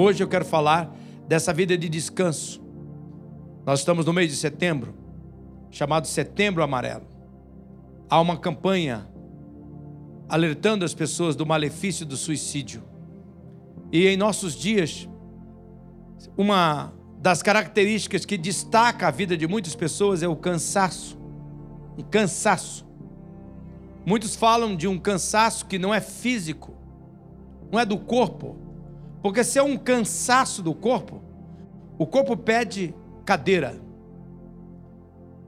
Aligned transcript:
Hoje 0.00 0.22
eu 0.22 0.28
quero 0.28 0.44
falar 0.44 0.96
dessa 1.26 1.52
vida 1.52 1.76
de 1.76 1.88
descanso. 1.88 2.62
Nós 3.66 3.80
estamos 3.80 4.06
no 4.06 4.12
mês 4.12 4.30
de 4.30 4.36
setembro, 4.36 4.94
chamado 5.72 6.06
Setembro 6.06 6.62
Amarelo. 6.62 7.02
Há 8.08 8.20
uma 8.20 8.36
campanha 8.36 9.08
alertando 10.28 10.84
as 10.84 10.94
pessoas 10.94 11.34
do 11.34 11.44
malefício 11.44 12.06
do 12.06 12.16
suicídio. 12.16 12.84
E 13.90 14.06
em 14.06 14.16
nossos 14.16 14.54
dias, 14.54 15.08
uma 16.36 16.92
das 17.20 17.42
características 17.42 18.24
que 18.24 18.38
destaca 18.38 19.08
a 19.08 19.10
vida 19.10 19.36
de 19.36 19.48
muitas 19.48 19.74
pessoas 19.74 20.22
é 20.22 20.28
o 20.28 20.36
cansaço. 20.36 21.18
Um 21.98 22.04
cansaço. 22.04 22.86
Muitos 24.06 24.36
falam 24.36 24.76
de 24.76 24.86
um 24.86 24.96
cansaço 24.96 25.66
que 25.66 25.76
não 25.76 25.92
é 25.92 26.00
físico, 26.00 26.76
não 27.68 27.80
é 27.80 27.84
do 27.84 27.98
corpo. 27.98 28.67
Porque 29.22 29.42
se 29.42 29.58
é 29.58 29.62
um 29.62 29.76
cansaço 29.76 30.62
do 30.62 30.74
corpo, 30.74 31.20
o 31.98 32.06
corpo 32.06 32.36
pede 32.36 32.94
cadeira, 33.24 33.80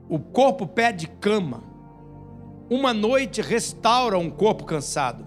o 0.09 0.19
corpo 0.19 0.67
pede 0.67 1.07
cama. 1.07 1.63
Uma 2.69 2.93
noite 2.93 3.41
restaura 3.41 4.17
um 4.17 4.29
corpo 4.29 4.65
cansado. 4.65 5.25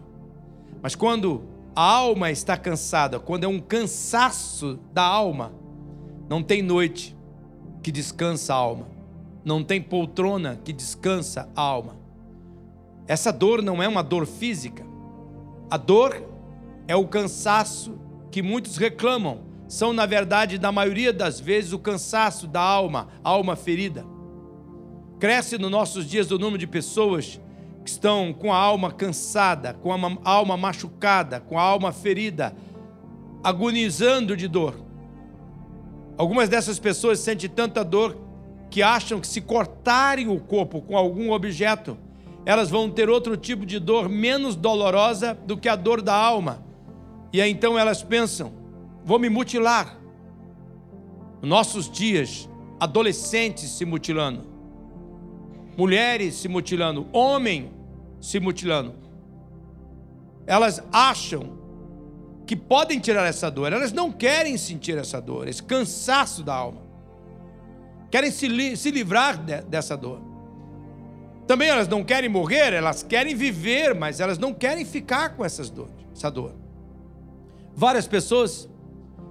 Mas 0.83 0.95
quando 0.95 1.43
a 1.75 1.83
alma 1.83 2.31
está 2.31 2.57
cansada, 2.57 3.19
quando 3.19 3.45
é 3.45 3.49
um 3.49 3.61
cansaço 3.61 4.79
da 4.93 5.03
alma, 5.03 5.53
não 6.29 6.43
tem 6.43 6.63
noite 6.63 7.17
que 7.83 7.91
descansa 7.91 8.55
a 8.55 8.57
alma, 8.57 8.87
não 9.45 9.65
tem 9.65 9.81
poltrona 9.81 10.61
que 10.63 10.73
descansa 10.73 11.49
a 11.57 11.61
alma. 11.61 11.97
Essa 13.07 13.33
dor 13.33 13.63
não 13.63 13.83
é 13.83 13.89
uma 13.89 14.03
dor 14.03 14.27
física, 14.27 14.87
a 15.71 15.77
dor 15.77 16.23
é 16.87 16.95
o 16.95 17.07
cansaço 17.07 17.99
que 18.35 18.43
muitos 18.43 18.77
reclamam, 18.77 19.43
são 19.69 19.93
na 19.93 20.07
verdade, 20.07 20.59
na 20.59 20.73
maioria 20.73 21.13
das 21.13 21.39
vezes, 21.39 21.73
o 21.73 21.79
cansaço 21.79 22.49
da 22.49 22.61
alma, 22.61 23.07
alma 23.23 23.55
ferida. 23.55 24.05
Cresce 25.21 25.57
nos 25.57 25.71
nossos 25.71 26.05
dias 26.05 26.33
o 26.33 26.37
número 26.37 26.59
de 26.59 26.67
pessoas 26.67 27.41
que 27.85 27.91
estão 27.91 28.33
com 28.33 28.53
a 28.53 28.57
alma 28.57 28.91
cansada, 28.91 29.75
com 29.75 29.93
a 29.93 30.19
alma 30.25 30.57
machucada, 30.57 31.39
com 31.39 31.57
a 31.57 31.63
alma 31.63 31.93
ferida, 31.93 32.57
agonizando 33.41 34.37
de 34.37 34.49
dor. 34.49 34.85
Algumas 36.19 36.49
dessas 36.49 36.81
pessoas 36.81 37.21
sentem 37.21 37.49
tanta 37.49 37.85
dor 37.85 38.19
que 38.69 38.83
acham 38.83 39.21
que 39.21 39.29
se 39.29 39.41
cortarem 39.41 40.27
o 40.27 40.41
corpo 40.41 40.83
com 40.83 40.97
algum 40.97 41.31
objeto, 41.31 41.97
elas 42.45 42.69
vão 42.69 42.91
ter 42.91 43.09
outro 43.09 43.37
tipo 43.37 43.65
de 43.65 43.79
dor 43.79 44.09
menos 44.09 44.57
dolorosa 44.57 45.39
do 45.47 45.57
que 45.57 45.69
a 45.69 45.77
dor 45.77 46.03
da 46.03 46.17
alma. 46.17 46.74
E 47.35 47.43
aí 47.43 47.51
então 47.51 47.77
elas 47.77 48.01
pensam: 48.01 48.53
vou 49.05 49.19
me 49.19 49.29
mutilar. 49.29 49.99
Nos 51.43 51.51
nossos 51.51 51.91
dias, 51.91 52.49
adolescentes 52.79 53.71
se 53.71 53.85
mutilando, 53.85 54.47
mulheres 55.77 56.37
se 56.37 56.47
mutilando, 56.47 57.09
homem 57.13 57.73
se 58.21 58.39
mutilando. 58.39 58.95
Elas 60.47 60.81
acham 60.93 61.59
que 62.47 62.55
podem 62.55 63.01
tirar 63.01 63.27
essa 63.27 63.51
dor, 63.51 63.73
elas 63.73 63.93
não 63.93 64.13
querem 64.13 64.57
sentir 64.57 64.97
essa 64.97 65.21
dor, 65.21 65.49
esse 65.49 65.63
cansaço 65.63 66.45
da 66.45 66.55
alma. 66.55 66.83
Querem 68.13 68.31
se, 68.31 68.47
li 68.47 68.77
se 68.77 68.93
livrar 68.93 69.39
de 69.39 69.61
dessa 69.63 69.97
dor. 69.97 70.21
Também 71.49 71.69
elas 71.69 71.89
não 71.89 72.05
querem 72.05 72.31
morrer, 72.31 72.73
elas 72.73 73.03
querem 73.03 73.35
viver, 73.35 73.93
mas 73.93 74.21
elas 74.21 74.39
não 74.39 74.55
querem 74.55 74.85
ficar 74.85 75.31
com 75.31 75.45
essas 75.45 75.69
dores, 75.69 75.97
essa 76.15 76.31
dor. 76.31 76.64
Várias 77.77 78.07
pessoas 78.07 78.69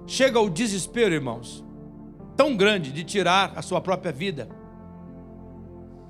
chegam 0.06 0.42
ao 0.42 0.50
desespero, 0.50 1.14
irmãos, 1.14 1.64
tão 2.36 2.54
grande 2.54 2.92
de 2.92 3.02
tirar 3.02 3.52
a 3.56 3.62
sua 3.62 3.80
própria 3.80 4.12
vida. 4.12 4.48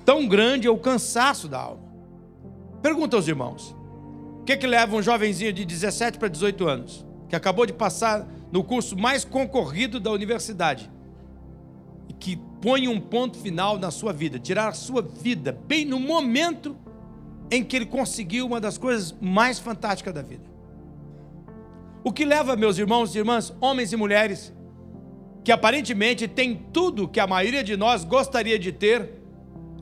Tão 0.05 0.27
grande 0.27 0.67
é 0.67 0.71
o 0.71 0.79
cansaço 0.79 1.49
da 1.49 1.61
alma. 1.61 1.85
Pergunta 2.83 3.17
aos 3.17 3.29
irmãos: 3.29 3.75
o 4.41 4.45
que, 4.45 4.57
que 4.57 4.67
leva 4.67 4.97
um 4.97 5.03
jovenzinho 5.03 5.53
de 5.53 5.65
17 5.65 6.19
para 6.19 6.29
18 6.29 6.67
anos, 6.67 7.07
que 7.29 7.37
acabou 7.37 7.65
de 7.65 7.73
passar 7.73 8.27
no 8.51 8.65
curso 8.65 8.97
mais 8.99 9.25
concorrido 9.25 10.01
da 10.01 10.11
universidade, 10.11 10.91
e 12.09 12.13
que 12.13 12.37
põe 12.61 12.89
um 12.89 13.01
ponto 13.01 13.39
final 13.39 13.79
na 13.79 13.93
sua 13.93 14.13
vida, 14.13 14.41
tirar 14.41 14.69
a 14.69 14.73
sua 14.73 15.03
vida 15.03 15.57
bem 15.67 15.85
no 15.85 16.01
momento 16.01 16.77
em 17.51 17.63
que 17.63 17.77
ele 17.77 17.87
conseguiu 17.87 18.47
uma 18.47 18.61
das 18.61 18.77
coisas 18.77 19.15
mais 19.21 19.61
fantásticas 19.61 20.13
da 20.13 20.23
vida? 20.23 20.54
O 22.05 22.13
que 22.13 22.27
leva, 22.27 22.55
meus 22.55 22.77
irmãos 22.77 23.15
e 23.15 23.19
irmãs, 23.19 23.51
homens 23.63 23.91
e 23.91 23.97
mulheres, 23.97 24.53
que 25.43 25.51
aparentemente 25.51 26.29
têm 26.29 26.55
tudo 26.55 27.09
que 27.09 27.19
a 27.19 27.27
maioria 27.27 27.65
de 27.65 27.79
nós 27.79 28.05
gostaria 28.05 28.59
de 28.59 28.71
ter, 28.71 29.23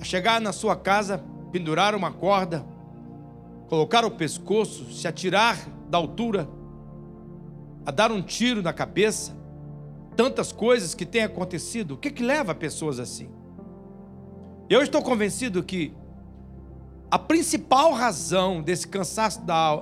a 0.01 0.05
chegar 0.05 0.41
na 0.41 0.53
sua 0.53 0.77
casa, 0.77 1.19
pendurar 1.51 1.97
uma 1.97 2.13
corda, 2.13 2.65
colocar 3.69 4.05
o 4.05 4.11
pescoço, 4.13 4.93
se 4.93 5.09
atirar 5.09 5.59
da 5.91 5.99
altura, 5.99 6.49
a 7.85 7.91
dar 7.91 8.13
um 8.13 8.23
tiro 8.23 8.63
na 8.63 8.73
cabeça, 8.73 9.37
tantas 10.15 10.53
coisas 10.53 10.95
que 10.95 11.05
têm 11.05 11.25
acontecido, 11.25 11.95
o 11.95 11.97
que, 11.97 12.09
que 12.09 12.23
leva 12.23 12.55
pessoas 12.55 13.01
assim? 13.01 13.29
Eu 14.71 14.81
estou 14.81 15.03
convencido 15.03 15.61
que 15.65 15.93
a 17.13 17.19
principal 17.19 17.93
razão 17.93 18.63
desse 18.63 18.89
cansaço 18.89 19.43
da 19.43 19.77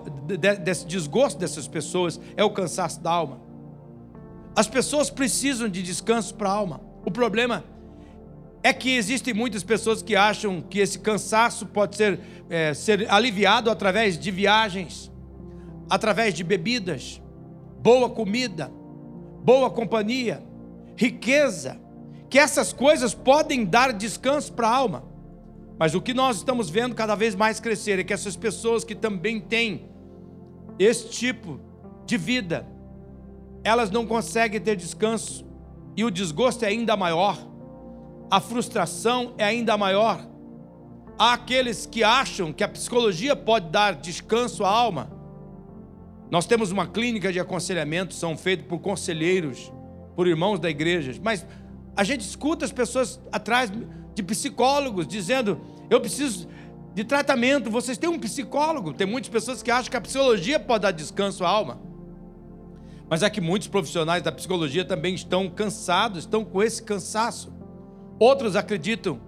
desse 0.64 0.84
desgosto 0.84 1.38
dessas 1.38 1.68
pessoas 1.68 2.20
é 2.36 2.42
o 2.42 2.50
cansaço 2.50 3.00
da 3.00 3.12
alma. 3.12 3.40
As 4.56 4.66
pessoas 4.66 5.10
precisam 5.10 5.68
de 5.68 5.80
descanso 5.80 6.34
para 6.34 6.48
a 6.48 6.52
alma. 6.52 6.80
O 7.04 7.10
problema 7.10 7.62
é 8.64 8.72
que 8.72 8.96
existem 8.96 9.32
muitas 9.32 9.62
pessoas 9.62 10.02
que 10.02 10.16
acham 10.16 10.60
que 10.60 10.80
esse 10.80 10.98
cansaço 10.98 11.66
pode 11.66 11.94
ser, 11.94 12.18
é, 12.50 12.74
ser 12.74 13.08
aliviado 13.08 13.70
através 13.70 14.18
de 14.18 14.32
viagens, 14.32 15.08
através 15.88 16.34
de 16.34 16.42
bebidas, 16.42 17.22
boa 17.80 18.10
comida, 18.10 18.72
boa 19.44 19.70
companhia, 19.70 20.42
riqueza, 20.96 21.80
que 22.28 22.40
essas 22.40 22.72
coisas 22.72 23.14
podem 23.14 23.64
dar 23.64 23.92
descanso 23.92 24.52
para 24.52 24.66
a 24.66 24.74
alma. 24.74 25.09
Mas 25.80 25.94
o 25.94 26.00
que 26.00 26.14
nós 26.14 26.36
estamos 26.36 26.70
vendo 26.70 26.94
cada 26.94 27.16
vez 27.16 27.34
mais 27.34 27.58
crescer 27.58 27.98
é 27.98 28.04
que 28.04 28.12
essas 28.12 28.36
pessoas 28.36 28.84
que 28.84 28.94
também 28.94 29.40
têm 29.40 29.90
esse 30.78 31.08
tipo 31.08 31.58
de 32.06 32.16
vida, 32.16 32.64
elas 33.64 33.90
não 33.90 34.06
conseguem 34.06 34.60
ter 34.60 34.76
descanso 34.76 35.44
e 35.96 36.04
o 36.04 36.10
desgosto 36.10 36.64
é 36.64 36.68
ainda 36.68 36.96
maior 36.96 37.50
a 38.30 38.40
frustração 38.40 39.34
é 39.36 39.44
ainda 39.44 39.76
maior. 39.76 40.24
Há 41.18 41.32
aqueles 41.32 41.84
que 41.84 42.04
acham 42.04 42.52
que 42.52 42.62
a 42.62 42.68
psicologia 42.68 43.34
pode 43.34 43.68
dar 43.70 43.94
descanso 43.94 44.64
à 44.64 44.70
alma. 44.70 45.10
Nós 46.30 46.46
temos 46.46 46.70
uma 46.70 46.86
clínica 46.86 47.32
de 47.32 47.40
aconselhamento, 47.40 48.14
são 48.14 48.36
feitos 48.36 48.66
por 48.66 48.78
conselheiros, 48.78 49.72
por 50.14 50.28
irmãos 50.28 50.60
da 50.60 50.70
igreja, 50.70 51.12
mas 51.22 51.44
a 52.00 52.04
gente 52.04 52.22
escuta 52.22 52.64
as 52.64 52.72
pessoas 52.72 53.20
atrás 53.30 53.70
de 54.14 54.22
psicólogos 54.22 55.06
dizendo: 55.06 55.60
eu 55.90 56.00
preciso 56.00 56.48
de 56.94 57.04
tratamento, 57.04 57.70
vocês 57.70 57.98
têm 57.98 58.08
um 58.08 58.18
psicólogo. 58.18 58.94
Tem 58.94 59.06
muitas 59.06 59.28
pessoas 59.28 59.62
que 59.62 59.70
acham 59.70 59.90
que 59.90 59.98
a 59.98 60.00
psicologia 60.00 60.58
pode 60.58 60.80
dar 60.80 60.92
descanso 60.92 61.44
à 61.44 61.50
alma. 61.50 61.78
Mas 63.06 63.22
é 63.22 63.28
que 63.28 63.38
muitos 63.38 63.68
profissionais 63.68 64.22
da 64.22 64.32
psicologia 64.32 64.82
também 64.82 65.14
estão 65.14 65.50
cansados, 65.50 66.20
estão 66.20 66.42
com 66.42 66.62
esse 66.62 66.82
cansaço. 66.82 67.52
Outros 68.18 68.56
acreditam 68.56 69.20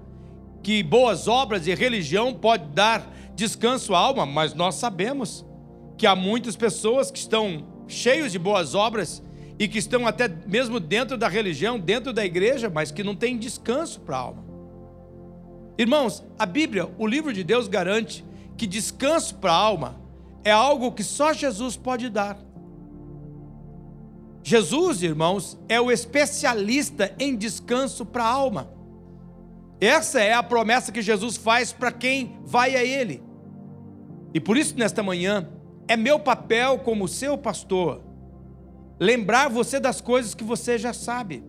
que 0.62 0.82
boas 0.82 1.28
obras 1.28 1.66
e 1.66 1.74
religião 1.74 2.32
pode 2.32 2.64
dar 2.68 3.06
descanso 3.34 3.94
à 3.94 3.98
alma, 3.98 4.24
mas 4.24 4.54
nós 4.54 4.76
sabemos 4.76 5.44
que 5.98 6.06
há 6.06 6.16
muitas 6.16 6.56
pessoas 6.56 7.10
que 7.10 7.18
estão 7.18 7.66
cheios 7.86 8.32
de 8.32 8.38
boas 8.38 8.74
obras 8.74 9.22
e 9.62 9.68
que 9.68 9.78
estão 9.78 10.08
até 10.08 10.26
mesmo 10.44 10.80
dentro 10.80 11.16
da 11.16 11.28
religião, 11.28 11.78
dentro 11.78 12.12
da 12.12 12.24
igreja, 12.24 12.68
mas 12.68 12.90
que 12.90 13.04
não 13.04 13.14
têm 13.14 13.38
descanso 13.38 14.00
para 14.00 14.16
a 14.16 14.18
alma. 14.18 14.44
Irmãos, 15.78 16.20
a 16.36 16.44
Bíblia, 16.44 16.90
o 16.98 17.06
livro 17.06 17.32
de 17.32 17.44
Deus 17.44 17.68
garante 17.68 18.24
que 18.56 18.66
descanso 18.66 19.36
para 19.36 19.52
a 19.52 19.56
alma 19.56 20.00
é 20.42 20.50
algo 20.50 20.90
que 20.90 21.04
só 21.04 21.32
Jesus 21.32 21.76
pode 21.76 22.10
dar. 22.10 22.36
Jesus, 24.42 25.00
irmãos, 25.00 25.56
é 25.68 25.80
o 25.80 25.92
especialista 25.92 27.14
em 27.16 27.36
descanso 27.36 28.04
para 28.04 28.24
a 28.24 28.30
alma. 28.32 28.68
Essa 29.80 30.20
é 30.20 30.32
a 30.32 30.42
promessa 30.42 30.90
que 30.90 31.00
Jesus 31.00 31.36
faz 31.36 31.72
para 31.72 31.92
quem 31.92 32.36
vai 32.44 32.74
a 32.74 32.82
Ele. 32.82 33.22
E 34.34 34.40
por 34.40 34.56
isso, 34.56 34.76
nesta 34.76 35.04
manhã, 35.04 35.48
é 35.86 35.96
meu 35.96 36.18
papel 36.18 36.80
como 36.80 37.06
seu 37.06 37.38
pastor 37.38 38.10
lembrar 38.98 39.48
você 39.48 39.80
das 39.80 40.00
coisas 40.00 40.34
que 40.34 40.44
você 40.44 40.78
já 40.78 40.92
sabe, 40.92 41.44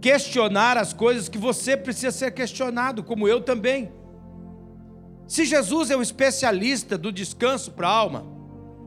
questionar 0.00 0.76
as 0.76 0.92
coisas 0.92 1.28
que 1.28 1.38
você 1.38 1.76
precisa 1.76 2.10
ser 2.10 2.32
questionado, 2.32 3.02
como 3.02 3.26
eu 3.26 3.40
também. 3.40 3.92
Se 5.26 5.44
Jesus 5.44 5.90
é 5.90 5.96
o 5.96 6.02
especialista 6.02 6.98
do 6.98 7.10
descanso 7.10 7.72
para 7.72 7.88
a 7.88 7.92
alma, 7.92 8.26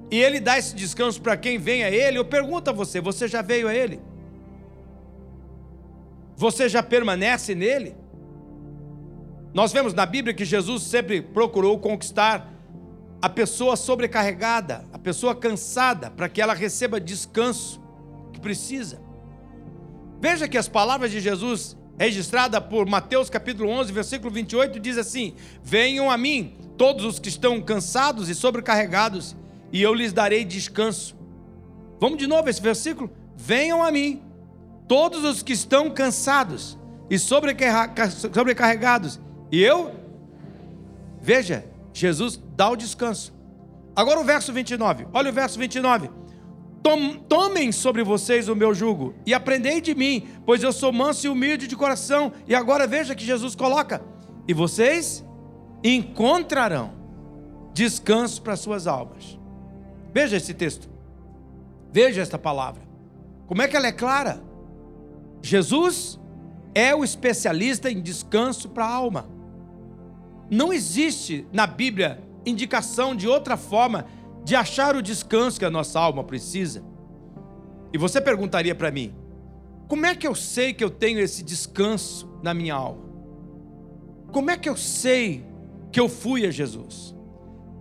e 0.10 0.22
ele 0.22 0.40
dá 0.40 0.58
esse 0.58 0.76
descanso 0.76 1.22
para 1.22 1.36
quem 1.36 1.58
vem 1.58 1.84
a 1.84 1.92
ele, 1.92 2.18
eu 2.18 2.26
pergunto 2.26 2.70
a 2.70 2.74
você: 2.74 3.02
você 3.02 3.28
já 3.28 3.42
veio 3.42 3.68
a 3.68 3.76
ele? 3.76 4.00
Você 6.36 6.70
já 6.70 6.84
permanece 6.84 7.56
nele? 7.56 7.96
Nós 9.54 9.74
vemos 9.74 9.94
na 9.94 10.06
Bíblia 10.06 10.36
que 10.36 10.46
Jesus 10.46 10.84
sempre 10.84 11.22
procurou 11.22 11.80
conquistar 11.80 12.54
a 13.22 13.30
pessoa 13.30 13.76
sobrecarregada, 13.76 14.86
a 14.94 15.00
pessoa 15.00 15.36
cansada, 15.36 16.12
para 16.12 16.30
que 16.30 16.42
ela 16.42 16.54
receba 16.54 17.00
descanso 17.00 17.82
que 18.32 18.40
precisa. 18.40 19.02
Veja 20.20 20.48
que 20.48 20.58
as 20.58 20.68
palavras 20.68 21.12
de 21.12 21.20
Jesus, 21.20 21.76
registrada 21.98 22.62
por 22.62 22.88
Mateus 22.88 23.30
capítulo 23.30 23.70
11, 23.70 23.92
versículo 23.92 24.32
28, 24.32 24.80
diz 24.80 24.98
assim: 24.98 25.36
Venham 25.64 26.10
a 26.10 26.18
mim 26.18 26.56
todos 26.78 27.06
os 27.06 27.20
que 27.20 27.30
estão 27.30 27.62
cansados 27.62 28.30
e 28.30 28.36
sobrecarregados, 28.36 29.36
e 29.72 29.82
eu 29.82 29.94
lhes 29.94 30.14
darei 30.14 30.46
descanso. 30.46 31.16
Vamos 32.00 32.18
de 32.18 32.28
novo 32.28 32.50
esse 32.50 32.62
versículo? 32.62 33.12
Venham 33.36 33.84
a 33.84 33.92
mim 33.92 34.22
todos 34.88 35.24
os 35.24 35.44
que 35.44 35.54
estão 35.54 35.90
cansados 35.90 36.78
e 37.10 37.20
sobrecarregados, 37.20 39.20
e 39.52 39.62
eu 39.62 40.08
Veja, 41.28 41.66
Jesus 41.98 42.40
dá 42.56 42.70
o 42.70 42.76
descanso. 42.76 43.34
Agora 43.96 44.20
o 44.20 44.24
verso 44.24 44.54
29. 44.54 45.08
Olha 45.12 45.32
o 45.32 45.34
verso 45.34 45.58
29. 45.58 46.12
Tomem 47.28 47.72
sobre 47.72 48.04
vocês 48.04 48.48
o 48.48 48.56
meu 48.56 48.74
jugo 48.74 49.16
e 49.26 49.34
aprendei 49.34 49.82
de 49.82 49.96
mim, 49.96 50.28
pois 50.46 50.62
eu 50.62 50.72
sou 50.72 50.94
manso 50.94 51.26
e 51.26 51.30
humilde 51.30 51.68
de 51.68 51.76
coração. 51.76 52.32
E 52.48 52.54
agora 52.54 52.86
veja 52.86 53.16
que 53.16 53.26
Jesus 53.26 53.56
coloca: 53.56 54.02
e 54.48 54.54
vocês 54.54 55.26
encontrarão 55.84 56.94
descanso 57.74 58.44
para 58.44 58.56
suas 58.56 58.86
almas. 58.86 59.38
Veja 60.14 60.38
esse 60.38 60.54
texto. 60.54 60.88
Veja 61.92 62.22
esta 62.22 62.38
palavra. 62.38 62.84
Como 63.48 63.62
é 63.64 63.68
que 63.68 63.76
ela 63.76 63.88
é 63.88 63.92
clara? 63.92 64.44
Jesus 65.42 66.20
é 66.76 66.94
o 66.94 67.04
especialista 67.04 67.90
em 67.90 68.02
descanso 68.02 68.70
para 68.70 68.86
a 68.86 68.94
alma. 68.94 69.37
Não 70.50 70.72
existe 70.72 71.46
na 71.52 71.68
Bíblia 71.68 72.24
indicação 72.46 73.16
de 73.16 73.28
outra 73.28 73.58
forma 73.58 74.06
de 74.44 74.56
achar 74.56 74.96
o 74.96 75.02
descanso 75.02 75.60
que 75.60 75.66
a 75.66 75.70
nossa 75.70 76.00
alma 76.00 76.24
precisa. 76.24 76.84
E 77.94 77.98
você 77.98 78.22
perguntaria 78.22 78.74
para 78.74 78.92
mim: 78.92 79.14
como 79.88 80.06
é 80.06 80.16
que 80.16 80.28
eu 80.28 80.36
sei 80.36 80.74
que 80.74 80.84
eu 80.84 80.90
tenho 80.90 81.20
esse 81.20 81.44
descanso 81.44 82.30
na 82.42 82.54
minha 82.54 82.76
alma? 82.76 83.06
Como 84.32 84.52
é 84.52 84.58
que 84.58 84.70
eu 84.70 84.78
sei 84.78 85.46
que 85.92 86.00
eu 86.00 86.08
fui 86.10 86.46
a 86.46 86.52
Jesus? 86.52 87.16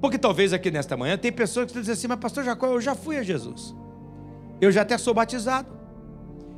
Porque 0.00 0.18
talvez 0.18 0.52
aqui 0.52 0.70
nesta 0.70 0.96
manhã 0.96 1.16
tem 1.16 1.32
pessoas 1.32 1.70
que 1.70 1.78
dizem 1.78 1.92
assim, 1.92 2.06
mas 2.06 2.18
pastor 2.18 2.44
Jacó, 2.44 2.66
eu 2.66 2.80
já 2.80 2.94
fui 2.94 3.16
a 3.16 3.22
Jesus. 3.22 3.74
Eu 4.60 4.70
já 4.70 4.82
até 4.82 4.96
sou 4.98 5.12
batizado. 5.12 5.76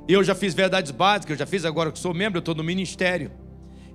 Eu 0.06 0.25
já 0.25 0.34
fiz 0.34 0.55
verdades 0.55 0.90
básicas, 0.90 1.32
eu 1.32 1.37
já 1.37 1.46
fiz 1.46 1.64
agora 1.64 1.93
que 1.93 1.99
sou 1.99 2.14
membro, 2.14 2.38
eu 2.38 2.40
estou 2.40 2.55
no 2.55 2.64
ministério. 2.64 3.31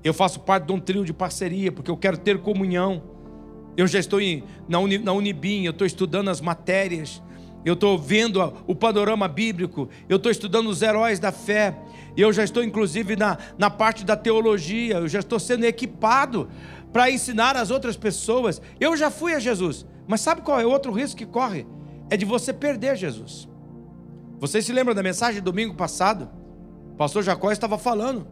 Eu 0.04 0.14
faço 0.14 0.42
parte 0.42 0.66
de 0.66 0.74
um 0.74 0.80
trio 0.80 1.06
de 1.06 1.14
parceria, 1.14 1.72
porque 1.72 1.90
eu 1.90 1.96
quero 1.96 2.18
ter 2.18 2.40
comunhão. 2.40 3.02
Eu 3.78 3.88
já 3.88 4.00
estou 4.00 4.20
na 4.68 5.14
Unibim, 5.14 5.64
eu 5.64 5.72
estou 5.72 5.88
estudando 5.88 6.30
as 6.30 6.42
matérias, 6.42 7.24
eu 7.66 7.74
estou 7.74 7.98
vendo 7.98 8.40
o 8.68 8.76
panorama 8.76 9.28
bíblico, 9.28 9.90
eu 10.10 10.18
estou 10.18 10.32
estudando 10.32 10.68
os 10.68 10.82
heróis 10.82 11.20
da 11.20 11.32
fé, 11.32 11.76
eu 12.16 12.32
já 12.34 12.44
estou 12.44 12.64
inclusive 12.64 13.16
na, 13.16 13.38
na 13.58 13.70
parte 13.70 14.04
da 14.04 14.16
teologia, 14.16 14.98
eu 14.98 15.08
já 15.08 15.20
estou 15.20 15.40
sendo 15.40 15.64
equipado 15.64 16.50
para 16.92 17.10
ensinar 17.10 17.56
as 17.56 17.72
outras 17.72 17.96
pessoas. 17.96 18.62
Eu 18.80 18.96
já 18.98 19.10
fui 19.10 19.34
a 19.34 19.40
Jesus, 19.40 19.86
mas 20.06 20.22
sabe 20.22 20.42
qual 20.42 20.60
é 20.60 20.66
o 20.66 20.70
outro 20.70 20.92
risco 20.92 21.18
que 21.18 21.26
corre? 21.26 21.66
É 22.10 22.18
de 22.18 22.26
você 22.26 22.52
perder 22.52 22.98
Jesus. 22.98 23.48
Vocês 24.38 24.66
se 24.66 24.74
lembram 24.74 24.94
da 24.94 25.02
mensagem 25.02 25.36
de 25.36 25.42
domingo 25.42 25.74
passado? 25.74 26.30
O 26.92 26.96
pastor 26.96 27.24
Jacó 27.24 27.52
estava 27.52 27.78
falando 27.78 28.28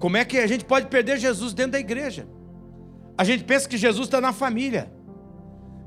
como 0.00 0.16
é 0.16 0.24
que 0.24 0.38
a 0.38 0.46
gente 0.46 0.64
pode 0.64 0.86
perder 0.86 1.18
Jesus 1.18 1.52
dentro 1.52 1.72
da 1.72 1.78
igreja? 1.78 2.26
A 3.18 3.22
gente 3.22 3.44
pensa 3.44 3.68
que 3.68 3.76
Jesus 3.76 4.06
está 4.06 4.18
na 4.18 4.32
família, 4.32 4.90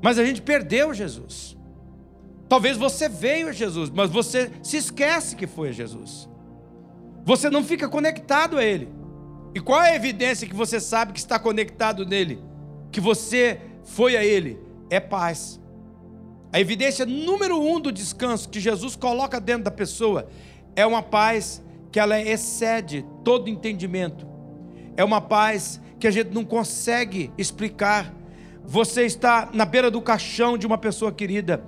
mas 0.00 0.20
a 0.20 0.24
gente 0.24 0.40
perdeu 0.40 0.94
Jesus. 0.94 1.56
Talvez 2.48 2.76
você 2.76 3.08
veio 3.08 3.48
a 3.48 3.52
Jesus, 3.52 3.90
mas 3.90 4.08
você 4.10 4.52
se 4.62 4.76
esquece 4.76 5.34
que 5.34 5.48
foi 5.48 5.70
a 5.70 5.72
Jesus. 5.72 6.28
Você 7.24 7.50
não 7.50 7.64
fica 7.64 7.88
conectado 7.88 8.56
a 8.56 8.64
Ele. 8.64 8.88
E 9.52 9.58
qual 9.58 9.82
é 9.82 9.90
a 9.90 9.96
evidência 9.96 10.46
que 10.46 10.54
você 10.54 10.78
sabe 10.78 11.12
que 11.12 11.18
está 11.18 11.36
conectado 11.36 12.06
nele? 12.06 12.40
Que 12.92 13.00
você 13.00 13.60
foi 13.82 14.16
a 14.16 14.24
Ele? 14.24 14.60
É 14.88 15.00
paz. 15.00 15.60
A 16.52 16.60
evidência 16.60 17.04
número 17.04 17.60
um 17.60 17.80
do 17.80 17.90
descanso 17.90 18.48
que 18.48 18.60
Jesus 18.60 18.94
coloca 18.94 19.40
dentro 19.40 19.64
da 19.64 19.72
pessoa 19.72 20.28
é 20.76 20.86
uma 20.86 21.02
paz 21.02 21.60
que 21.94 22.00
ela 22.00 22.20
excede 22.20 23.06
todo 23.22 23.48
entendimento. 23.48 24.26
É 24.96 25.04
uma 25.04 25.20
paz 25.20 25.80
que 26.00 26.08
a 26.08 26.10
gente 26.10 26.34
não 26.34 26.44
consegue 26.44 27.30
explicar. 27.38 28.12
Você 28.64 29.02
está 29.02 29.48
na 29.52 29.64
beira 29.64 29.92
do 29.92 30.02
caixão 30.02 30.58
de 30.58 30.66
uma 30.66 30.76
pessoa 30.76 31.12
querida. 31.12 31.64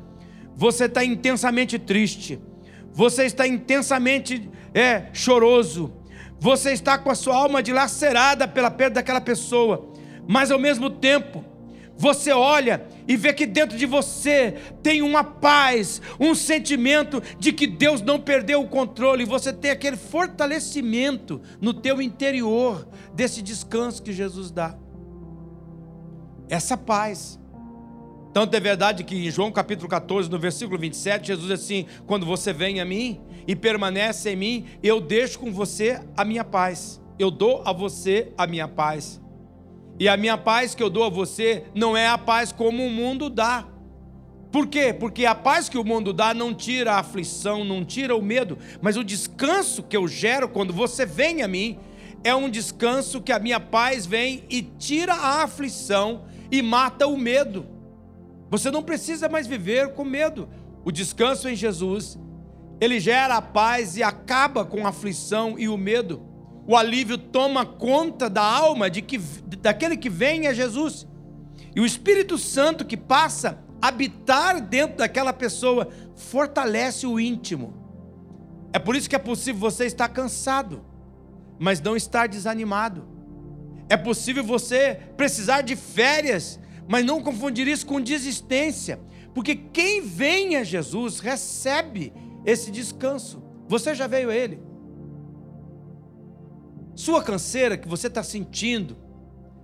Você 0.56 0.86
está 0.86 1.04
intensamente 1.04 1.78
triste. 1.78 2.40
Você 2.92 3.24
está 3.24 3.46
intensamente 3.46 4.50
é, 4.74 5.04
choroso. 5.12 5.94
Você 6.40 6.72
está 6.72 6.98
com 6.98 7.08
a 7.08 7.14
sua 7.14 7.36
alma 7.36 7.62
dilacerada 7.62 8.48
pela 8.48 8.68
perda 8.68 8.96
daquela 8.96 9.20
pessoa. 9.20 9.92
Mas 10.26 10.50
ao 10.50 10.58
mesmo 10.58 10.90
tempo, 10.90 11.44
você 11.96 12.32
olha 12.32 12.84
e 13.08 13.16
vê 13.16 13.32
que 13.32 13.46
dentro 13.46 13.76
de 13.76 13.86
você 13.86 14.52
tem 14.82 15.02
uma 15.02 15.22
paz, 15.22 16.00
um 16.18 16.34
sentimento 16.34 17.22
de 17.38 17.52
que 17.52 17.66
Deus 17.66 18.00
não 18.02 18.20
perdeu 18.20 18.60
o 18.60 18.68
controle, 18.68 19.22
e 19.22 19.26
você 19.26 19.52
tem 19.52 19.70
aquele 19.70 19.96
fortalecimento 19.96 21.40
no 21.60 21.72
teu 21.72 22.02
interior 22.02 22.86
desse 23.14 23.42
descanso 23.42 24.02
que 24.02 24.12
Jesus 24.12 24.50
dá. 24.50 24.76
Essa 26.48 26.76
paz. 26.76 27.38
Tanto 28.32 28.54
é 28.54 28.60
verdade 28.60 29.02
que 29.02 29.16
em 29.16 29.30
João 29.30 29.50
capítulo 29.50 29.88
14, 29.88 30.30
no 30.30 30.38
versículo 30.38 30.78
27, 30.78 31.28
Jesus 31.28 31.48
diz 31.48 31.60
assim: 31.60 31.86
Quando 32.06 32.26
você 32.26 32.52
vem 32.52 32.80
a 32.80 32.84
mim 32.84 33.20
e 33.46 33.56
permanece 33.56 34.30
em 34.30 34.36
mim, 34.36 34.66
eu 34.82 35.00
deixo 35.00 35.38
com 35.38 35.50
você 35.50 36.00
a 36.16 36.24
minha 36.24 36.44
paz. 36.44 37.00
Eu 37.18 37.30
dou 37.30 37.62
a 37.64 37.72
você 37.72 38.32
a 38.36 38.46
minha 38.46 38.68
paz. 38.68 39.20
E 39.98 40.08
a 40.08 40.16
minha 40.16 40.36
paz 40.36 40.74
que 40.74 40.82
eu 40.82 40.90
dou 40.90 41.04
a 41.04 41.08
você 41.08 41.64
não 41.74 41.96
é 41.96 42.06
a 42.06 42.18
paz 42.18 42.52
como 42.52 42.84
o 42.84 42.90
mundo 42.90 43.30
dá. 43.30 43.66
Por 44.52 44.66
quê? 44.66 44.92
Porque 44.92 45.26
a 45.26 45.34
paz 45.34 45.68
que 45.68 45.78
o 45.78 45.84
mundo 45.84 46.12
dá 46.12 46.32
não 46.32 46.54
tira 46.54 46.92
a 46.92 47.00
aflição, 47.00 47.64
não 47.64 47.84
tira 47.84 48.14
o 48.14 48.22
medo, 48.22 48.58
mas 48.80 48.96
o 48.96 49.04
descanso 49.04 49.82
que 49.82 49.96
eu 49.96 50.06
gero 50.06 50.48
quando 50.48 50.72
você 50.72 51.04
vem 51.04 51.42
a 51.42 51.48
mim 51.48 51.78
é 52.22 52.34
um 52.34 52.48
descanso 52.48 53.20
que 53.20 53.32
a 53.32 53.38
minha 53.38 53.60
paz 53.60 54.06
vem 54.06 54.44
e 54.50 54.62
tira 54.62 55.14
a 55.14 55.42
aflição 55.42 56.24
e 56.50 56.60
mata 56.62 57.06
o 57.06 57.16
medo. 57.16 57.66
Você 58.50 58.70
não 58.70 58.82
precisa 58.82 59.28
mais 59.28 59.46
viver 59.46 59.92
com 59.94 60.04
medo. 60.04 60.48
O 60.84 60.92
descanso 60.92 61.48
em 61.48 61.56
Jesus, 61.56 62.18
ele 62.80 63.00
gera 63.00 63.36
a 63.36 63.42
paz 63.42 63.96
e 63.96 64.02
acaba 64.02 64.64
com 64.64 64.86
a 64.86 64.90
aflição 64.90 65.58
e 65.58 65.68
o 65.68 65.76
medo 65.76 66.25
o 66.66 66.76
alívio 66.76 67.16
toma 67.16 67.64
conta 67.64 68.28
da 68.28 68.42
alma 68.42 68.90
de 68.90 69.00
que, 69.00 69.18
daquele 69.18 69.96
que 69.96 70.10
vem 70.10 70.46
é 70.46 70.54
Jesus. 70.54 71.06
E 71.74 71.80
o 71.80 71.86
Espírito 71.86 72.36
Santo 72.36 72.84
que 72.84 72.96
passa 72.96 73.62
a 73.80 73.88
habitar 73.88 74.60
dentro 74.60 74.96
daquela 74.96 75.32
pessoa 75.32 75.88
fortalece 76.16 77.06
o 77.06 77.20
íntimo. 77.20 77.74
É 78.72 78.78
por 78.78 78.96
isso 78.96 79.08
que 79.08 79.14
é 79.14 79.18
possível 79.18 79.60
você 79.60 79.86
estar 79.86 80.08
cansado, 80.08 80.84
mas 81.58 81.80
não 81.80 81.94
estar 81.94 82.26
desanimado. 82.26 83.06
É 83.88 83.96
possível 83.96 84.42
você 84.42 84.98
precisar 85.16 85.60
de 85.60 85.76
férias, 85.76 86.58
mas 86.88 87.04
não 87.04 87.22
confundir 87.22 87.68
isso 87.68 87.86
com 87.86 88.00
desistência, 88.00 88.98
porque 89.32 89.54
quem 89.54 90.02
vem 90.02 90.56
a 90.56 90.64
Jesus 90.64 91.20
recebe 91.20 92.12
esse 92.44 92.70
descanso. 92.70 93.42
Você 93.68 93.94
já 93.94 94.06
veio 94.06 94.30
a 94.30 94.34
Ele. 94.34 94.65
Sua 96.96 97.22
canseira 97.22 97.76
que 97.76 97.86
você 97.86 98.06
está 98.06 98.22
sentindo, 98.22 98.96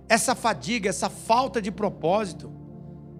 essa 0.07 0.35
fadiga, 0.35 0.87
essa 0.87 1.09
falta 1.09 1.59
de 1.59 1.71
propósito, 1.71 2.53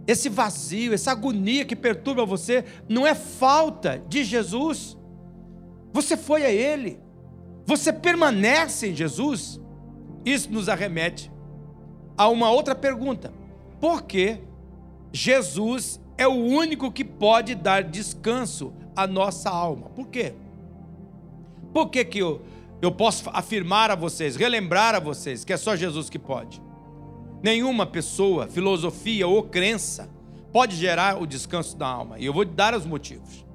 esse 0.06 0.30
vazio, 0.30 0.94
essa 0.94 1.12
agonia 1.12 1.66
que 1.66 1.76
perturba 1.76 2.24
você, 2.24 2.64
não 2.88 3.08
é 3.08 3.16
falta 3.16 3.98
de 4.08 4.24
Jesus. 4.24 4.96
Você 5.92 6.16
foi 6.16 6.46
a 6.46 6.52
Ele, 6.52 7.00
você 7.66 7.92
permanece 7.92 8.90
em 8.90 8.96
Jesus. 8.96 9.60
Isso 10.24 10.52
nos 10.52 10.70
arremete 10.70 11.32
a 12.16 12.30
uma 12.30 12.52
outra 12.52 12.76
pergunta: 12.76 13.34
por 13.80 14.04
que 14.04 14.38
Jesus 15.12 16.00
é 16.18 16.28
o 16.28 16.36
único 16.36 16.92
que 16.92 17.04
pode 17.04 17.56
dar 17.56 17.84
descanso 17.84 18.74
à 18.96 19.08
nossa 19.08 19.50
alma? 19.50 19.90
Por 19.90 20.08
quê? 20.08 20.36
Por 21.74 21.90
que, 21.90 22.06
que 22.06 22.20
eu, 22.20 22.44
eu 22.86 22.92
posso 22.92 23.30
afirmar 23.32 23.90
a 23.92 23.96
vocês, 23.96 24.36
relembrar 24.36 24.94
a 24.94 25.00
vocês 25.00 25.46
que 25.46 25.54
é 25.54 25.58
só 25.58 25.74
Jesus 25.74 26.10
que 26.10 26.20
pode. 26.20 26.62
Nenhuma 27.42 27.86
pessoa, 27.86 28.48
filosofia 28.48 29.26
ou 29.26 29.44
crença 29.44 30.10
pode 30.52 30.76
gerar 30.76 31.22
o 31.22 31.26
descanso 31.26 31.78
da 31.78 31.88
alma. 31.88 32.20
E 32.20 32.26
eu 32.26 32.34
vou 32.34 32.44
dar 32.44 32.76
os 32.76 32.86
motivos. 32.86 33.46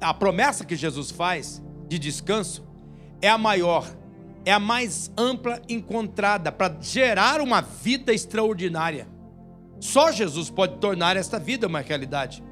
A 0.00 0.14
promessa 0.14 0.64
que 0.64 0.76
Jesus 0.76 1.10
faz 1.10 1.60
de 1.88 1.98
descanso 1.98 2.64
é 3.20 3.28
a 3.28 3.36
maior, 3.36 3.84
é 4.44 4.52
a 4.52 4.60
mais 4.60 5.10
ampla 5.16 5.60
encontrada 5.68 6.52
para 6.52 6.76
gerar 6.80 7.40
uma 7.40 7.60
vida 7.60 8.12
extraordinária. 8.12 9.08
Só 9.80 10.12
Jesus 10.12 10.50
pode 10.50 10.78
tornar 10.78 11.16
esta 11.16 11.38
vida 11.38 11.66
uma 11.66 11.80
realidade. 11.80 12.44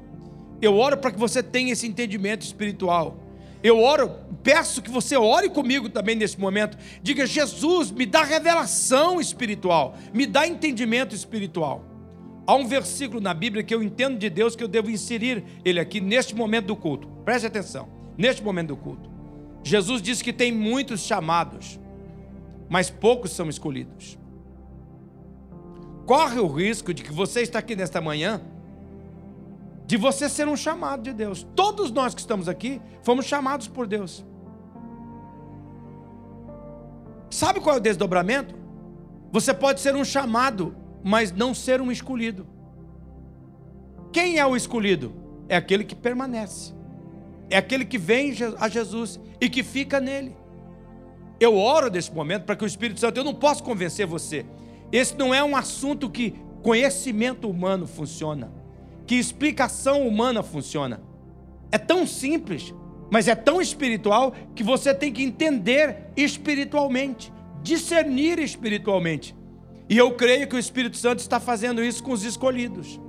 Eu 0.61 0.77
oro 0.77 0.97
para 0.97 1.11
que 1.11 1.19
você 1.19 1.41
tenha 1.41 1.71
esse 1.71 1.87
entendimento 1.87 2.41
espiritual. 2.41 3.17
Eu 3.65 3.81
oro, 3.81 4.11
peço 4.43 4.79
que 4.79 4.91
você 4.91 5.17
ore 5.17 5.49
comigo 5.49 5.89
também 5.89 6.15
nesse 6.15 6.39
momento. 6.39 6.77
Diga: 7.01 7.25
Jesus, 7.25 7.89
me 7.89 8.05
dá 8.05 8.21
revelação 8.21 9.19
espiritual, 9.19 9.97
me 10.13 10.27
dá 10.27 10.47
entendimento 10.47 11.15
espiritual. 11.15 11.83
Há 12.45 12.53
um 12.53 12.67
versículo 12.67 13.19
na 13.19 13.33
Bíblia 13.33 13.63
que 13.63 13.73
eu 13.73 13.81
entendo 13.81 14.19
de 14.19 14.29
Deus 14.29 14.55
que 14.55 14.63
eu 14.63 14.67
devo 14.67 14.91
inserir 14.91 15.43
ele 15.65 15.79
aqui 15.79 15.99
neste 15.99 16.35
momento 16.35 16.67
do 16.67 16.75
culto. 16.75 17.07
Preste 17.25 17.47
atenção, 17.47 17.89
neste 18.15 18.43
momento 18.43 18.67
do 18.67 18.77
culto. 18.77 19.09
Jesus 19.63 19.99
disse 19.99 20.23
que 20.23 20.31
tem 20.31 20.51
muitos 20.51 21.01
chamados, 21.01 21.79
mas 22.69 22.91
poucos 22.91 23.31
são 23.31 23.49
escolhidos. 23.49 24.15
Corre 26.05 26.39
o 26.39 26.45
risco 26.45 26.93
de 26.93 27.01
que 27.01 27.11
você 27.11 27.41
está 27.41 27.57
aqui 27.57 27.75
nesta 27.75 27.99
manhã 27.99 28.39
de 29.87 29.97
você 29.97 30.27
ser 30.27 30.47
um 30.47 30.55
chamado 30.55 31.03
de 31.03 31.13
Deus. 31.13 31.45
Todos 31.55 31.91
nós 31.91 32.13
que 32.13 32.21
estamos 32.21 32.49
aqui 32.49 32.81
fomos 33.03 33.25
chamados 33.25 33.67
por 33.67 33.87
Deus. 33.87 34.25
Sabe 37.29 37.59
qual 37.59 37.75
é 37.75 37.79
o 37.79 37.81
desdobramento? 37.81 38.55
Você 39.31 39.53
pode 39.53 39.81
ser 39.81 39.95
um 39.95 40.05
chamado, 40.05 40.75
mas 41.03 41.31
não 41.31 41.53
ser 41.53 41.81
um 41.81 41.91
escolhido. 41.91 42.47
Quem 44.11 44.39
é 44.39 44.45
o 44.45 44.55
escolhido? 44.55 45.13
É 45.47 45.55
aquele 45.55 45.83
que 45.83 45.95
permanece. 45.95 46.73
É 47.49 47.57
aquele 47.57 47.85
que 47.85 47.97
vem 47.97 48.33
a 48.59 48.67
Jesus 48.67 49.19
e 49.39 49.49
que 49.49 49.61
fica 49.61 49.99
nele. 49.99 50.35
Eu 51.39 51.55
oro 51.57 51.91
nesse 51.91 52.11
momento 52.11 52.45
para 52.45 52.55
que 52.55 52.63
o 52.63 52.67
Espírito 52.67 52.99
Santo, 52.99 53.19
eu 53.19 53.23
não 53.23 53.35
posso 53.35 53.61
convencer 53.61 54.07
você. 54.07 54.45
Esse 54.91 55.15
não 55.15 55.33
é 55.33 55.43
um 55.43 55.55
assunto 55.55 56.09
que 56.09 56.33
conhecimento 56.63 57.49
humano 57.49 57.85
funciona 57.85 58.64
que 59.05 59.15
explicação 59.15 60.07
humana 60.07 60.41
funciona. 60.41 61.01
É 61.71 61.77
tão 61.77 62.05
simples, 62.05 62.73
mas 63.11 63.27
é 63.27 63.35
tão 63.35 63.61
espiritual 63.61 64.33
que 64.55 64.63
você 64.63 64.93
tem 64.93 65.11
que 65.11 65.23
entender 65.23 66.07
espiritualmente, 66.15 67.31
discernir 67.61 68.39
espiritualmente. 68.39 69.35
E 69.87 69.97
eu 69.97 70.11
creio 70.13 70.47
que 70.47 70.55
o 70.55 70.59
Espírito 70.59 70.97
Santo 70.97 71.19
está 71.19 71.39
fazendo 71.39 71.83
isso 71.83 72.03
com 72.03 72.11
os 72.11 72.23
escolhidos, 72.23 72.99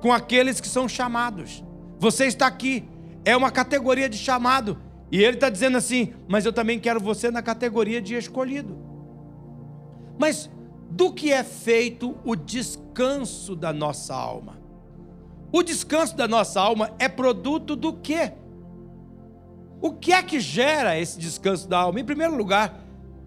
com 0.00 0.12
aqueles 0.12 0.60
que 0.60 0.68
são 0.68 0.88
chamados. 0.88 1.62
Você 1.98 2.26
está 2.26 2.46
aqui, 2.46 2.84
é 3.24 3.36
uma 3.36 3.50
categoria 3.50 4.08
de 4.08 4.18
chamado, 4.18 4.78
e 5.12 5.22
ele 5.22 5.36
está 5.36 5.48
dizendo 5.48 5.76
assim: 5.76 6.12
Mas 6.26 6.44
eu 6.44 6.52
também 6.52 6.80
quero 6.80 6.98
você 6.98 7.30
na 7.30 7.42
categoria 7.42 8.02
de 8.02 8.14
escolhido. 8.16 8.76
Mas 10.18 10.50
do 10.90 11.12
que 11.12 11.32
é 11.32 11.44
feito 11.44 12.16
o 12.24 12.34
descanso 12.34 13.54
da 13.54 13.72
nossa 13.72 14.14
alma? 14.14 14.63
O 15.54 15.62
descanso 15.62 16.16
da 16.16 16.26
nossa 16.26 16.60
alma 16.60 16.90
é 16.98 17.08
produto 17.08 17.76
do 17.76 17.92
quê? 17.92 18.32
O 19.80 19.92
que 19.92 20.12
é 20.12 20.20
que 20.20 20.40
gera 20.40 20.98
esse 20.98 21.16
descanso 21.16 21.68
da 21.68 21.78
alma? 21.78 22.00
Em 22.00 22.04
primeiro 22.04 22.34
lugar, 22.34 22.84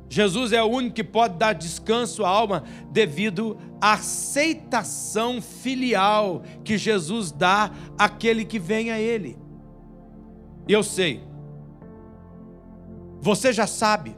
Jesus 0.09 0.51
é 0.51 0.61
o 0.61 0.67
único 0.67 0.95
que 0.95 1.05
pode 1.05 1.37
dar 1.37 1.53
descanso 1.53 2.25
à 2.25 2.29
alma 2.29 2.65
devido 2.91 3.57
à 3.79 3.93
aceitação 3.93 5.41
filial 5.41 6.43
que 6.65 6.77
Jesus 6.77 7.31
dá 7.31 7.71
àquele 7.97 8.43
que 8.43 8.59
vem 8.59 8.91
a 8.91 8.99
Ele. 8.99 9.37
E 10.67 10.73
eu 10.73 10.83
sei, 10.83 11.23
você 13.21 13.53
já 13.53 13.65
sabe, 13.65 14.13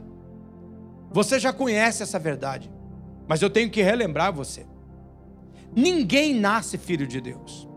você 1.12 1.38
já 1.38 1.52
conhece 1.52 2.02
essa 2.02 2.18
verdade, 2.18 2.72
mas 3.28 3.40
eu 3.40 3.48
tenho 3.48 3.70
que 3.70 3.80
relembrar 3.80 4.32
você: 4.32 4.66
ninguém 5.76 6.34
nasce 6.34 6.76
filho 6.76 7.06
de 7.06 7.20
Deus. 7.20 7.69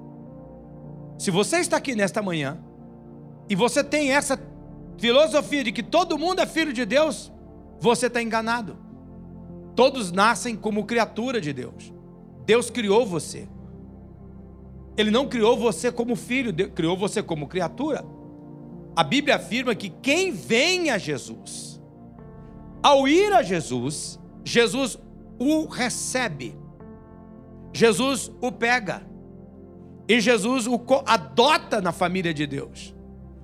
Se 1.17 1.31
você 1.31 1.57
está 1.57 1.77
aqui 1.77 1.95
nesta 1.95 2.21
manhã 2.21 2.57
e 3.49 3.55
você 3.55 3.83
tem 3.83 4.11
essa 4.11 4.39
filosofia 4.97 5.63
de 5.63 5.71
que 5.71 5.83
todo 5.83 6.17
mundo 6.17 6.39
é 6.39 6.45
filho 6.45 6.73
de 6.73 6.85
Deus, 6.85 7.31
você 7.79 8.07
está 8.07 8.21
enganado. 8.21 8.77
Todos 9.75 10.11
nascem 10.11 10.55
como 10.55 10.85
criatura 10.85 11.41
de 11.41 11.51
Deus. 11.51 11.93
Deus 12.45 12.69
criou 12.69 13.05
você. 13.05 13.47
Ele 14.95 15.09
não 15.09 15.27
criou 15.27 15.57
você 15.57 15.91
como 15.91 16.15
filho, 16.15 16.53
criou 16.69 16.95
você 16.95 17.23
como 17.23 17.47
criatura. 17.47 18.05
A 18.95 19.03
Bíblia 19.03 19.37
afirma 19.37 19.73
que 19.73 19.89
quem 19.89 20.31
vem 20.31 20.91
a 20.91 20.97
Jesus, 20.97 21.81
ao 22.81 23.07
ir 23.07 23.33
a 23.33 23.41
Jesus, 23.41 24.19
Jesus 24.45 24.99
o 25.39 25.65
recebe, 25.65 26.55
Jesus 27.73 28.31
o 28.39 28.51
pega. 28.51 29.12
E 30.07 30.19
Jesus 30.19 30.67
o 30.67 30.79
adota 31.05 31.81
na 31.81 31.91
família 31.91 32.33
de 32.33 32.45
Deus, 32.45 32.93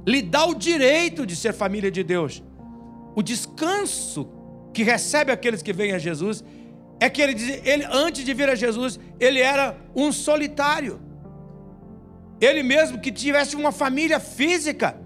lhe 0.06 0.22
dá 0.22 0.46
o 0.46 0.54
direito 0.54 1.26
de 1.26 1.36
ser 1.36 1.54
família 1.54 1.90
de 1.90 2.04
Deus. 2.04 2.44
O 3.16 3.22
descanso 3.22 4.30
que 4.74 4.84
recebe 4.84 5.32
aqueles 5.32 5.62
que 5.62 5.74
vêm 5.74 5.94
a 5.94 5.98
Jesus 5.98 6.44
é 7.00 7.10
que 7.10 7.22
ele, 7.22 7.62
ele 7.64 7.86
antes 7.86 8.26
de 8.26 8.34
vir 8.34 8.50
a 8.50 8.56
Jesus, 8.56 9.00
ele 9.20 9.40
era 9.40 9.78
um 9.96 10.12
solitário. 10.12 11.00
Ele 12.42 12.62
mesmo 12.62 13.00
que 13.00 13.12
tivesse 13.12 13.56
uma 13.56 13.72
família 13.72 14.20
física, 14.20 15.00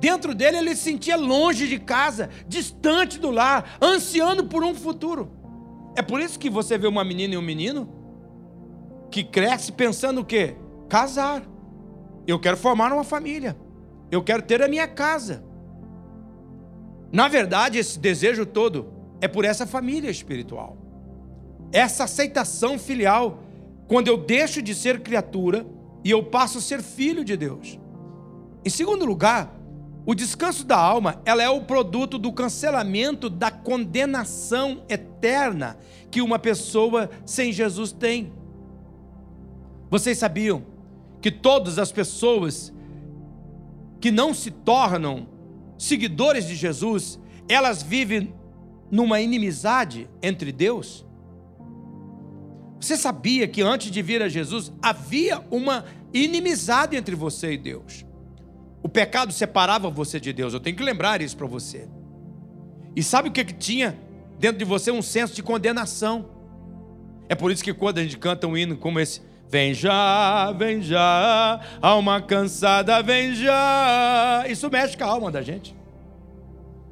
dentro 0.00 0.34
dele 0.34 0.58
ele 0.58 0.76
se 0.76 0.82
sentia 0.82 1.16
longe 1.16 1.68
de 1.68 1.78
casa, 1.78 2.28
distante 2.46 3.18
do 3.18 3.30
lar, 3.30 3.78
ansiando 3.80 4.44
por 4.44 4.64
um 4.64 4.74
futuro. 4.74 5.30
É 5.96 6.02
por 6.02 6.20
isso 6.20 6.38
que 6.38 6.50
você 6.50 6.76
vê 6.76 6.86
uma 6.86 7.04
menina 7.04 7.34
e 7.34 7.36
um 7.36 7.42
menino 7.42 7.88
que 9.10 9.24
cresce 9.24 9.72
pensando 9.72 10.20
o 10.20 10.24
quê? 10.24 10.56
Casar. 10.88 11.42
Eu 12.26 12.38
quero 12.38 12.56
formar 12.56 12.92
uma 12.92 13.04
família. 13.04 13.56
Eu 14.10 14.22
quero 14.22 14.42
ter 14.42 14.62
a 14.62 14.68
minha 14.68 14.88
casa. 14.88 15.44
Na 17.12 17.28
verdade, 17.28 17.78
esse 17.78 17.98
desejo 17.98 18.44
todo 18.44 18.92
é 19.20 19.28
por 19.28 19.44
essa 19.44 19.66
família 19.66 20.10
espiritual. 20.10 20.76
Essa 21.72 22.04
aceitação 22.04 22.78
filial, 22.78 23.42
quando 23.86 24.08
eu 24.08 24.16
deixo 24.16 24.60
de 24.62 24.74
ser 24.74 25.00
criatura 25.00 25.66
e 26.04 26.10
eu 26.10 26.22
passo 26.24 26.58
a 26.58 26.60
ser 26.60 26.82
filho 26.82 27.24
de 27.24 27.36
Deus. 27.36 27.78
Em 28.64 28.70
segundo 28.70 29.04
lugar, 29.04 29.54
o 30.06 30.14
descanso 30.14 30.64
da 30.64 30.76
alma, 30.78 31.20
ela 31.24 31.42
é 31.42 31.50
o 31.50 31.64
produto 31.64 32.18
do 32.18 32.32
cancelamento 32.32 33.28
da 33.28 33.50
condenação 33.50 34.82
eterna 34.88 35.76
que 36.10 36.22
uma 36.22 36.38
pessoa 36.38 37.10
sem 37.26 37.52
Jesus 37.52 37.92
tem. 37.92 38.32
Vocês 39.90 40.18
sabiam 40.18 40.62
que 41.20 41.30
todas 41.30 41.78
as 41.78 41.90
pessoas 41.90 42.72
que 44.00 44.10
não 44.10 44.32
se 44.32 44.50
tornam 44.50 45.28
seguidores 45.76 46.46
de 46.46 46.54
Jesus, 46.54 47.18
elas 47.48 47.82
vivem 47.82 48.34
numa 48.90 49.20
inimizade 49.20 50.08
entre 50.22 50.52
Deus? 50.52 51.04
Você 52.80 52.96
sabia 52.96 53.48
que 53.48 53.60
antes 53.60 53.90
de 53.90 54.00
vir 54.00 54.22
a 54.22 54.28
Jesus 54.28 54.72
havia 54.80 55.44
uma 55.50 55.84
inimizade 56.12 56.96
entre 56.96 57.16
você 57.16 57.52
e 57.52 57.58
Deus? 57.58 58.06
O 58.82 58.88
pecado 58.88 59.32
separava 59.32 59.90
você 59.90 60.20
de 60.20 60.32
Deus. 60.32 60.54
Eu 60.54 60.60
tenho 60.60 60.76
que 60.76 60.82
lembrar 60.82 61.20
isso 61.20 61.36
para 61.36 61.46
você. 61.46 61.88
E 62.94 63.02
sabe 63.02 63.28
o 63.28 63.32
que, 63.32 63.44
que 63.44 63.52
tinha 63.52 63.98
dentro 64.38 64.58
de 64.58 64.64
você? 64.64 64.90
Um 64.90 65.02
senso 65.02 65.34
de 65.34 65.42
condenação. 65.42 66.30
É 67.28 67.34
por 67.34 67.50
isso 67.50 67.62
que 67.62 67.74
quando 67.74 67.98
a 67.98 68.02
gente 68.02 68.16
canta 68.16 68.46
um 68.46 68.56
hino 68.56 68.76
como 68.76 69.00
esse, 69.00 69.20
Vem 69.50 69.72
já, 69.72 70.52
vem 70.52 70.82
já, 70.82 71.60
alma 71.80 72.20
cansada, 72.20 73.02
vem 73.02 73.34
já. 73.34 74.44
Isso 74.46 74.70
mexe 74.70 74.94
com 74.94 75.04
a 75.04 75.06
alma 75.06 75.30
da 75.30 75.40
gente. 75.40 75.74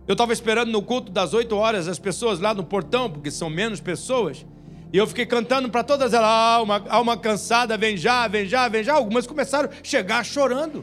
Eu 0.09 0.13
estava 0.13 0.33
esperando 0.33 0.73
no 0.73 0.81
culto 0.81 1.13
das 1.13 1.35
8 1.35 1.55
horas 1.55 1.87
as 1.87 1.99
pessoas 1.99 2.41
lá 2.41 2.55
no 2.55 2.65
portão, 2.65 3.11
porque 3.11 3.31
são 3.31 3.51
menos 3.51 3.79
pessoas. 3.79 4.47
E 4.91 4.97
eu 4.97 5.07
fiquei 5.07 5.27
cantando 5.27 5.69
para 5.69 5.85
todas 5.85 6.15
elas: 6.15 6.31
alma, 6.31 6.83
alma 6.89 7.17
cansada, 7.19 7.77
vem 7.77 7.95
já, 7.95 8.27
vem 8.27 8.47
já, 8.47 8.69
vem 8.69 8.83
já. 8.83 8.95
Algumas 8.95 9.27
começaram 9.27 9.69
a 9.69 9.73
chegar 9.83 10.25
chorando. 10.25 10.83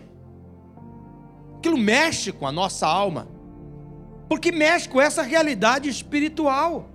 Aquilo 1.58 1.77
mexe 1.77 2.32
com 2.32 2.46
a 2.46 2.51
nossa 2.51 2.86
alma, 2.86 3.27
porque 4.30 4.51
mexe 4.51 4.88
com 4.88 5.01
essa 5.01 5.24
realidade 5.24 5.89
espiritual 5.89 6.88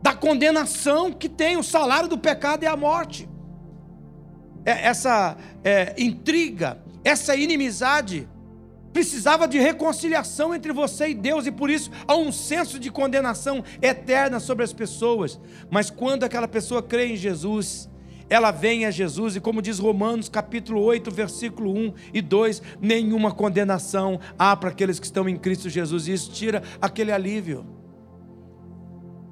da 0.00 0.14
condenação 0.14 1.10
que 1.10 1.28
tem. 1.28 1.56
O 1.56 1.64
salário 1.64 2.08
do 2.08 2.16
pecado 2.18 2.62
é 2.62 2.68
a 2.68 2.76
morte. 2.76 3.28
É, 4.64 4.86
essa 4.86 5.36
é, 5.64 5.94
intriga, 5.98 6.78
essa 7.04 7.34
inimizade, 7.34 8.28
precisava 8.92 9.46
de 9.46 9.58
reconciliação 9.58 10.54
entre 10.54 10.72
você 10.72 11.08
e 11.10 11.14
Deus, 11.14 11.46
e 11.46 11.52
por 11.52 11.70
isso 11.70 11.90
há 12.06 12.16
um 12.16 12.32
senso 12.32 12.78
de 12.78 12.90
condenação 12.90 13.62
eterna 13.80 14.40
sobre 14.40 14.64
as 14.64 14.72
pessoas. 14.72 15.38
Mas 15.70 15.90
quando 15.90 16.24
aquela 16.24 16.48
pessoa 16.48 16.82
crê 16.82 17.12
em 17.12 17.16
Jesus, 17.16 17.88
ela 18.28 18.50
vem 18.50 18.84
a 18.84 18.90
Jesus, 18.90 19.36
e 19.36 19.40
como 19.40 19.62
diz 19.62 19.78
Romanos 19.78 20.28
capítulo 20.28 20.82
8, 20.82 21.10
versículo 21.10 21.72
1 21.72 21.94
e 22.12 22.20
2, 22.20 22.62
nenhuma 22.80 23.32
condenação 23.32 24.20
há 24.38 24.54
para 24.56 24.70
aqueles 24.70 24.98
que 24.98 25.06
estão 25.06 25.28
em 25.28 25.36
Cristo 25.36 25.70
Jesus, 25.70 26.08
e 26.08 26.12
isso 26.12 26.30
tira 26.30 26.62
aquele 26.80 27.12
alívio. 27.12 27.77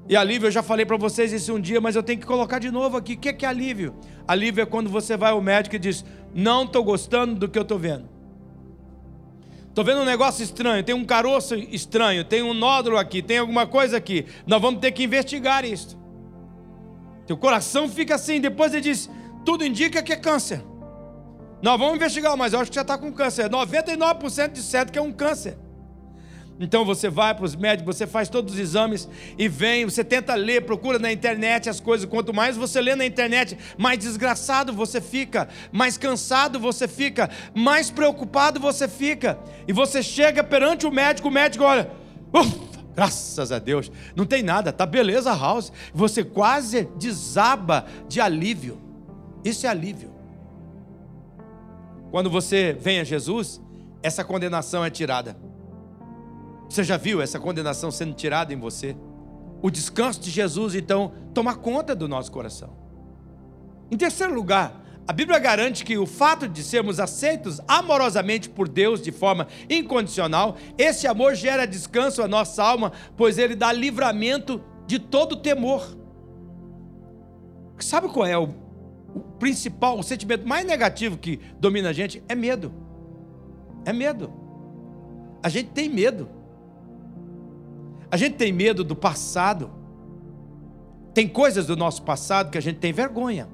E 0.08 0.14
alívio, 0.14 0.46
eu 0.46 0.50
já 0.52 0.62
falei 0.62 0.86
para 0.86 0.96
vocês 0.96 1.32
isso 1.32 1.52
um 1.54 1.60
dia, 1.60 1.80
mas 1.80 1.96
eu 1.96 2.02
tenho 2.02 2.20
que 2.20 2.26
colocar 2.26 2.58
de 2.58 2.70
novo 2.70 2.96
aqui. 2.96 3.14
O 3.14 3.18
que 3.18 3.44
é, 3.44 3.48
alívio? 3.48 3.94
Alívio 4.26 4.62
é 4.62 4.66
quando 4.66 4.88
você 4.88 5.16
vai 5.16 5.32
ao 5.32 5.40
médico 5.40 5.74
e 5.74 5.78
diz: 5.78 6.04
Não 6.32 6.62
estou 6.64 6.84
gostando 6.84 7.34
do 7.34 7.48
que 7.48 7.58
eu 7.58 7.62
estou 7.62 7.78
vendo. 7.78 8.08
Estou 9.68 9.84
vendo 9.84 10.00
um 10.00 10.04
negócio 10.04 10.42
estranho, 10.42 10.82
tem 10.82 10.94
um 10.94 11.04
caroço 11.04 11.54
estranho, 11.54 12.24
tem 12.24 12.42
um 12.42 12.54
nódulo 12.54 12.96
aqui, 12.96 13.20
tem 13.20 13.38
alguma 13.38 13.66
coisa 13.66 13.96
aqui. 13.96 14.24
Nós 14.46 14.62
vamos 14.62 14.80
ter 14.80 14.92
que 14.92 15.02
investigar 15.02 15.64
isso. 15.64 15.98
Teu 17.26 17.36
coração 17.36 17.88
fica 17.88 18.14
assim, 18.14 18.40
depois 18.40 18.72
ele 18.72 18.82
diz: 18.82 19.10
Tudo 19.44 19.66
indica 19.66 20.02
que 20.02 20.12
é 20.12 20.16
câncer. 20.16 20.62
Nós 21.60 21.78
vamos 21.78 21.96
investigar, 21.96 22.36
mas 22.36 22.52
eu 22.52 22.60
acho 22.60 22.70
que 22.70 22.76
já 22.76 22.82
está 22.82 22.96
com 22.96 23.12
câncer. 23.12 23.50
99% 23.50 24.52
de 24.52 24.62
certo 24.62 24.92
que 24.92 24.98
é 24.98 25.02
um 25.02 25.12
câncer. 25.12 25.58
Então 26.58 26.84
você 26.84 27.10
vai 27.10 27.34
para 27.34 27.44
os 27.44 27.54
médicos, 27.54 27.96
você 27.96 28.06
faz 28.06 28.28
todos 28.28 28.54
os 28.54 28.60
exames 28.60 29.08
e 29.36 29.46
vem, 29.46 29.84
você 29.84 30.02
tenta 30.02 30.34
ler, 30.34 30.64
procura 30.64 30.98
na 30.98 31.12
internet 31.12 31.68
as 31.68 31.80
coisas. 31.80 32.08
Quanto 32.08 32.32
mais 32.32 32.56
você 32.56 32.80
lê 32.80 32.96
na 32.96 33.04
internet, 33.04 33.58
mais 33.76 33.98
desgraçado 33.98 34.72
você 34.72 35.00
fica, 35.00 35.48
mais 35.70 35.98
cansado 35.98 36.58
você 36.58 36.88
fica, 36.88 37.28
mais 37.54 37.90
preocupado 37.90 38.58
você 38.58 38.88
fica. 38.88 39.38
E 39.68 39.72
você 39.72 40.02
chega 40.02 40.42
perante 40.42 40.86
o 40.86 40.90
médico, 40.90 41.28
o 41.28 41.30
médico 41.30 41.62
olha, 41.62 41.90
ufa, 42.32 42.58
graças 42.94 43.52
a 43.52 43.58
Deus, 43.58 43.92
não 44.14 44.24
tem 44.24 44.42
nada, 44.42 44.72
tá 44.72 44.86
beleza, 44.86 45.34
House. 45.34 45.70
Você 45.92 46.24
quase 46.24 46.88
desaba 46.98 47.84
de 48.08 48.18
alívio. 48.18 48.80
Isso 49.44 49.66
é 49.66 49.68
alívio. 49.68 50.10
Quando 52.10 52.30
você 52.30 52.74
vem 52.80 52.98
a 52.98 53.04
Jesus, 53.04 53.60
essa 54.02 54.24
condenação 54.24 54.82
é 54.82 54.88
tirada. 54.88 55.36
Você 56.68 56.82
já 56.82 56.96
viu 56.96 57.20
essa 57.20 57.38
condenação 57.38 57.90
sendo 57.90 58.14
tirada 58.14 58.52
em 58.52 58.58
você? 58.58 58.96
O 59.62 59.70
descanso 59.70 60.20
de 60.20 60.30
Jesus, 60.30 60.74
então, 60.74 61.12
toma 61.32 61.54
conta 61.54 61.94
do 61.94 62.08
nosso 62.08 62.30
coração. 62.30 62.76
Em 63.90 63.96
terceiro 63.96 64.34
lugar, 64.34 64.84
a 65.08 65.12
Bíblia 65.12 65.38
garante 65.38 65.84
que 65.84 65.96
o 65.96 66.04
fato 66.04 66.48
de 66.48 66.64
sermos 66.64 66.98
aceitos 66.98 67.60
amorosamente 67.68 68.48
por 68.48 68.68
Deus 68.68 69.00
de 69.00 69.12
forma 69.12 69.46
incondicional, 69.70 70.56
esse 70.76 71.06
amor 71.06 71.36
gera 71.36 71.64
descanso 71.64 72.22
à 72.22 72.28
nossa 72.28 72.62
alma, 72.62 72.92
pois 73.16 73.38
ele 73.38 73.54
dá 73.54 73.72
livramento 73.72 74.60
de 74.86 74.98
todo 74.98 75.36
temor. 75.36 75.96
Sabe 77.78 78.08
qual 78.08 78.26
é 78.26 78.36
o, 78.36 78.48
o 79.14 79.20
principal, 79.38 79.98
o 79.98 80.02
sentimento 80.02 80.46
mais 80.46 80.66
negativo 80.66 81.16
que 81.16 81.40
domina 81.60 81.90
a 81.90 81.92
gente? 81.92 82.22
É 82.28 82.34
medo. 82.34 82.74
É 83.84 83.92
medo. 83.92 84.32
A 85.40 85.48
gente 85.48 85.70
tem 85.70 85.88
medo. 85.88 86.28
A 88.10 88.16
gente 88.16 88.36
tem 88.36 88.52
medo 88.52 88.84
do 88.84 88.94
passado. 88.94 89.70
Tem 91.12 91.26
coisas 91.26 91.66
do 91.66 91.76
nosso 91.76 92.02
passado 92.02 92.50
que 92.50 92.58
a 92.58 92.60
gente 92.60 92.78
tem 92.78 92.92
vergonha. 92.92 93.48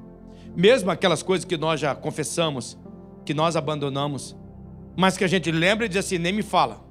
Mesmo 0.55 0.91
aquelas 0.91 1.23
coisas 1.23 1.45
que 1.45 1.57
nós 1.57 1.81
já 1.81 1.95
confessamos, 1.95 2.77
que 3.25 3.33
nós 3.33 3.57
abandonamos, 3.57 4.37
mas 4.97 5.17
que 5.17 5.25
a 5.25 5.29
gente 5.29 5.51
lembra 5.51 5.87
e 5.87 5.89
diz 5.89 5.99
assim: 5.99 6.19
nem 6.19 6.33
me 6.33 6.43
fala. 6.43 6.85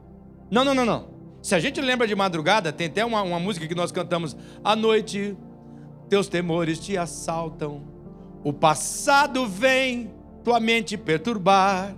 Não, 0.50 0.66
não, 0.66 0.74
não, 0.74 0.86
não. 0.86 1.12
Se 1.42 1.56
a 1.56 1.60
gente 1.60 1.82
lembra 1.82 2.08
de 2.08 2.16
madrugada, 2.16 2.72
tem 2.72 2.88
até 2.88 3.04
uma, 3.04 3.22
uma 3.22 3.40
música 3.40 3.68
que 3.68 3.76
nós 3.76 3.92
cantamos: 3.92 4.36
À 4.64 4.76
noite, 4.76 5.38
teus 6.10 6.28
temores 6.28 6.80
te 6.80 6.98
assaltam, 6.98 7.84
o 8.44 8.52
passado 8.52 9.48
vem 9.48 10.12
tua 10.44 10.60
mente 10.60 10.98
perturbar. 10.98 11.96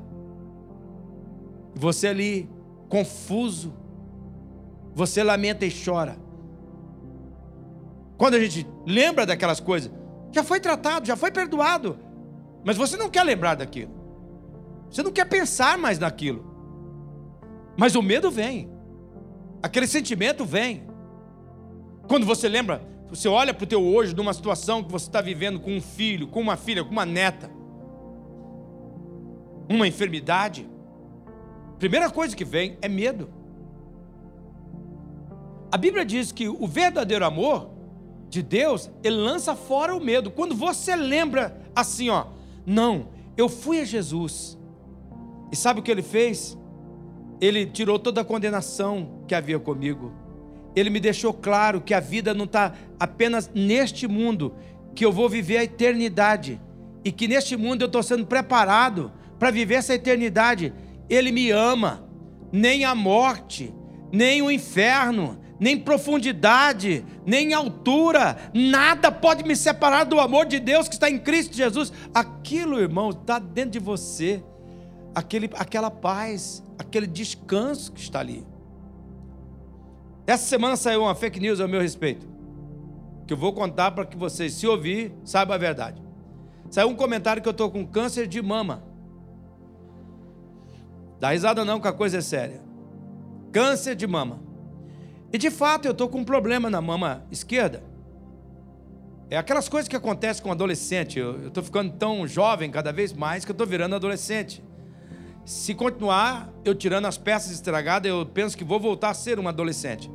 Você 1.75 2.07
ali, 2.07 2.49
confuso, 2.89 3.73
você 4.93 5.23
lamenta 5.23 5.65
e 5.65 5.71
chora. 5.71 6.17
Quando 8.17 8.35
a 8.35 8.39
gente 8.39 8.67
lembra 8.85 9.25
daquelas 9.25 9.59
coisas, 9.59 9.91
já 10.31 10.43
foi 10.43 10.59
tratado, 10.59 11.07
já 11.07 11.15
foi 11.15 11.31
perdoado, 11.31 11.97
mas 12.63 12.77
você 12.77 12.95
não 12.95 13.09
quer 13.09 13.23
lembrar 13.23 13.55
daquilo. 13.55 13.91
Você 14.89 15.01
não 15.01 15.11
quer 15.11 15.25
pensar 15.25 15.77
mais 15.77 15.97
naquilo. 15.97 16.45
Mas 17.75 17.95
o 17.95 18.01
medo 18.01 18.29
vem. 18.29 18.71
Aquele 19.61 19.87
sentimento 19.87 20.45
vem. 20.45 20.83
Quando 22.07 22.25
você 22.25 22.47
lembra, 22.47 22.81
você 23.09 23.27
olha 23.27 23.53
para 23.53 23.63
o 23.63 23.67
teu 23.67 23.83
hoje, 23.83 24.15
numa 24.15 24.33
situação 24.33 24.83
que 24.83 24.91
você 24.91 25.07
está 25.07 25.21
vivendo 25.21 25.59
com 25.59 25.75
um 25.75 25.81
filho, 25.81 26.27
com 26.27 26.41
uma 26.41 26.55
filha, 26.55 26.83
com 26.83 26.91
uma 26.91 27.05
neta, 27.05 27.49
uma 29.69 29.87
enfermidade, 29.87 30.69
primeira 31.79 32.09
coisa 32.09 32.35
que 32.35 32.45
vem 32.45 32.77
é 32.81 32.87
medo. 32.87 33.29
A 35.73 35.77
Bíblia 35.77 36.05
diz 36.05 36.31
que 36.31 36.47
o 36.47 36.67
verdadeiro 36.67 37.25
amor 37.25 37.71
de 38.29 38.43
Deus, 38.43 38.91
ele 39.03 39.15
lança 39.15 39.55
fora 39.55 39.95
o 39.95 39.99
medo. 39.99 40.29
Quando 40.29 40.53
você 40.53 40.95
lembra 40.95 41.59
assim, 41.75 42.11
ó, 42.11 42.27
não, 42.63 43.07
eu 43.35 43.49
fui 43.49 43.79
a 43.79 43.83
Jesus. 43.83 44.55
E 45.51 45.55
sabe 45.55 45.79
o 45.79 45.83
que 45.83 45.89
ele 45.89 46.03
fez? 46.03 46.55
Ele 47.41 47.65
tirou 47.65 47.97
toda 47.97 48.21
a 48.21 48.23
condenação 48.23 49.23
que 49.27 49.33
havia 49.33 49.57
comigo. 49.57 50.13
Ele 50.75 50.91
me 50.91 50.99
deixou 50.99 51.33
claro 51.33 51.81
que 51.81 51.95
a 51.95 51.99
vida 51.99 52.35
não 52.35 52.45
está 52.45 52.75
apenas 52.99 53.49
neste 53.51 54.07
mundo, 54.07 54.53
que 54.93 55.03
eu 55.03 55.11
vou 55.11 55.27
viver 55.27 55.57
a 55.57 55.63
eternidade. 55.63 56.61
E 57.03 57.11
que 57.11 57.27
neste 57.27 57.57
mundo 57.57 57.81
eu 57.81 57.87
estou 57.87 58.03
sendo 58.03 58.27
preparado 58.27 59.11
para 59.39 59.49
viver 59.49 59.73
essa 59.73 59.95
eternidade. 59.95 60.71
Ele 61.09 61.31
me 61.31 61.49
ama. 61.49 62.07
Nem 62.51 62.85
a 62.85 62.93
morte, 62.93 63.73
nem 64.11 64.43
o 64.43 64.51
inferno, 64.51 65.41
nem 65.63 65.79
profundidade, 65.79 67.05
nem 67.25 67.53
altura, 67.53 68.35
nada 68.53 69.09
pode 69.09 69.45
me 69.45 69.55
separar 69.55 70.03
do 70.03 70.19
amor 70.19 70.45
de 70.45 70.59
Deus 70.59 70.89
que 70.89 70.95
está 70.95 71.09
em 71.09 71.17
Cristo 71.17 71.55
Jesus. 71.55 71.93
Aquilo, 72.13 72.77
irmão, 72.77 73.11
está 73.11 73.39
dentro 73.39 73.71
de 73.71 73.79
você, 73.79 74.43
aquele, 75.15 75.49
aquela 75.53 75.89
paz, 75.89 76.61
aquele 76.77 77.07
descanso 77.07 77.93
que 77.93 78.01
está 78.01 78.19
ali. 78.19 78.45
Essa 80.27 80.45
semana 80.45 80.75
saiu 80.75 81.03
uma 81.03 81.15
fake 81.15 81.39
news 81.39 81.61
ao 81.61 81.67
meu 81.69 81.79
respeito, 81.79 82.27
que 83.25 83.31
eu 83.31 83.37
vou 83.37 83.53
contar 83.53 83.91
para 83.91 84.05
que 84.05 84.17
vocês, 84.17 84.53
se 84.55 84.67
ouvir, 84.67 85.13
saibam 85.23 85.55
a 85.55 85.57
verdade. 85.57 86.03
Saiu 86.69 86.89
um 86.89 86.95
comentário 86.95 87.41
que 87.41 87.47
eu 87.47 87.51
estou 87.51 87.71
com 87.71 87.87
câncer 87.87 88.27
de 88.27 88.41
mama. 88.41 88.83
Dá 91.21 91.29
risada 91.29 91.63
não, 91.63 91.79
que 91.79 91.87
a 91.87 91.93
coisa 91.93 92.17
é 92.17 92.21
séria. 92.21 92.61
Câncer 93.53 93.95
de 93.95 94.05
mama. 94.05 94.51
E 95.33 95.37
de 95.39 95.49
fato 95.49 95.87
eu 95.87 95.91
estou 95.91 96.07
com 96.07 96.19
um 96.19 96.23
problema 96.23 96.69
na 96.69 96.79
mama 96.79 97.25
esquerda. 97.31 97.83
É 99.31 99.37
aquelas 99.37 99.67
coisas 99.67 99.87
que 99.87 99.95
acontecem 99.95 100.43
com 100.43 100.51
adolescente. 100.51 101.17
Eu 101.17 101.47
estou 101.47 101.63
ficando 101.63 101.91
tão 101.93 102.27
jovem 102.27 102.69
cada 102.69 102.93
vez 102.93 103.11
mais 103.11 103.43
que 103.43 103.49
eu 103.49 103.53
estou 103.53 103.65
virando 103.65 103.95
adolescente. 103.95 104.63
Se 105.43 105.73
continuar 105.73 106.53
eu 106.63 106.75
tirando 106.75 107.05
as 107.05 107.17
peças 107.17 107.51
estragadas, 107.51 108.07
eu 108.07 108.23
penso 108.27 108.55
que 108.55 108.63
vou 108.63 108.79
voltar 108.79 109.09
a 109.09 109.13
ser 109.15 109.39
um 109.39 109.47
adolescente. 109.47 110.09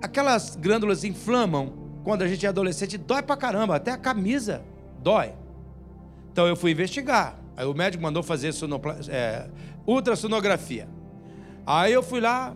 Aquelas 0.00 0.56
glândulas 0.56 1.04
inflamam 1.04 1.74
quando 2.02 2.22
a 2.22 2.28
gente 2.28 2.46
é 2.46 2.48
adolescente, 2.48 2.96
dói 2.96 3.22
pra 3.22 3.36
caramba, 3.36 3.76
até 3.76 3.90
a 3.90 3.98
camisa 3.98 4.62
dói. 5.02 5.34
Então 6.32 6.46
eu 6.46 6.56
fui 6.56 6.70
investigar. 6.70 7.38
Aí 7.56 7.66
o 7.66 7.74
médico 7.74 8.02
mandou 8.02 8.22
fazer 8.22 8.54
é, 9.08 9.48
ultrassonografia. 9.86 10.88
Aí 11.66 11.92
eu 11.92 12.02
fui 12.02 12.20
lá, 12.20 12.54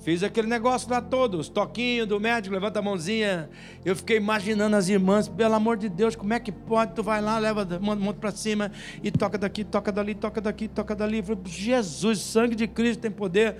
Fiz 0.00 0.22
aquele 0.22 0.48
negócio 0.48 0.90
lá 0.90 1.02
todo, 1.02 1.36
os 1.36 1.50
toquinhos 1.50 2.08
do 2.08 2.18
médico, 2.18 2.54
levanta 2.54 2.78
a 2.78 2.82
mãozinha. 2.82 3.50
Eu 3.84 3.94
fiquei 3.94 4.16
imaginando 4.16 4.74
as 4.74 4.88
irmãs, 4.88 5.28
pelo 5.28 5.54
amor 5.54 5.76
de 5.76 5.90
Deus, 5.90 6.16
como 6.16 6.32
é 6.32 6.40
que 6.40 6.50
pode? 6.50 6.94
Tu 6.94 7.02
vai 7.02 7.20
lá, 7.20 7.38
leva 7.38 7.68
a 7.70 7.78
mão 7.78 8.14
para 8.14 8.30
cima 8.30 8.72
e 9.02 9.10
toca 9.10 9.36
daqui, 9.36 9.62
toca 9.62 9.92
dali, 9.92 10.14
toca 10.14 10.40
daqui, 10.40 10.68
toca 10.68 10.96
dali. 10.96 11.18
Eu 11.18 11.24
falei, 11.24 11.42
Jesus, 11.44 12.20
sangue 12.20 12.54
de 12.54 12.66
Cristo 12.66 13.00
tem 13.00 13.10
poder. 13.10 13.56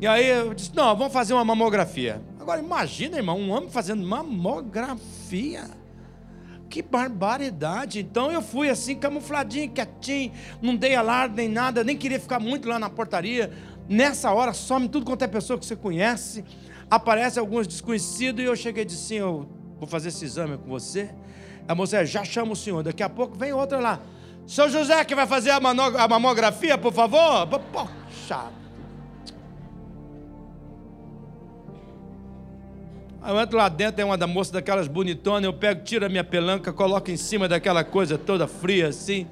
E 0.00 0.06
aí 0.06 0.28
eu 0.28 0.52
disse, 0.52 0.74
não, 0.74 0.96
vamos 0.96 1.12
fazer 1.12 1.34
uma 1.34 1.44
mamografia. 1.44 2.20
Agora 2.40 2.60
imagina, 2.60 3.16
irmão, 3.16 3.38
um 3.38 3.50
homem 3.50 3.70
fazendo 3.70 4.04
mamografia. 4.04 5.64
Que 6.68 6.82
barbaridade. 6.82 8.00
Então 8.00 8.32
eu 8.32 8.42
fui 8.42 8.68
assim, 8.68 8.96
camufladinho, 8.96 9.70
quietinho, 9.70 10.32
não 10.60 10.74
dei 10.74 10.96
alarde 10.96 11.36
nem 11.36 11.48
nada, 11.48 11.84
nem 11.84 11.96
queria 11.96 12.18
ficar 12.18 12.40
muito 12.40 12.68
lá 12.68 12.80
na 12.80 12.90
portaria. 12.90 13.52
Nessa 13.88 14.32
hora, 14.32 14.52
some 14.52 14.88
tudo 14.88 15.06
quanto 15.06 15.22
é 15.22 15.26
pessoa 15.26 15.58
que 15.58 15.64
você 15.64 15.74
conhece, 15.74 16.44
aparece 16.90 17.38
alguns 17.38 17.66
desconhecidos, 17.66 18.44
e 18.44 18.46
eu 18.46 18.54
cheguei 18.54 18.82
e 18.82 18.86
disse 18.86 19.14
assim: 19.14 19.22
Eu 19.22 19.48
vou 19.78 19.88
fazer 19.88 20.08
esse 20.08 20.24
exame 20.24 20.58
com 20.58 20.68
você. 20.68 21.10
A 21.66 21.74
moça 21.74 22.04
já 22.04 22.24
chama 22.24 22.52
o 22.52 22.56
senhor, 22.56 22.82
daqui 22.82 23.02
a 23.02 23.08
pouco 23.08 23.36
vem 23.36 23.52
outra 23.52 23.78
lá. 23.78 24.00
Seu 24.46 24.68
José 24.70 25.04
que 25.04 25.14
vai 25.14 25.26
fazer 25.26 25.50
a, 25.50 25.56
a 25.56 26.08
mamografia, 26.08 26.76
por 26.78 26.92
favor? 26.92 27.46
Poxa. 27.46 28.46
Aí 33.20 33.34
eu 33.34 33.40
entro 33.40 33.58
lá 33.58 33.68
dentro, 33.68 33.96
tem 33.96 34.04
uma 34.04 34.16
da 34.16 34.26
moça 34.26 34.52
daquelas 34.52 34.88
bonitonas, 34.88 35.44
eu 35.44 35.52
pego, 35.52 35.82
tiro 35.82 36.06
a 36.06 36.08
minha 36.08 36.24
pelanca, 36.24 36.72
coloco 36.72 37.10
em 37.10 37.16
cima 37.16 37.46
daquela 37.48 37.84
coisa 37.84 38.16
toda 38.16 38.46
fria 38.46 38.88
assim. 38.88 39.26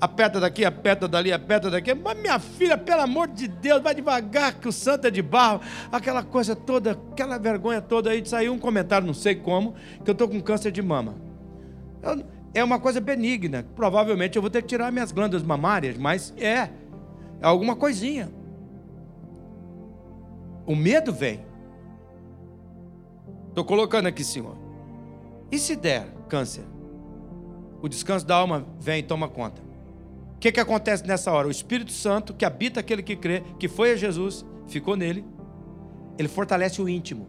Aperta 0.00 0.40
daqui, 0.40 0.64
aperta 0.64 1.08
dali, 1.08 1.32
aperta 1.32 1.70
daqui. 1.70 1.94
Mas 1.94 2.18
minha 2.18 2.38
filha, 2.38 2.76
pelo 2.76 3.02
amor 3.02 3.28
de 3.28 3.48
Deus, 3.48 3.82
vai 3.82 3.94
devagar, 3.94 4.54
que 4.54 4.68
o 4.68 4.72
santo 4.72 5.06
é 5.06 5.10
de 5.10 5.22
barro. 5.22 5.60
Aquela 5.90 6.22
coisa 6.22 6.54
toda, 6.54 6.92
aquela 6.92 7.38
vergonha 7.38 7.80
toda 7.80 8.10
aí. 8.10 8.24
Saiu 8.26 8.52
um 8.52 8.58
comentário, 8.58 9.06
não 9.06 9.14
sei 9.14 9.34
como, 9.34 9.74
que 10.04 10.10
eu 10.10 10.12
estou 10.12 10.28
com 10.28 10.40
câncer 10.40 10.70
de 10.70 10.82
mama. 10.82 11.14
Eu, 12.02 12.24
é 12.54 12.62
uma 12.62 12.78
coisa 12.78 13.00
benigna. 13.00 13.66
Provavelmente 13.74 14.36
eu 14.36 14.42
vou 14.42 14.50
ter 14.50 14.62
que 14.62 14.68
tirar 14.68 14.92
minhas 14.92 15.10
glândulas 15.10 15.44
mamárias, 15.44 15.96
mas 15.96 16.32
é, 16.36 16.52
é 16.52 16.70
alguma 17.40 17.74
coisinha. 17.74 18.30
O 20.66 20.74
medo 20.74 21.12
vem. 21.12 21.44
Estou 23.48 23.64
colocando 23.64 24.06
aqui, 24.06 24.24
Senhor. 24.24 24.56
E 25.50 25.58
se 25.58 25.76
der 25.76 26.06
câncer? 26.28 26.64
O 27.82 27.88
descanso 27.88 28.26
da 28.26 28.36
alma 28.36 28.66
vem 28.80 29.00
e 29.00 29.02
toma 29.02 29.28
conta. 29.28 29.62
Que, 30.44 30.52
que 30.52 30.60
acontece 30.60 31.06
nessa 31.06 31.32
hora? 31.32 31.48
O 31.48 31.50
Espírito 31.50 31.90
Santo, 31.90 32.34
que 32.34 32.44
habita 32.44 32.80
aquele 32.80 33.02
que 33.02 33.16
crê, 33.16 33.42
que 33.58 33.66
foi 33.66 33.92
a 33.92 33.96
Jesus, 33.96 34.44
ficou 34.66 34.94
nele, 34.94 35.24
ele 36.18 36.28
fortalece 36.28 36.82
o 36.82 36.86
íntimo. 36.86 37.26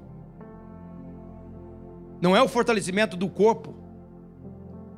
Não 2.20 2.36
é 2.36 2.42
o 2.42 2.48
fortalecimento 2.50 3.16
do 3.16 3.30
corpo, 3.30 3.74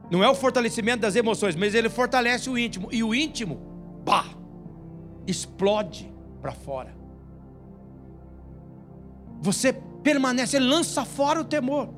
não 0.10 0.24
é 0.24 0.28
o 0.28 0.34
fortalecimento 0.34 1.02
das 1.02 1.16
emoções, 1.16 1.56
mas 1.56 1.76
ele 1.76 1.90
fortalece 1.90 2.50
o 2.50 2.58
íntimo. 2.58 2.90
E 2.92 3.04
o 3.04 3.14
íntimo, 3.14 3.62
pá, 4.04 4.26
explode 5.28 6.12
para 6.42 6.54
fora. 6.54 6.96
Você 9.42 9.74
permanece, 10.02 10.58
lança 10.58 11.06
fora 11.06 11.40
o 11.40 11.46
temor. 11.46 11.94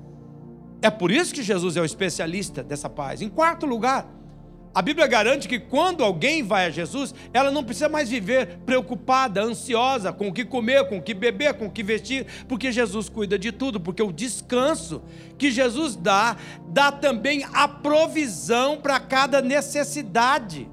É 0.81 0.89
por 0.89 1.11
isso 1.11 1.33
que 1.33 1.41
Jesus 1.41 1.77
é 1.77 1.81
o 1.81 1.85
especialista 1.85 2.61
dessa 2.61 2.89
paz. 2.89 3.21
Em 3.21 3.29
quarto 3.29 3.65
lugar, 3.65 4.18
a 4.73 4.81
Bíblia 4.81 5.07
garante 5.07 5.47
que 5.47 5.59
quando 5.59 6.03
alguém 6.03 6.43
vai 6.43 6.67
a 6.67 6.69
Jesus, 6.69 7.13
ela 7.33 7.49
não 7.49 7.63
precisa 7.63 7.89
mais 7.89 8.09
viver 8.09 8.59
preocupada, 8.65 9.41
ansiosa 9.41 10.13
com 10.13 10.27
o 10.27 10.33
que 10.33 10.45
comer, 10.45 10.87
com 10.87 10.99
o 10.99 11.01
que 11.01 11.13
beber, 11.13 11.55
com 11.55 11.65
o 11.65 11.71
que 11.71 11.81
vestir, 11.81 12.25
porque 12.47 12.71
Jesus 12.71 13.09
cuida 13.09 13.37
de 13.37 13.51
tudo, 13.51 13.79
porque 13.79 14.03
o 14.03 14.13
descanso 14.13 15.01
que 15.37 15.49
Jesus 15.49 15.95
dá, 15.95 16.37
dá 16.67 16.91
também 16.91 17.43
a 17.51 17.67
provisão 17.67 18.77
para 18.77 18.99
cada 18.99 19.41
necessidade. 19.41 20.69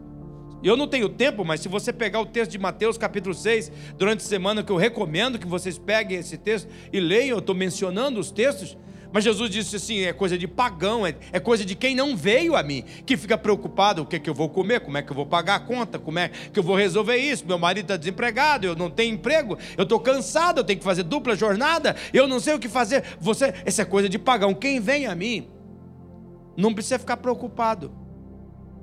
Eu 0.62 0.76
não 0.76 0.88
tenho 0.88 1.08
tempo, 1.08 1.44
mas 1.44 1.60
se 1.60 1.68
você 1.68 1.92
pegar 1.92 2.20
o 2.20 2.26
texto 2.26 2.50
de 2.50 2.58
Mateus 2.58 2.98
capítulo 2.98 3.34
6, 3.34 3.70
durante 3.96 4.20
a 4.20 4.28
semana, 4.28 4.62
que 4.62 4.72
eu 4.72 4.76
recomendo 4.76 5.38
que 5.38 5.46
vocês 5.46 5.78
peguem 5.78 6.18
esse 6.18 6.36
texto 6.36 6.68
e 6.92 7.00
leiam, 7.00 7.36
eu 7.36 7.38
estou 7.38 7.54
mencionando 7.54 8.18
os 8.18 8.30
textos, 8.30 8.76
mas 9.12 9.24
Jesus 9.24 9.50
disse 9.50 9.76
assim: 9.76 10.00
é 10.00 10.12
coisa 10.12 10.36
de 10.36 10.46
pagão, 10.46 11.06
é, 11.06 11.14
é, 11.32 11.40
coisa 11.40 11.64
de 11.64 11.74
quem 11.74 11.94
não 11.94 12.16
veio 12.16 12.56
a 12.56 12.62
mim, 12.62 12.84
que 13.04 13.16
fica 13.16 13.36
preocupado: 13.38 14.02
o 14.02 14.06
que, 14.06 14.16
é 14.16 14.18
que 14.18 14.28
eu 14.28 14.34
vou 14.34 14.48
comer, 14.48 14.80
como 14.80 14.96
é 14.96 15.02
que 15.02 15.10
eu 15.10 15.16
vou 15.16 15.26
pagar 15.26 15.56
a 15.56 15.60
conta, 15.60 15.98
como 15.98 16.18
é 16.18 16.28
que 16.28 16.58
eu 16.58 16.62
vou 16.62 16.76
resolver 16.76 17.16
isso. 17.16 17.46
Meu 17.46 17.58
marido 17.58 17.84
está 17.84 17.96
desempregado, 17.96 18.66
eu 18.66 18.76
não 18.76 18.90
tenho 18.90 19.14
emprego, 19.14 19.58
eu 19.76 19.84
estou 19.84 20.00
cansado, 20.00 20.58
eu 20.58 20.64
tenho 20.64 20.78
que 20.78 20.84
fazer 20.84 21.02
dupla 21.02 21.36
jornada, 21.36 21.96
eu 22.12 22.26
não 22.26 22.40
sei 22.40 22.54
o 22.54 22.58
que 22.58 22.68
fazer. 22.68 23.02
Você, 23.20 23.54
essa 23.64 23.82
é 23.82 23.84
coisa 23.84 24.08
de 24.08 24.18
pagão. 24.18 24.54
Quem 24.54 24.80
vem 24.80 25.06
a 25.06 25.14
mim 25.14 25.48
não 26.56 26.72
precisa 26.74 26.98
ficar 26.98 27.18
preocupado. 27.18 27.92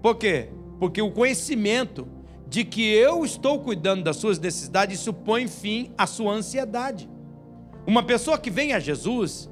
Por 0.02 0.16
quê? 0.16 0.50
Porque 0.80 1.02
o 1.02 1.12
conhecimento 1.12 2.08
de 2.48 2.64
que 2.64 2.84
eu 2.94 3.26
estou 3.26 3.60
cuidando 3.60 4.04
das 4.04 4.18
suas 4.18 4.38
necessidades, 4.38 5.00
isso 5.00 5.12
põe 5.12 5.48
fim 5.48 5.92
à 5.98 6.06
sua 6.06 6.34
ansiedade. 6.34 7.10
Uma 7.88 8.04
pessoa 8.04 8.38
que 8.38 8.52
vem 8.52 8.74
a 8.74 8.80
Jesus, 8.80 9.50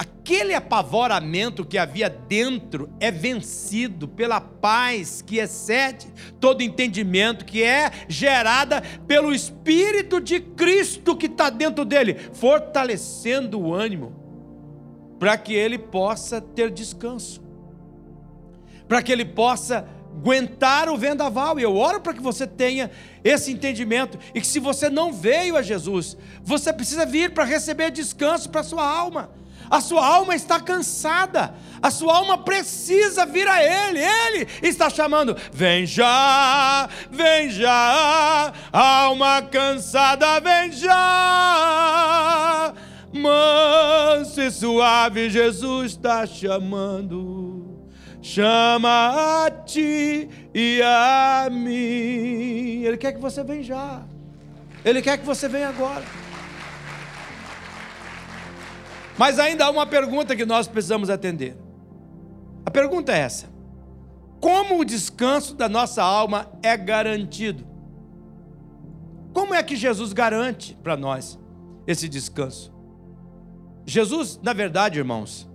aquele 0.00 0.54
apavoramento 0.54 1.62
que 1.62 1.76
havia 1.76 2.08
dentro 2.08 2.88
é 2.98 3.10
vencido 3.10 4.08
pela 4.08 4.40
paz 4.40 5.20
que 5.20 5.36
excede 5.36 6.06
todo 6.40 6.62
entendimento, 6.62 7.44
que 7.44 7.62
é 7.62 7.90
gerada 8.08 8.82
pelo 9.06 9.30
Espírito 9.30 10.18
de 10.18 10.40
Cristo 10.40 11.14
que 11.14 11.26
está 11.26 11.50
dentro 11.50 11.84
dele, 11.84 12.14
fortalecendo 12.32 13.60
o 13.60 13.74
ânimo, 13.74 14.14
para 15.18 15.36
que 15.36 15.52
ele 15.52 15.76
possa 15.76 16.40
ter 16.40 16.70
descanso, 16.70 17.42
para 18.88 19.02
que 19.02 19.12
ele 19.12 19.26
possa 19.26 19.86
aguentar 20.16 20.88
o 20.88 20.96
vendaval. 20.96 21.60
E 21.60 21.62
eu 21.62 21.76
oro 21.76 22.00
para 22.00 22.14
que 22.14 22.22
você 22.22 22.46
tenha 22.46 22.90
esse 23.22 23.52
entendimento 23.52 24.18
e 24.34 24.40
que 24.40 24.46
se 24.46 24.60
você 24.60 24.88
não 24.88 25.12
veio 25.12 25.58
a 25.58 25.62
Jesus, 25.62 26.16
você 26.42 26.72
precisa 26.72 27.04
vir 27.04 27.34
para 27.34 27.44
receber 27.44 27.90
descanso 27.90 28.48
para 28.48 28.62
sua 28.62 28.88
alma 28.88 29.38
a 29.70 29.80
sua 29.80 30.04
alma 30.04 30.34
está 30.34 30.60
cansada, 30.60 31.54
a 31.80 31.90
sua 31.90 32.16
alma 32.16 32.38
precisa 32.38 33.24
vir 33.24 33.46
a 33.46 33.62
Ele, 33.62 34.00
Ele 34.00 34.48
está 34.62 34.90
chamando: 34.90 35.36
vem 35.52 35.86
já, 35.86 36.88
vem 37.10 37.50
já, 37.50 38.52
alma 38.72 39.42
cansada, 39.42 40.40
vem 40.40 40.72
já, 40.72 42.74
manso 43.12 44.40
e 44.40 44.50
suave, 44.50 45.30
Jesus 45.30 45.92
está 45.92 46.26
chamando. 46.26 47.60
Chama 48.22 49.46
a 49.46 49.50
ti 49.50 50.28
e 50.54 50.82
a 50.82 51.48
mim. 51.50 52.82
Ele 52.84 52.98
quer 52.98 53.12
que 53.12 53.20
você 53.20 53.42
venha 53.42 53.62
já. 53.62 54.02
Ele 54.84 55.00
quer 55.00 55.16
que 55.16 55.24
você 55.24 55.48
venha 55.48 55.70
agora. 55.70 56.04
Mas 59.20 59.38
ainda 59.38 59.66
há 59.66 59.70
uma 59.70 59.84
pergunta 59.84 60.34
que 60.34 60.46
nós 60.46 60.66
precisamos 60.66 61.10
atender. 61.10 61.54
A 62.64 62.70
pergunta 62.70 63.12
é 63.12 63.18
essa: 63.18 63.50
Como 64.40 64.78
o 64.78 64.84
descanso 64.84 65.54
da 65.54 65.68
nossa 65.68 66.02
alma 66.02 66.50
é 66.62 66.74
garantido? 66.74 67.66
Como 69.34 69.52
é 69.52 69.62
que 69.62 69.76
Jesus 69.76 70.14
garante 70.14 70.74
para 70.82 70.96
nós 70.96 71.38
esse 71.86 72.08
descanso? 72.08 72.72
Jesus, 73.84 74.40
na 74.42 74.54
verdade, 74.54 74.98
irmãos, 74.98 75.46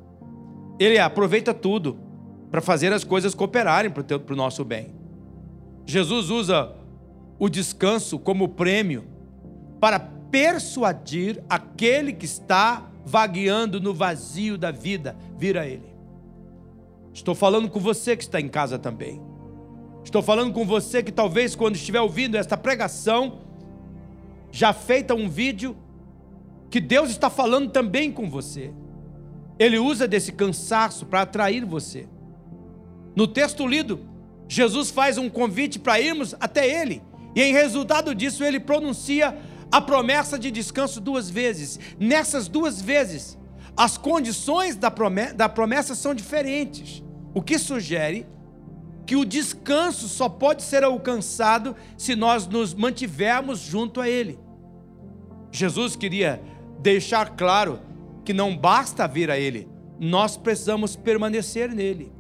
ele 0.80 0.99
aproveita 0.99 1.51
tudo 1.51 1.97
para 2.51 2.62
fazer 2.62 2.93
as 2.93 3.04
coisas 3.04 3.34
cooperarem 3.34 3.89
para 3.89 4.34
o 4.34 4.36
nosso 4.36 4.63
bem. 4.63 4.93
Jesus 5.88 6.30
usa 6.30 6.71
o 7.39 7.49
descanso 7.49 8.19
como 8.19 8.47
prêmio 8.47 9.06
para 9.80 9.99
persuadir 9.99 11.43
aquele 11.49 12.13
que 12.13 12.25
está 12.25 12.91
vagueando 13.06 13.80
no 13.80 13.94
vazio 13.94 14.58
da 14.58 14.72
vida, 14.72 15.15
vira 15.38 15.68
Ele. 15.68 15.94
Estou 17.13 17.36
falando 17.36 17.70
com 17.70 17.80
você 17.80 18.18
que 18.18 18.24
está 18.24 18.41
em 18.41 18.50
casa 18.50 18.78
também. 18.80 19.22
Estou 20.04 20.22
falando 20.22 20.54
com 20.54 20.65
você 20.65 21.02
que 21.02 21.12
talvez 21.12 21.56
quando 21.56 21.76
estiver 21.76 22.02
ouvindo 22.02 22.36
esta 22.36 22.58
pregação, 22.58 23.39
já 24.52 24.74
feita 24.74 25.13
um 25.13 25.30
vídeo, 25.30 25.78
que 26.70 26.80
Deus 26.80 27.10
está 27.10 27.30
falando 27.30 27.70
também 27.72 28.12
com 28.12 28.30
você. 28.30 28.74
Ele 29.58 29.80
usa 29.80 30.08
desse 30.08 30.32
cansaço 30.32 31.06
para 31.06 31.22
atrair 31.22 31.63
você. 31.63 32.08
No 33.15 33.28
texto 33.28 33.65
lido, 33.65 34.02
Jesus 34.48 34.91
faz 34.91 35.18
um 35.18 35.30
convite 35.30 35.80
para 35.80 36.00
irmos 36.00 36.36
até 36.39 36.68
Ele, 36.68 37.02
e 37.36 37.41
em 37.41 37.52
resultado 37.52 38.15
disso, 38.15 38.44
ele 38.44 38.62
pronuncia 38.62 39.38
a 39.71 39.82
promessa 39.82 40.38
de 40.38 40.51
descanso 40.51 40.99
duas 41.01 41.30
vezes. 41.30 41.80
Nessas 41.99 42.47
duas 42.47 42.82
vezes, 42.82 43.38
as 43.75 43.97
condições 43.97 44.75
da 44.75 44.89
promessa, 44.89 45.34
da 45.34 45.49
promessa 45.49 45.95
são 45.95 46.13
diferentes, 46.13 47.04
o 47.34 47.41
que 47.41 47.60
sugere 47.60 48.25
que 49.06 49.15
o 49.15 49.23
descanso 49.23 50.08
só 50.08 50.28
pode 50.28 50.63
ser 50.63 50.84
alcançado 50.84 51.75
se 51.97 52.15
nós 52.15 52.47
nos 52.47 52.73
mantivermos 52.73 53.60
junto 53.60 54.01
a 54.01 54.10
Ele. 54.10 54.39
Jesus 55.51 55.95
queria 55.95 56.41
deixar 56.80 57.36
claro 57.36 57.80
que 58.23 58.34
não 58.34 58.58
basta 58.58 59.08
vir 59.08 59.30
a 59.30 59.38
Ele, 59.38 59.69
nós 59.99 60.36
precisamos 60.36 60.95
permanecer 60.95 61.69
nele. 61.69 62.12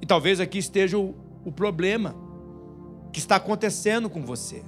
E 0.00 0.06
talvez 0.06 0.38
aqui 0.38 0.58
esteja 0.58 0.96
o, 0.98 1.14
o 1.44 1.50
problema 1.50 2.14
que 3.12 3.18
está 3.18 3.36
acontecendo 3.36 4.08
com 4.08 4.24
você. 4.24 4.62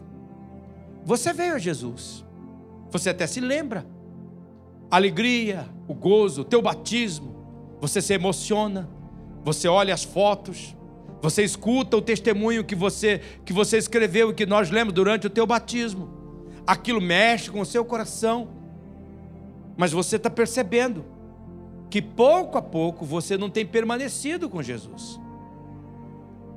Você 1.07 1.33
veio 1.33 1.55
a 1.55 1.59
Jesus. 1.59 2.25
Você 2.91 3.11
até 3.11 3.29
se 3.29 3.41
lembra. 3.41 3.87
A 4.91 4.97
alegria, 4.97 5.65
o 5.87 5.95
gozo, 5.95 6.41
o 6.41 6.45
teu 6.45 6.61
batismo. 6.61 7.37
Você 7.81 8.03
se 8.03 8.13
emociona. 8.13 8.91
Você 9.45 9.69
olha 9.69 9.95
as 9.95 10.03
fotos. 10.03 10.77
Você 11.23 11.45
escuta 11.45 11.97
o 11.97 12.03
testemunho 12.03 12.65
que 12.65 12.75
você 12.75 13.21
que 13.45 13.53
você 13.53 13.79
escreveu 13.79 14.31
e 14.31 14.35
que 14.35 14.45
nós 14.45 14.69
lemos 14.69 14.93
durante 14.93 15.29
o 15.29 15.31
teu 15.31 15.47
batismo. 15.47 16.11
Aquilo 16.67 17.01
mexe 17.01 17.53
com 17.53 17.61
o 17.61 17.67
seu 17.67 17.85
coração. 17.85 18.49
Mas 19.77 19.93
você 19.93 20.17
está 20.17 20.29
percebendo 20.29 21.05
que 21.89 22.03
pouco 22.03 22.59
a 22.59 22.63
pouco 22.63 23.05
você 23.05 23.39
não 23.39 23.49
tem 23.49 23.65
permanecido 23.65 24.49
com 24.49 24.61
Jesus. 24.61 25.21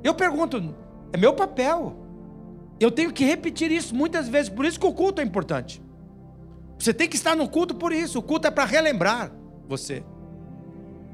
Eu 0.02 0.12
pergunto, 0.12 0.74
é 1.12 1.16
meu 1.16 1.34
papel 1.34 2.09
eu 2.80 2.90
tenho 2.90 3.12
que 3.12 3.24
repetir 3.24 3.70
isso 3.70 3.94
muitas 3.94 4.26
vezes, 4.28 4.48
por 4.48 4.64
isso 4.64 4.80
que 4.80 4.86
o 4.86 4.92
culto 4.92 5.20
é 5.20 5.24
importante. 5.24 5.82
Você 6.78 6.94
tem 6.94 7.06
que 7.06 7.16
estar 7.16 7.36
no 7.36 7.46
culto 7.46 7.74
por 7.74 7.92
isso. 7.92 8.18
O 8.18 8.22
culto 8.22 8.48
é 8.48 8.50
para 8.50 8.64
relembrar 8.64 9.30
você. 9.68 10.02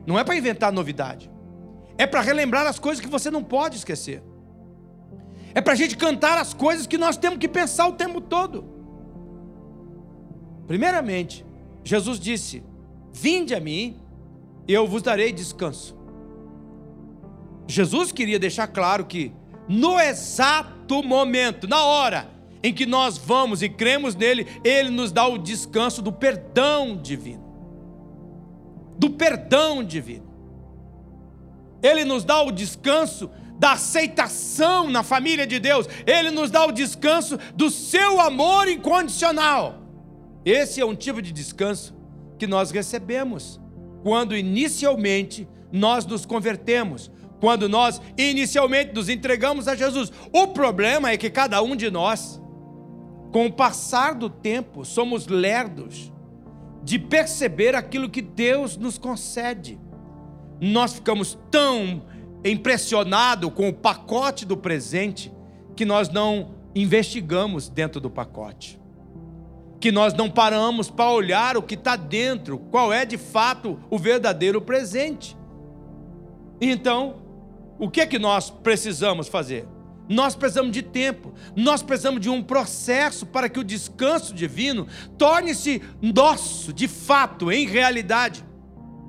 Não 0.06 0.16
é 0.16 0.22
para 0.22 0.36
inventar 0.36 0.72
novidade. 0.72 1.28
É 1.98 2.06
para 2.06 2.20
relembrar 2.20 2.66
as 2.68 2.78
coisas 2.78 3.04
que 3.04 3.10
você 3.10 3.32
não 3.32 3.42
pode 3.42 3.76
esquecer. 3.76 4.22
É 5.52 5.60
para 5.60 5.72
a 5.72 5.76
gente 5.76 5.96
cantar 5.96 6.38
as 6.38 6.54
coisas 6.54 6.86
que 6.86 6.96
nós 6.96 7.16
temos 7.16 7.38
que 7.38 7.48
pensar 7.48 7.88
o 7.88 7.94
tempo 7.94 8.20
todo. 8.20 8.64
Primeiramente, 10.68 11.44
Jesus 11.82 12.20
disse: 12.20 12.62
Vinde 13.12 13.54
a 13.54 13.60
mim, 13.60 14.00
eu 14.68 14.86
vos 14.86 15.02
darei 15.02 15.32
descanso. 15.32 15.96
Jesus 17.66 18.12
queria 18.12 18.38
deixar 18.38 18.68
claro 18.68 19.04
que, 19.04 19.32
no 19.68 19.98
exato 19.98 21.02
momento, 21.02 21.66
na 21.66 21.84
hora 21.84 22.30
em 22.62 22.72
que 22.72 22.86
nós 22.86 23.16
vamos 23.16 23.62
e 23.62 23.68
cremos 23.68 24.14
nele, 24.14 24.46
ele 24.64 24.90
nos 24.90 25.12
dá 25.12 25.26
o 25.26 25.38
descanso 25.38 26.02
do 26.02 26.12
perdão 26.12 26.96
divino. 26.96 27.44
Do 28.98 29.10
perdão 29.10 29.84
divino. 29.84 30.26
Ele 31.82 32.04
nos 32.04 32.24
dá 32.24 32.42
o 32.42 32.50
descanso 32.50 33.30
da 33.58 33.72
aceitação 33.72 34.90
na 34.90 35.02
família 35.02 35.46
de 35.46 35.58
Deus, 35.58 35.88
ele 36.06 36.30
nos 36.30 36.50
dá 36.50 36.66
o 36.66 36.72
descanso 36.72 37.38
do 37.54 37.70
seu 37.70 38.20
amor 38.20 38.68
incondicional. 38.68 39.82
Esse 40.44 40.80
é 40.80 40.84
um 40.84 40.94
tipo 40.94 41.22
de 41.22 41.32
descanso 41.32 41.94
que 42.38 42.46
nós 42.46 42.70
recebemos 42.70 43.60
quando 44.02 44.36
inicialmente 44.36 45.48
nós 45.72 46.04
nos 46.04 46.24
convertemos, 46.24 47.10
quando 47.40 47.68
nós 47.68 48.00
inicialmente 48.16 48.94
nos 48.94 49.08
entregamos 49.08 49.68
a 49.68 49.74
Jesus. 49.74 50.12
O 50.32 50.48
problema 50.48 51.10
é 51.10 51.16
que 51.16 51.30
cada 51.30 51.62
um 51.62 51.76
de 51.76 51.90
nós, 51.90 52.40
com 53.32 53.46
o 53.46 53.52
passar 53.52 54.14
do 54.14 54.30
tempo, 54.30 54.84
somos 54.84 55.26
lerdos 55.26 56.12
de 56.82 56.98
perceber 56.98 57.74
aquilo 57.74 58.08
que 58.08 58.22
Deus 58.22 58.76
nos 58.76 58.96
concede. 58.96 59.78
Nós 60.60 60.94
ficamos 60.94 61.36
tão 61.50 62.04
impressionados 62.44 63.52
com 63.52 63.68
o 63.68 63.72
pacote 63.72 64.46
do 64.46 64.56
presente 64.56 65.32
que 65.74 65.84
nós 65.84 66.08
não 66.08 66.54
investigamos 66.74 67.68
dentro 67.68 68.00
do 68.00 68.08
pacote. 68.08 68.80
Que 69.80 69.90
nós 69.90 70.14
não 70.14 70.30
paramos 70.30 70.88
para 70.88 71.10
olhar 71.10 71.56
o 71.56 71.62
que 71.62 71.74
está 71.74 71.96
dentro, 71.96 72.58
qual 72.58 72.92
é 72.92 73.04
de 73.04 73.18
fato 73.18 73.78
o 73.90 73.98
verdadeiro 73.98 74.60
presente. 74.60 75.36
Então, 76.60 77.25
o 77.78 77.90
que 77.90 78.00
é 78.00 78.06
que 78.06 78.18
nós 78.18 78.50
precisamos 78.50 79.28
fazer? 79.28 79.66
Nós 80.08 80.36
precisamos 80.36 80.70
de 80.70 80.82
tempo, 80.82 81.34
nós 81.56 81.82
precisamos 81.82 82.20
de 82.20 82.30
um 82.30 82.42
processo 82.42 83.26
para 83.26 83.48
que 83.48 83.58
o 83.58 83.64
descanso 83.64 84.32
divino 84.32 84.86
torne-se 85.18 85.82
nosso, 86.00 86.72
de 86.72 86.86
fato, 86.86 87.50
em 87.50 87.66
realidade. 87.66 88.44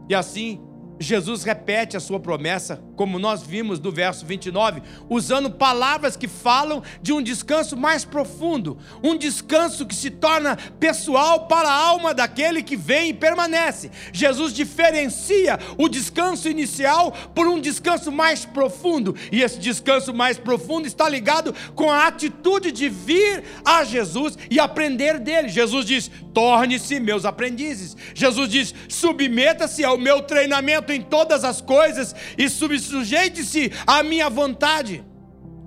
E 0.09 0.15
assim, 0.15 0.59
Jesus 0.99 1.43
repete 1.43 1.95
a 1.95 1.99
sua 1.99 2.19
promessa, 2.19 2.83
como 2.97 3.19
nós 3.19 3.43
vimos 3.43 3.79
no 3.79 3.91
verso 3.91 4.25
29, 4.25 4.81
usando 5.07 5.51
palavras 5.51 6.17
que 6.17 6.27
falam 6.27 6.81
de 7.01 7.13
um 7.13 7.21
descanso 7.21 7.77
mais 7.77 8.03
profundo, 8.03 8.77
um 9.03 9.15
descanso 9.15 9.85
que 9.85 9.95
se 9.95 10.09
torna 10.09 10.57
pessoal 10.79 11.47
para 11.47 11.69
a 11.69 11.73
alma 11.73 12.13
daquele 12.13 12.63
que 12.63 12.75
vem 12.75 13.09
e 13.09 13.13
permanece. 13.13 13.91
Jesus 14.11 14.51
diferencia 14.51 15.59
o 15.77 15.87
descanso 15.87 16.49
inicial 16.49 17.11
por 17.35 17.47
um 17.47 17.61
descanso 17.61 18.11
mais 18.11 18.43
profundo, 18.43 19.15
e 19.31 19.43
esse 19.43 19.59
descanso 19.59 20.11
mais 20.13 20.39
profundo 20.39 20.87
está 20.87 21.07
ligado 21.07 21.53
com 21.75 21.91
a 21.91 22.07
atitude 22.07 22.71
de 22.71 22.89
vir 22.89 23.43
a 23.63 23.83
Jesus 23.83 24.37
e 24.49 24.59
aprender 24.59 25.19
dele. 25.19 25.49
Jesus 25.49 25.85
diz: 25.85 26.09
torne-se 26.33 26.99
meus 26.99 27.25
aprendizes. 27.25 27.95
Jesus 28.15 28.49
diz: 28.49 28.73
submeta-se 28.89 29.83
ao 29.83 29.97
meu 29.99 30.23
treinamento 30.23 30.91
em 30.91 31.01
todas 31.01 31.43
as 31.43 31.61
coisas 31.61 32.15
e 32.37 32.49
sujeite-se 32.87 33.71
à 33.85 34.01
minha 34.01 34.29
vontade. 34.29 35.03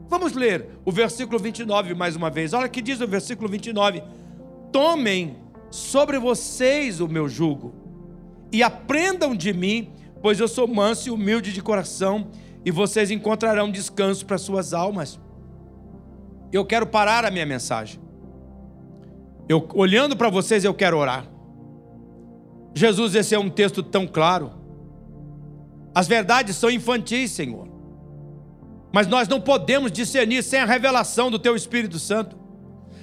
Vamos 0.08 0.32
ler 0.32 0.70
o 0.84 0.90
versículo 0.90 1.38
29 1.38 1.94
mais 1.94 2.16
uma 2.16 2.30
vez. 2.30 2.52
Olha 2.52 2.66
o 2.66 2.70
que 2.70 2.82
diz 2.82 3.00
o 3.00 3.06
versículo 3.06 3.48
29. 3.48 4.02
Tomem 4.72 5.36
sobre 5.70 6.18
vocês 6.18 7.00
o 7.00 7.06
meu 7.06 7.28
jugo 7.28 7.74
e 8.52 8.62
aprendam 8.62 9.34
de 9.34 9.52
mim, 9.52 9.92
pois 10.20 10.40
eu 10.40 10.48
sou 10.48 10.66
manso 10.66 11.08
e 11.08 11.12
humilde 11.12 11.52
de 11.52 11.62
coração, 11.62 12.28
e 12.64 12.70
vocês 12.70 13.10
encontrarão 13.10 13.70
descanso 13.70 14.26
para 14.26 14.36
suas 14.36 14.74
almas. 14.74 15.18
Eu 16.52 16.64
quero 16.64 16.86
parar 16.86 17.24
a 17.24 17.30
minha 17.30 17.46
mensagem. 17.46 18.00
Eu 19.48 19.66
olhando 19.74 20.16
para 20.16 20.28
vocês, 20.28 20.64
eu 20.64 20.74
quero 20.74 20.98
orar. 20.98 21.26
Jesus, 22.74 23.14
esse 23.14 23.34
é 23.34 23.38
um 23.38 23.48
texto 23.48 23.82
tão 23.82 24.06
claro. 24.06 24.59
As 25.94 26.06
verdades 26.06 26.56
são 26.56 26.70
infantis, 26.70 27.32
Senhor. 27.32 27.68
Mas 28.92 29.06
nós 29.06 29.28
não 29.28 29.40
podemos 29.40 29.92
discernir 29.92 30.42
sem 30.42 30.60
a 30.60 30.64
revelação 30.64 31.30
do 31.30 31.38
Teu 31.38 31.54
Espírito 31.54 31.98
Santo. 31.98 32.38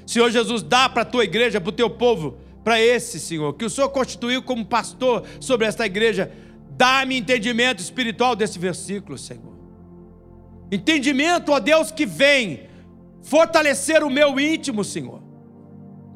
Senhor 0.05 0.29
Jesus, 0.31 0.61
dá 0.63 0.87
para 0.87 1.01
a 1.01 1.05
Tua 1.05 1.23
igreja, 1.23 1.59
para 1.59 1.69
o 1.69 1.73
Teu 1.73 1.89
povo, 1.89 2.37
para 2.63 2.81
esse, 2.81 3.19
Senhor, 3.19 3.53
que 3.53 3.65
o 3.65 3.69
Senhor 3.69 3.89
constituiu 3.89 4.41
como 4.41 4.65
pastor 4.65 5.23
sobre 5.39 5.67
esta 5.67 5.85
igreja. 5.85 6.31
Dá-me 6.71 7.17
entendimento 7.17 7.81
espiritual 7.81 8.35
desse 8.35 8.59
versículo, 8.59 9.17
Senhor. 9.17 9.57
Entendimento, 10.71 11.51
ó 11.51 11.59
Deus, 11.59 11.91
que 11.91 12.05
vem 12.05 12.67
fortalecer 13.21 14.03
o 14.03 14.09
meu 14.09 14.39
íntimo, 14.39 14.83
Senhor. 14.83 15.21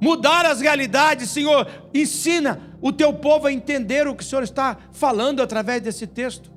Mudar 0.02 0.46
as 0.46 0.62
realidades, 0.62 1.30
Senhor. 1.30 1.68
Ensina 1.94 2.76
o 2.82 2.92
teu 2.92 3.14
povo 3.14 3.48
a 3.48 3.54
entender 3.54 4.08
o 4.08 4.16
que 4.16 4.24
o 4.24 4.26
Senhor 4.26 4.44
está 4.44 4.78
falando 4.92 5.42
através 5.42 5.82
desse 5.82 6.08
texto. 6.08 6.52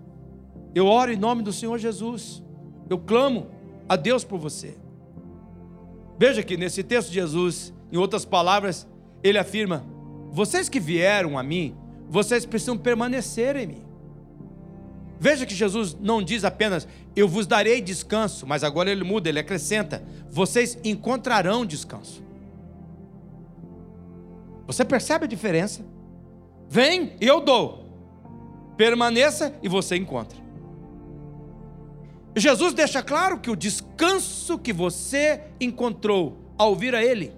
Eu 0.75 0.87
oro 0.87 1.13
em 1.13 1.17
nome 1.17 1.43
do 1.43 1.53
Senhor 1.53 1.79
Jesus. 1.79 2.43
Eu 2.91 2.99
clamo 2.99 3.47
a 3.89 3.97
Deus 3.97 4.25
por 4.25 4.39
você. 4.39 4.77
Veja 6.19 6.43
que 6.43 6.57
nesse 6.57 6.83
texto 6.83 7.09
de 7.09 7.15
Jesus, 7.15 7.73
em 7.93 7.97
outras 7.97 8.25
palavras, 8.25 8.87
ele 9.23 9.39
afirma: 9.39 9.85
Vocês 10.31 10.69
que 10.69 10.81
vieram 10.81 11.39
a 11.39 11.43
mim, 11.43 11.77
vocês 12.09 12.45
precisam 12.45 12.77
permanecer 12.77 13.57
em 13.57 13.67
mim. 13.67 13.85
Veja 15.19 15.47
que 15.47 15.55
Jesus 15.55 15.97
não 15.99 16.23
diz 16.23 16.45
apenas, 16.45 16.87
eu 17.15 17.27
vos 17.27 17.47
darei 17.47 17.81
descanso, 17.81 18.47
mas 18.47 18.65
agora 18.65 18.91
ele 18.91 19.05
muda, 19.05 19.29
ele 19.29 19.39
acrescenta, 19.39 20.03
vocês 20.29 20.79
encontrarão 20.85 21.65
descanso. 21.65 22.23
Você 24.67 24.85
percebe 24.85 25.25
a 25.25 25.29
diferença? 25.29 25.85
Vem, 26.69 27.17
eu 27.21 27.41
dou. 27.41 27.85
Permaneça 28.77 29.55
e 29.63 29.69
você 29.69 29.97
encontra. 29.97 30.44
Jesus 32.37 32.75
deixa 32.75 33.03
claro 33.03 33.39
que 33.39 33.51
o 33.51 33.57
descanso 33.57 34.59
que 34.59 34.73
você 34.73 35.41
encontrou 35.61 36.37
ao 36.59 36.75
vir 36.75 36.95
a 36.95 37.05
Ele 37.05 37.33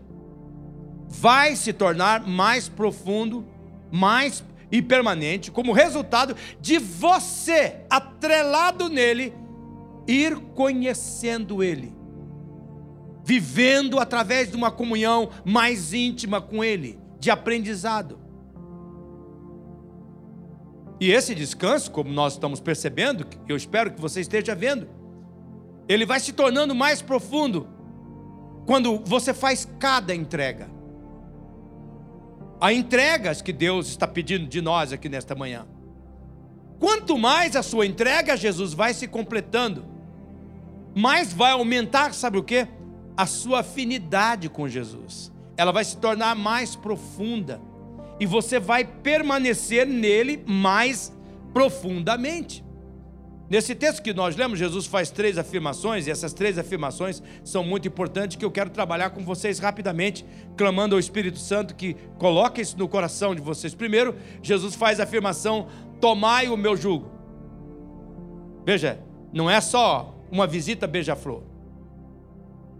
vai 1.08 1.54
se 1.54 1.72
tornar 1.72 2.26
mais 2.26 2.68
profundo, 2.68 3.46
mais 3.90 4.42
e 4.70 4.82
permanente, 4.82 5.50
como 5.50 5.72
resultado 5.72 6.34
de 6.60 6.78
você, 6.78 7.84
atrelado 7.88 8.88
nele, 8.88 9.32
ir 10.08 10.36
conhecendo 10.54 11.62
Ele, 11.62 11.94
vivendo 13.24 13.98
através 13.98 14.50
de 14.50 14.56
uma 14.56 14.70
comunhão 14.70 15.30
mais 15.44 15.92
íntima 15.92 16.40
com 16.40 16.64
Ele, 16.64 16.98
de 17.20 17.30
aprendizado. 17.30 18.25
E 20.98 21.10
esse 21.10 21.34
descanso, 21.34 21.90
como 21.90 22.10
nós 22.10 22.34
estamos 22.34 22.60
percebendo, 22.60 23.26
eu 23.48 23.56
espero 23.56 23.92
que 23.92 24.00
você 24.00 24.20
esteja 24.20 24.54
vendo, 24.54 24.88
ele 25.88 26.06
vai 26.06 26.18
se 26.18 26.32
tornando 26.32 26.74
mais 26.74 27.02
profundo 27.02 27.68
quando 28.64 28.98
você 29.04 29.34
faz 29.34 29.68
cada 29.78 30.14
entrega. 30.14 30.68
Há 32.60 32.72
entregas 32.72 33.42
que 33.42 33.52
Deus 33.52 33.88
está 33.88 34.08
pedindo 34.08 34.46
de 34.46 34.62
nós 34.62 34.92
aqui 34.92 35.08
nesta 35.08 35.34
manhã. 35.34 35.66
Quanto 36.78 37.16
mais 37.18 37.54
a 37.54 37.62
sua 37.62 37.86
entrega, 37.86 38.36
Jesus 38.36 38.72
vai 38.72 38.94
se 38.94 39.06
completando, 39.06 39.84
mais 40.94 41.32
vai 41.32 41.52
aumentar, 41.52 42.14
sabe 42.14 42.38
o 42.38 42.42
que? 42.42 42.66
A 43.16 43.26
sua 43.26 43.60
afinidade 43.60 44.48
com 44.48 44.66
Jesus. 44.66 45.32
Ela 45.56 45.72
vai 45.72 45.84
se 45.84 45.98
tornar 45.98 46.34
mais 46.34 46.74
profunda 46.74 47.60
e 48.18 48.26
você 48.26 48.58
vai 48.58 48.84
permanecer 48.84 49.86
nele 49.86 50.42
mais 50.46 51.12
profundamente. 51.52 52.64
Nesse 53.48 53.76
texto 53.76 54.02
que 54.02 54.12
nós 54.12 54.34
lemos, 54.34 54.58
Jesus 54.58 54.86
faz 54.86 55.08
três 55.08 55.38
afirmações, 55.38 56.06
e 56.06 56.10
essas 56.10 56.32
três 56.32 56.58
afirmações 56.58 57.22
são 57.44 57.62
muito 57.62 57.86
importantes 57.86 58.36
que 58.36 58.44
eu 58.44 58.50
quero 58.50 58.70
trabalhar 58.70 59.10
com 59.10 59.24
vocês 59.24 59.60
rapidamente, 59.60 60.26
clamando 60.56 60.96
ao 60.96 60.98
Espírito 60.98 61.38
Santo 61.38 61.74
que 61.74 61.94
coloque 62.18 62.60
isso 62.60 62.76
no 62.76 62.88
coração 62.88 63.34
de 63.34 63.40
vocês. 63.40 63.72
Primeiro, 63.72 64.16
Jesus 64.42 64.74
faz 64.74 64.98
a 64.98 65.04
afirmação: 65.04 65.68
tomai 66.00 66.48
o 66.48 66.56
meu 66.56 66.76
jugo. 66.76 67.08
Veja, 68.64 68.98
não 69.32 69.48
é 69.48 69.60
só 69.60 70.18
uma 70.28 70.46
visita 70.46 70.88
beija-flor. 70.88 71.44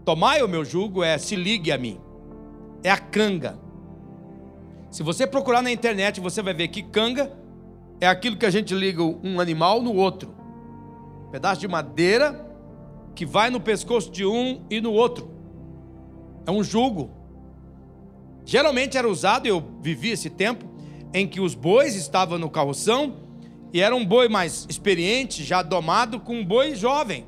Tomai 0.03 0.41
o 0.41 0.49
meu 0.49 0.65
jugo 0.65 1.01
é 1.01 1.17
se 1.17 1.35
ligue 1.35 1.71
a 1.71 1.77
mim. 1.77 1.97
É 2.83 2.91
a 2.91 2.97
canga 2.97 3.57
Se 4.97 5.03
você 5.03 5.27
procurar 5.27 5.61
na 5.61 5.71
internet, 5.71 6.19
você 6.19 6.41
vai 6.41 6.55
ver 6.55 6.69
que 6.69 6.81
canga 6.81 7.31
é 8.01 8.07
aquilo 8.07 8.35
que 8.35 8.47
a 8.47 8.49
gente 8.49 8.73
liga 8.73 9.03
um 9.03 9.39
animal 9.39 9.79
no 9.79 9.93
outro. 9.93 10.33
Um 11.27 11.29
pedaço 11.29 11.61
de 11.61 11.67
madeira 11.67 12.43
que 13.13 13.23
vai 13.23 13.51
no 13.51 13.59
pescoço 13.59 14.09
de 14.09 14.25
um 14.25 14.65
e 14.71 14.81
no 14.81 14.91
outro. 14.91 15.29
É 16.47 16.49
um 16.49 16.63
jugo. 16.63 17.11
Geralmente 18.43 18.97
era 18.97 19.07
usado, 19.07 19.45
eu 19.45 19.63
vivi 19.81 20.09
esse 20.09 20.31
tempo, 20.31 20.65
em 21.13 21.27
que 21.27 21.39
os 21.39 21.53
bois 21.53 21.95
estavam 21.95 22.39
no 22.39 22.49
carroção 22.49 23.17
e 23.71 23.79
era 23.79 23.95
um 23.95 24.03
boi 24.03 24.27
mais 24.27 24.65
experiente, 24.67 25.43
já 25.43 25.61
domado, 25.61 26.19
com 26.19 26.37
um 26.39 26.43
boi 26.43 26.73
jovem. 26.73 27.27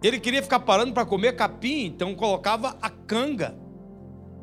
Ele 0.00 0.20
queria 0.20 0.44
ficar 0.44 0.60
parando 0.60 0.92
para 0.92 1.04
comer 1.04 1.34
capim, 1.34 1.86
então 1.86 2.14
colocava 2.14 2.78
a 2.80 2.88
canga 2.88 3.63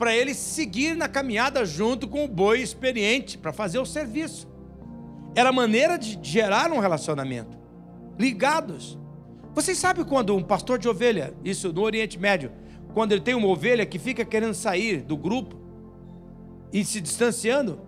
para 0.01 0.15
ele 0.15 0.33
seguir 0.33 0.95
na 0.95 1.07
caminhada 1.07 1.63
junto 1.63 2.07
com 2.07 2.25
o 2.25 2.27
boi 2.27 2.59
experiente 2.59 3.37
para 3.37 3.53
fazer 3.53 3.77
o 3.77 3.85
serviço. 3.85 4.47
Era 5.35 5.51
maneira 5.51 5.95
de 5.95 6.17
gerar 6.23 6.71
um 6.71 6.79
relacionamento. 6.79 7.55
Ligados. 8.17 8.97
Vocês 9.53 9.77
sabem 9.77 10.03
quando 10.03 10.35
um 10.35 10.41
pastor 10.41 10.79
de 10.79 10.89
ovelha, 10.89 11.35
isso 11.45 11.71
no 11.71 11.83
Oriente 11.83 12.17
Médio, 12.17 12.51
quando 12.95 13.11
ele 13.11 13.21
tem 13.21 13.35
uma 13.35 13.47
ovelha 13.47 13.85
que 13.85 13.99
fica 13.99 14.25
querendo 14.25 14.55
sair 14.55 15.03
do 15.03 15.15
grupo 15.15 15.55
e 16.73 16.83
se 16.83 16.99
distanciando, 16.99 17.79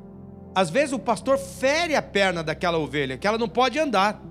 às 0.54 0.70
vezes 0.70 0.94
o 0.94 1.00
pastor 1.00 1.40
fere 1.40 1.96
a 1.96 2.02
perna 2.04 2.44
daquela 2.44 2.78
ovelha, 2.78 3.18
que 3.18 3.26
ela 3.26 3.40
não 3.40 3.50
pode 3.50 3.80
andar. 3.80 4.24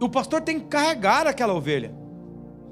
O 0.00 0.08
pastor 0.08 0.40
tem 0.40 0.60
que 0.60 0.66
carregar 0.66 1.26
aquela 1.26 1.52
ovelha. 1.52 1.92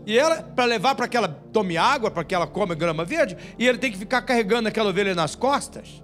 E 0.05 0.19
ela, 0.19 0.43
para 0.43 0.65
levar 0.65 0.95
para 0.95 1.07
que 1.07 1.17
ela 1.17 1.29
tome 1.29 1.77
água, 1.77 2.11
para 2.11 2.25
que 2.25 2.35
ela 2.35 2.47
come 2.47 2.75
grama 2.75 3.05
verde, 3.05 3.37
e 3.59 3.67
ele 3.67 3.79
tem 3.79 3.93
que 3.93 3.99
ficar 3.99 4.23
carregando 4.23 4.69
aquela 4.69 4.91
ovelha 4.91 5.15
nas 5.15 5.35
costas. 5.35 6.03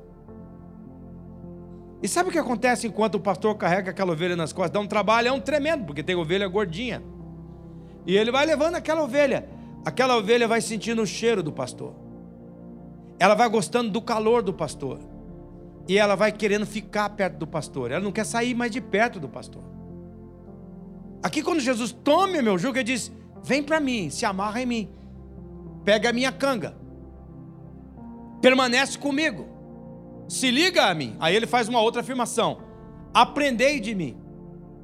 E 2.01 2.07
sabe 2.07 2.29
o 2.29 2.33
que 2.33 2.39
acontece 2.39 2.87
enquanto 2.87 3.17
o 3.17 3.21
pastor 3.21 3.57
carrega 3.57 3.91
aquela 3.91 4.13
ovelha 4.13 4.37
nas 4.37 4.53
costas? 4.53 4.71
Dá 4.71 4.81
um 4.81 4.87
trabalho, 4.87 5.29
é 5.29 5.33
um 5.33 5.41
tremendo, 5.41 5.85
porque 5.85 6.03
tem 6.03 6.15
ovelha 6.15 6.47
gordinha. 6.47 7.03
E 8.07 8.17
ele 8.17 8.31
vai 8.31 8.47
levando 8.47 8.77
aquela 8.77 9.03
ovelha. 9.03 9.49
Aquela 9.85 10.17
ovelha 10.17 10.47
vai 10.47 10.61
sentindo 10.61 11.03
o 11.03 11.07
cheiro 11.07 11.43
do 11.43 11.53
pastor. 11.53 11.95
Ela 13.19 13.35
vai 13.35 13.49
gostando 13.49 13.91
do 13.91 14.01
calor 14.01 14.43
do 14.43 14.53
pastor. 14.53 15.01
E 15.89 15.99
ela 15.99 16.15
vai 16.15 16.31
querendo 16.31 16.67
ficar 16.67 17.09
perto 17.11 17.37
do 17.37 17.47
pastor. 17.47 17.91
Ela 17.91 18.05
não 18.05 18.13
quer 18.13 18.25
sair 18.25 18.55
mais 18.55 18.71
de 18.71 18.81
perto 18.81 19.19
do 19.19 19.29
pastor. 19.29 19.63
Aqui, 21.23 21.43
quando 21.43 21.59
Jesus 21.59 21.91
tome 21.91 22.41
meu 22.41 22.57
jugo, 22.59 22.77
ele 22.77 22.85
diz: 22.85 23.11
Vem 23.43 23.63
para 23.63 23.81
mim, 23.81 24.11
se 24.11 24.25
amarra 24.25 24.63
em 24.63 24.67
mim, 24.67 24.89
pega 25.85 26.11
a 26.11 26.13
minha 26.13 26.33
canga, 26.33 26.77
permanece 28.41 28.99
comigo, 28.99 29.47
se 30.29 30.51
liga 30.51 30.87
a 30.87 30.95
mim. 30.95 31.17
Aí 31.19 31.35
ele 31.35 31.47
faz 31.47 31.69
uma 31.69 31.81
outra 31.81 32.01
afirmação: 32.03 32.59
Aprendei 33.13 33.81
de 33.81 33.95
mim. 33.95 34.17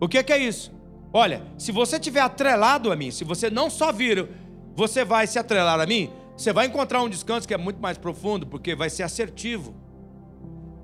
O 0.01 0.09
que, 0.09 0.23
que 0.23 0.33
é 0.33 0.39
isso? 0.39 0.73
Olha, 1.13 1.43
se 1.57 1.71
você 1.71 1.99
tiver 2.01 2.21
atrelado 2.21 2.91
a 2.91 2.97
mim, 2.97 3.11
se 3.11 3.23
você 3.23 3.49
não 3.49 3.71
só 3.71 3.93
vir, 3.93 4.29
você 4.75 5.05
vai 5.05 5.27
se 5.27 5.39
atrelar 5.39 5.81
a 5.81 5.87
mim, 5.87 6.11
você 6.37 6.53
vai 6.53 6.67
encontrar 6.67 7.03
um 7.03 7.09
descanso 7.09 7.47
que 7.47 7.55
é 7.55 7.57
muito 7.57 7.81
mais 7.81 7.97
profundo, 7.97 8.47
porque 8.47 8.75
vai 8.75 8.91
ser 8.91 9.05
assertivo. 9.05 9.75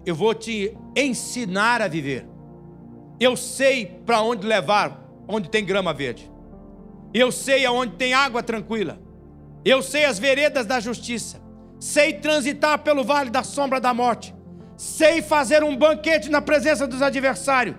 Eu 0.07 0.15
vou 0.15 0.33
te 0.33 0.77
ensinar 0.97 1.83
a 1.83 1.89
viver. 1.89 2.27
Eu 3.19 3.37
sei 3.37 3.87
para 4.07 4.23
onde 4.23 4.47
levar, 4.47 5.05
onde 5.27 5.49
tem 5.51 5.65
grama 5.65 5.93
verde. 5.93 6.30
Eu 7.13 7.33
sei 7.33 7.67
aonde 7.67 7.97
tem 7.97 8.15
água 8.15 8.43
tranquila. 8.43 9.01
Eu 9.65 9.83
sei 9.83 10.05
as 10.05 10.19
veredas 10.19 10.67
da 10.67 10.81
justiça. 10.81 11.41
Sei 11.79 12.13
transitar 12.13 12.79
pelo 12.81 13.03
vale 13.03 13.31
da 13.31 13.43
sombra 13.43 13.81
da 13.81 13.93
morte. 13.93 14.35
Sei 14.77 15.21
fazer 15.21 15.63
um 15.63 15.77
banquete 15.77 16.31
na 16.31 16.41
presença 16.41 16.87
dos 16.87 17.03
adversários. 17.03 17.77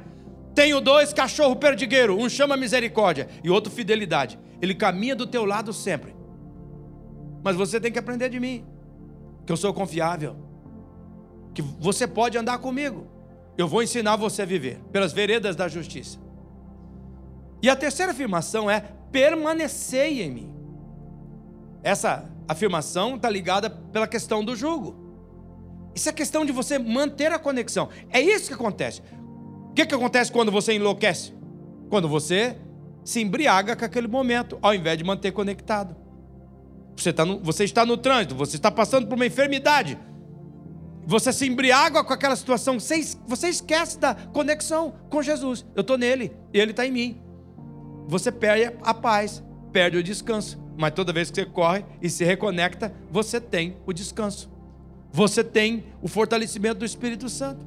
Tenho 0.54 0.82
dois 0.82 1.14
cachorros 1.14 1.58
perdigueiros, 1.58 2.18
um 2.18 2.28
chama 2.28 2.58
misericórdia 2.58 3.30
e 3.44 3.50
outro 3.50 3.72
fidelidade. 3.72 4.38
Ele 4.62 4.76
caminha 4.76 5.16
do 5.16 5.26
teu 5.26 5.46
lado 5.46 5.72
sempre. 5.72 6.16
Mas 7.44 7.56
você 7.56 7.80
tem 7.80 7.92
que 7.92 7.98
aprender 7.98 8.30
de 8.30 8.40
mim, 8.40 8.66
que 9.46 9.52
eu 9.52 9.58
sou 9.58 9.74
confiável, 9.74 10.36
que 11.54 11.62
você 11.62 12.06
pode 12.06 12.38
andar 12.38 12.60
comigo. 12.60 13.08
Eu 13.58 13.68
vou 13.68 13.82
ensinar 13.82 14.16
você 14.16 14.44
a 14.44 14.46
viver 14.46 14.80
pelas 14.92 15.14
veredas 15.14 15.56
da 15.56 15.68
justiça. 15.68 16.20
E 17.62 17.70
a 17.70 17.76
terceira 17.76 18.12
afirmação 18.12 18.70
é: 18.70 18.84
permanecei 19.12 20.22
em 20.22 20.32
mim. 20.32 20.54
Essa 21.84 22.30
afirmação 22.48 23.16
está 23.16 23.30
ligada 23.30 23.70
pela 23.70 24.08
questão 24.08 24.44
do 24.44 24.56
jugo. 24.56 24.96
Isso 25.94 26.08
é 26.08 26.14
questão 26.14 26.46
de 26.46 26.52
você 26.52 26.80
manter 26.80 27.32
a 27.32 27.40
conexão. 27.40 27.90
É 28.10 28.22
isso 28.22 28.48
que 28.48 28.54
acontece. 28.54 29.02
O 29.70 29.74
que, 29.74 29.86
que 29.86 29.96
acontece 29.96 30.32
quando 30.32 30.52
você 30.52 30.74
enlouquece? 30.74 31.34
Quando 31.90 32.08
você 32.08 32.58
se 33.04 33.22
embriaga 33.22 33.76
com 33.76 33.84
aquele 33.84 34.08
momento, 34.08 34.58
ao 34.62 34.74
invés 34.74 34.98
de 34.98 35.04
manter 35.04 35.32
conectado. 35.32 35.96
Você, 36.96 37.12
tá 37.12 37.26
no, 37.26 37.40
você 37.40 37.64
está 37.64 37.86
no 37.86 37.98
trânsito, 37.98 38.36
você 38.36 38.56
está 38.56 38.70
passando 38.70 39.08
por 39.08 39.16
uma 39.16 39.26
enfermidade. 39.26 39.98
Você 41.06 41.34
se 41.34 41.48
embriaga 41.48 42.04
com 42.04 42.14
aquela 42.14 42.36
situação, 42.36 42.80
você, 42.80 43.02
você 43.26 43.50
esquece 43.50 43.98
da 43.98 44.14
conexão 44.14 44.94
com 45.10 45.22
Jesus. 45.22 45.66
Eu 45.76 45.82
estou 45.82 45.98
nele, 45.98 46.32
ele 46.54 46.72
está 46.72 46.86
em 46.86 46.92
mim 46.92 47.31
você 48.12 48.30
perde 48.30 48.76
a 48.82 48.94
paz, 48.94 49.42
perde 49.72 49.96
o 49.96 50.04
descanso. 50.04 50.62
Mas 50.78 50.92
toda 50.92 51.14
vez 51.14 51.32
que 51.32 51.36
você 51.36 51.46
corre 51.46 51.86
e 52.02 52.10
se 52.10 52.26
reconecta, 52.26 52.94
você 53.10 53.40
tem 53.40 53.78
o 53.86 53.94
descanso. 53.94 54.52
Você 55.14 55.46
tem 55.46 55.86
o 56.02 56.10
fortalecimento 56.10 56.80
do 56.80 56.86
Espírito 56.86 57.30
Santo. 57.30 57.66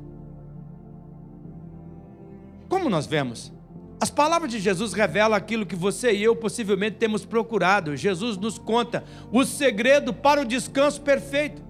Como 2.69 2.91
nós 2.91 3.07
vemos, 3.07 3.55
as 3.99 4.11
palavras 4.11 4.51
de 4.51 4.61
Jesus 4.61 4.93
revelam 4.93 5.35
aquilo 5.35 5.65
que 5.65 5.75
você 5.75 6.13
e 6.13 6.23
eu 6.23 6.37
possivelmente 6.37 6.97
temos 6.99 7.25
procurado. 7.25 7.97
Jesus 7.97 8.37
nos 8.37 8.59
conta 8.59 9.03
o 9.33 9.47
segredo 9.47 10.13
para 10.13 10.43
o 10.43 10.45
descanso 10.45 11.01
perfeito. 11.01 11.63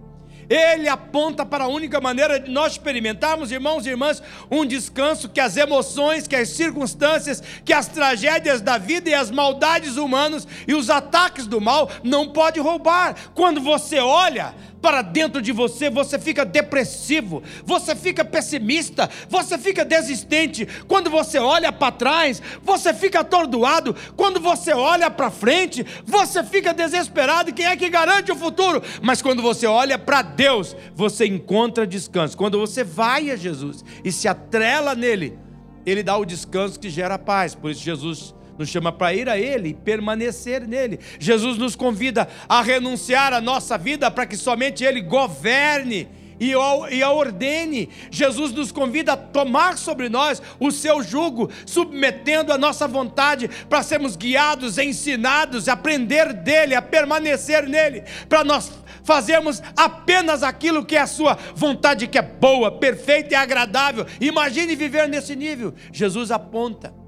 Ele 0.49 0.89
aponta 0.89 1.45
para 1.45 1.65
a 1.65 1.69
única 1.69 2.01
maneira 2.01 2.39
de 2.39 2.51
nós 2.51 2.73
experimentarmos, 2.73 3.51
irmãos 3.51 3.87
e 3.87 3.91
irmãs, 3.91 4.23
um 4.51 4.65
descanso 4.65 5.29
que 5.29 5.41
as 5.41 5.57
emoções, 5.57 6.27
que 6.27 6.37
as 6.37 6.49
circunstâncias, 6.51 7.43
que 7.65 7.73
as 7.73 7.89
tragédias 7.89 8.61
da 8.61 8.79
vida 8.79 9.11
e 9.11 9.15
as 9.15 9.31
maldades 9.31 9.97
humanas 9.97 10.47
e 10.67 10.75
os 10.75 10.91
ataques 10.91 11.47
do 11.47 11.61
mal 11.61 11.91
não 12.03 12.29
pode 12.29 12.61
roubar. 12.61 13.15
Quando 13.35 13.61
você 13.61 13.99
olha 13.99 14.55
para 14.85 15.01
dentro 15.01 15.41
de 15.41 15.51
você, 15.51 15.89
você 15.89 16.19
fica 16.19 16.45
depressivo, 16.45 17.43
você 17.65 17.97
fica 17.97 18.23
pessimista, 18.23 19.09
você 19.31 19.57
fica 19.57 19.83
desistente. 19.83 20.69
Quando 20.87 21.09
você 21.09 21.39
olha 21.39 21.73
para 21.73 21.91
trás, 21.91 22.43
você 22.63 22.93
fica 22.93 23.21
atordoado. 23.21 23.97
Quando 24.15 24.39
você 24.41 24.75
olha 24.75 25.11
para 25.11 25.31
frente, 25.31 25.87
você 26.05 26.45
fica 26.45 26.75
desesperado. 26.75 27.51
Quem 27.55 27.65
é 27.65 27.75
que 27.75 27.89
garante 27.89 28.31
o 28.31 28.37
futuro? 28.37 28.83
Mas 29.01 29.23
quando 29.23 29.41
você 29.41 29.67
olha 29.67 29.99
para 29.99 30.21
Deus, 30.21 30.77
você 30.95 31.25
encontra 31.25 31.87
descanso. 31.87 32.37
Quando 32.37 32.59
você 32.59 32.85
vai 32.85 33.31
a 33.31 33.37
Jesus 33.37 33.83
e 34.05 34.13
se 34.13 34.29
atrela 34.29 34.95
nele, 34.95 35.39
ele 35.87 36.03
dá 36.03 36.15
o 36.19 36.27
descanso 36.27 36.79
que 36.79 36.91
gera 36.91 37.19
paz. 37.19 37.55
Por 37.55 37.71
isso 37.71 37.81
Jesus 37.83 38.35
nos 38.59 38.69
chama 38.69 38.93
para 38.93 39.15
ir 39.15 39.29
a 39.29 39.39
Ele 39.39 39.71
e 39.71 39.75
permanecer 39.75 40.67
nele. 40.67 41.01
Jesus 41.19 41.59
nos 41.59 41.75
convida 41.75 42.29
a 42.49 42.63
renunciar 42.63 43.33
à 43.33 43.41
nossa 43.41 43.77
vida 43.77 44.11
para 44.11 44.27
que 44.27 44.37
somente 44.37 44.85
Ele 44.85 45.01
governe 45.01 46.09
e 46.39 47.03
a 47.03 47.11
ordene. 47.11 47.89
Jesus 48.11 48.53
nos 48.53 48.73
convida 48.73 49.13
a 49.13 49.17
tomar 49.17 49.79
sobre 49.79 50.09
nós 50.09 50.43
o 50.59 50.71
seu 50.71 51.03
jugo, 51.03 51.51
submetendo 51.67 52.53
a 52.53 52.59
nossa 52.59 52.87
vontade 52.87 53.49
para 53.69 53.83
sermos 53.83 54.17
guiados, 54.17 54.79
ensinados, 54.79 55.69
aprender 55.69 56.33
dele, 56.33 56.75
a 56.75 56.83
permanecer 56.83 57.69
nele, 57.69 58.05
para 58.29 58.45
nós 58.45 58.73
fazermos 59.05 59.63
apenas 59.77 60.43
aquilo 60.43 60.85
que 60.85 60.97
é 60.97 61.01
a 61.01 61.07
sua 61.07 61.39
vontade, 61.55 62.07
que 62.07 62.19
é 62.19 62.23
boa, 62.23 62.73
perfeita 62.73 63.35
e 63.35 63.37
agradável. 63.37 64.07
Imagine 64.21 64.75
viver 64.75 65.09
nesse 65.09 65.37
nível. 65.37 65.75
Jesus 65.93 66.31
aponta 66.31 67.04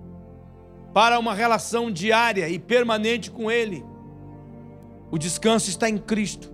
para 0.97 1.19
uma 1.19 1.35
relação 1.35 1.91
diária 1.91 2.49
e 2.49 2.59
permanente 2.59 3.31
com 3.31 3.51
Ele. 3.51 3.85
O 5.11 5.19
descanso 5.19 5.69
está 5.69 5.91
em 5.91 5.99
Cristo. 5.99 6.51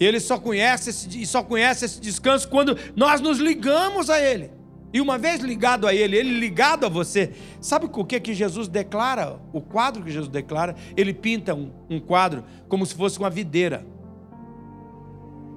Ele 0.00 0.18
só 0.18 0.40
conhece 0.40 0.90
esse, 0.90 1.24
só 1.24 1.40
conhece 1.40 1.84
esse 1.84 2.00
descanso 2.00 2.48
quando 2.48 2.76
nós 2.96 3.20
nos 3.20 3.38
ligamos 3.38 4.10
a 4.10 4.20
Ele. 4.20 4.50
E 4.92 5.00
uma 5.00 5.16
vez 5.16 5.40
ligado 5.40 5.86
a 5.86 5.94
Ele, 5.94 6.16
Ele 6.16 6.40
ligado 6.40 6.84
a 6.84 6.88
você, 6.88 7.30
sabe 7.60 7.88
o 7.92 8.04
que, 8.04 8.18
que 8.18 8.34
Jesus 8.34 8.66
declara? 8.66 9.38
O 9.52 9.60
quadro 9.60 10.02
que 10.02 10.10
Jesus 10.10 10.32
declara, 10.32 10.74
Ele 10.96 11.14
pinta 11.14 11.54
um, 11.54 11.70
um 11.88 12.00
quadro 12.00 12.42
como 12.68 12.84
se 12.84 12.96
fosse 12.96 13.20
uma 13.20 13.30
videira. 13.30 13.86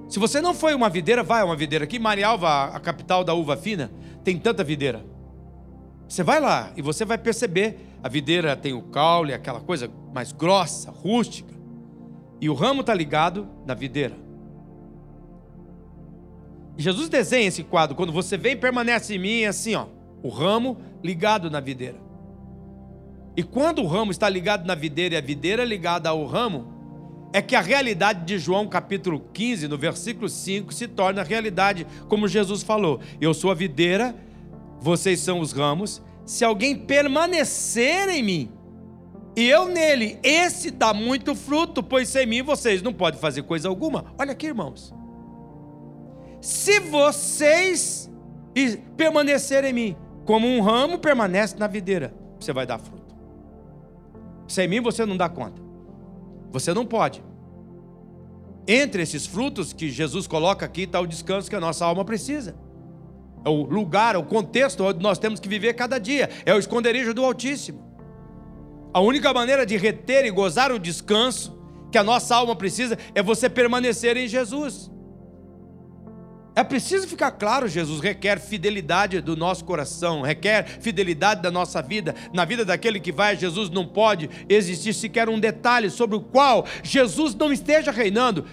Se 0.08 0.20
você 0.20 0.40
não 0.40 0.54
foi 0.54 0.72
uma 0.72 0.88
videira, 0.88 1.24
vai 1.24 1.40
a 1.40 1.44
uma 1.44 1.56
videira. 1.56 1.84
Aqui 1.84 1.96
em 1.96 1.98
Marialva, 1.98 2.66
a 2.66 2.78
capital 2.78 3.24
da 3.24 3.34
uva 3.34 3.56
fina, 3.56 3.90
tem 4.22 4.38
tanta 4.38 4.62
videira. 4.62 5.04
Você 6.12 6.22
vai 6.22 6.40
lá 6.40 6.70
e 6.76 6.82
você 6.82 7.06
vai 7.06 7.16
perceber, 7.16 7.78
a 8.02 8.06
videira 8.06 8.54
tem 8.54 8.74
o 8.74 8.82
caule, 8.82 9.32
aquela 9.32 9.60
coisa 9.60 9.90
mais 10.12 10.30
grossa, 10.30 10.90
rústica, 10.90 11.54
e 12.38 12.50
o 12.50 12.54
ramo 12.54 12.82
está 12.82 12.92
ligado 12.92 13.48
na 13.64 13.72
videira. 13.72 14.14
Jesus 16.76 17.08
desenha 17.08 17.48
esse 17.48 17.64
quadro. 17.64 17.96
Quando 17.96 18.12
você 18.12 18.36
vem, 18.36 18.54
permanece 18.54 19.14
em 19.14 19.18
mim, 19.18 19.40
é 19.40 19.46
assim, 19.46 19.74
ó. 19.74 19.86
O 20.22 20.28
ramo 20.28 20.76
ligado 21.02 21.50
na 21.50 21.60
videira. 21.60 21.96
E 23.34 23.42
quando 23.42 23.80
o 23.80 23.86
ramo 23.86 24.10
está 24.10 24.28
ligado 24.28 24.66
na 24.66 24.74
videira 24.74 25.14
e 25.14 25.16
a 25.16 25.22
videira 25.22 25.64
ligada 25.64 26.10
ao 26.10 26.26
ramo, 26.26 27.30
é 27.32 27.40
que 27.40 27.56
a 27.56 27.62
realidade 27.62 28.26
de 28.26 28.38
João 28.38 28.68
capítulo 28.68 29.18
15, 29.32 29.66
no 29.66 29.78
versículo 29.78 30.28
5, 30.28 30.74
se 30.74 30.86
torna 30.88 31.22
realidade, 31.22 31.86
como 32.06 32.28
Jesus 32.28 32.62
falou: 32.62 33.00
Eu 33.18 33.32
sou 33.32 33.50
a 33.50 33.54
videira, 33.54 34.14
vocês 34.82 35.20
são 35.20 35.38
os 35.38 35.52
ramos. 35.52 36.02
Se 36.26 36.44
alguém 36.44 36.76
permanecer 36.76 38.08
em 38.08 38.22
mim 38.22 38.52
e 39.36 39.48
eu 39.48 39.66
nele, 39.68 40.18
esse 40.22 40.70
dá 40.70 40.92
muito 40.92 41.34
fruto, 41.34 41.82
pois 41.82 42.08
sem 42.08 42.26
mim 42.26 42.42
vocês 42.42 42.82
não 42.82 42.92
podem 42.92 43.20
fazer 43.20 43.44
coisa 43.44 43.68
alguma. 43.68 44.06
Olha 44.18 44.32
aqui, 44.32 44.46
irmãos. 44.46 44.92
Se 46.40 46.80
vocês 46.80 48.10
permanecerem 48.96 49.70
em 49.70 49.72
mim, 49.72 49.96
como 50.24 50.48
um 50.48 50.60
ramo 50.60 50.98
permanece 50.98 51.56
na 51.56 51.68
videira, 51.68 52.12
você 52.38 52.52
vai 52.52 52.66
dar 52.66 52.78
fruto. 52.78 53.14
Sem 54.48 54.66
mim 54.66 54.80
você 54.80 55.06
não 55.06 55.16
dá 55.16 55.28
conta. 55.28 55.62
Você 56.50 56.74
não 56.74 56.84
pode. 56.84 57.22
Entre 58.66 59.02
esses 59.02 59.26
frutos 59.26 59.72
que 59.72 59.88
Jesus 59.88 60.26
coloca 60.26 60.66
aqui 60.66 60.82
está 60.82 61.00
o 61.00 61.06
descanso 61.06 61.48
que 61.48 61.56
a 61.56 61.60
nossa 61.60 61.84
alma 61.84 62.04
precisa. 62.04 62.56
É 63.44 63.48
o 63.48 63.64
lugar, 63.64 64.14
é 64.14 64.18
o 64.18 64.24
contexto 64.24 64.84
onde 64.84 65.02
nós 65.02 65.18
temos 65.18 65.40
que 65.40 65.48
viver 65.48 65.74
cada 65.74 65.98
dia. 65.98 66.30
É 66.46 66.54
o 66.54 66.58
esconderijo 66.58 67.12
do 67.12 67.24
Altíssimo. 67.24 67.92
A 68.94 69.00
única 69.00 69.32
maneira 69.32 69.64
de 69.64 69.76
reter 69.76 70.24
e 70.24 70.30
gozar 70.30 70.70
o 70.70 70.78
descanso 70.78 71.58
que 71.90 71.98
a 71.98 72.04
nossa 72.04 72.34
alma 72.34 72.54
precisa 72.54 72.98
é 73.14 73.22
você 73.22 73.48
permanecer 73.48 74.16
em 74.16 74.28
Jesus. 74.28 74.90
É 76.54 76.62
preciso 76.62 77.08
ficar 77.08 77.30
claro, 77.30 77.66
Jesus 77.66 78.00
requer 78.00 78.38
fidelidade 78.38 79.22
do 79.22 79.34
nosso 79.34 79.64
coração, 79.64 80.20
requer 80.20 80.66
fidelidade 80.66 81.40
da 81.40 81.50
nossa 81.50 81.80
vida. 81.80 82.14
Na 82.32 82.44
vida 82.44 82.62
daquele 82.62 83.00
que 83.00 83.10
vai 83.10 83.32
a 83.32 83.34
Jesus 83.34 83.70
não 83.70 83.86
pode 83.86 84.28
existir 84.48 84.92
sequer 84.92 85.30
um 85.30 85.40
detalhe 85.40 85.88
sobre 85.88 86.16
o 86.16 86.20
qual 86.20 86.66
Jesus 86.82 87.34
não 87.34 87.50
esteja 87.50 87.90
reinando. 87.90 88.44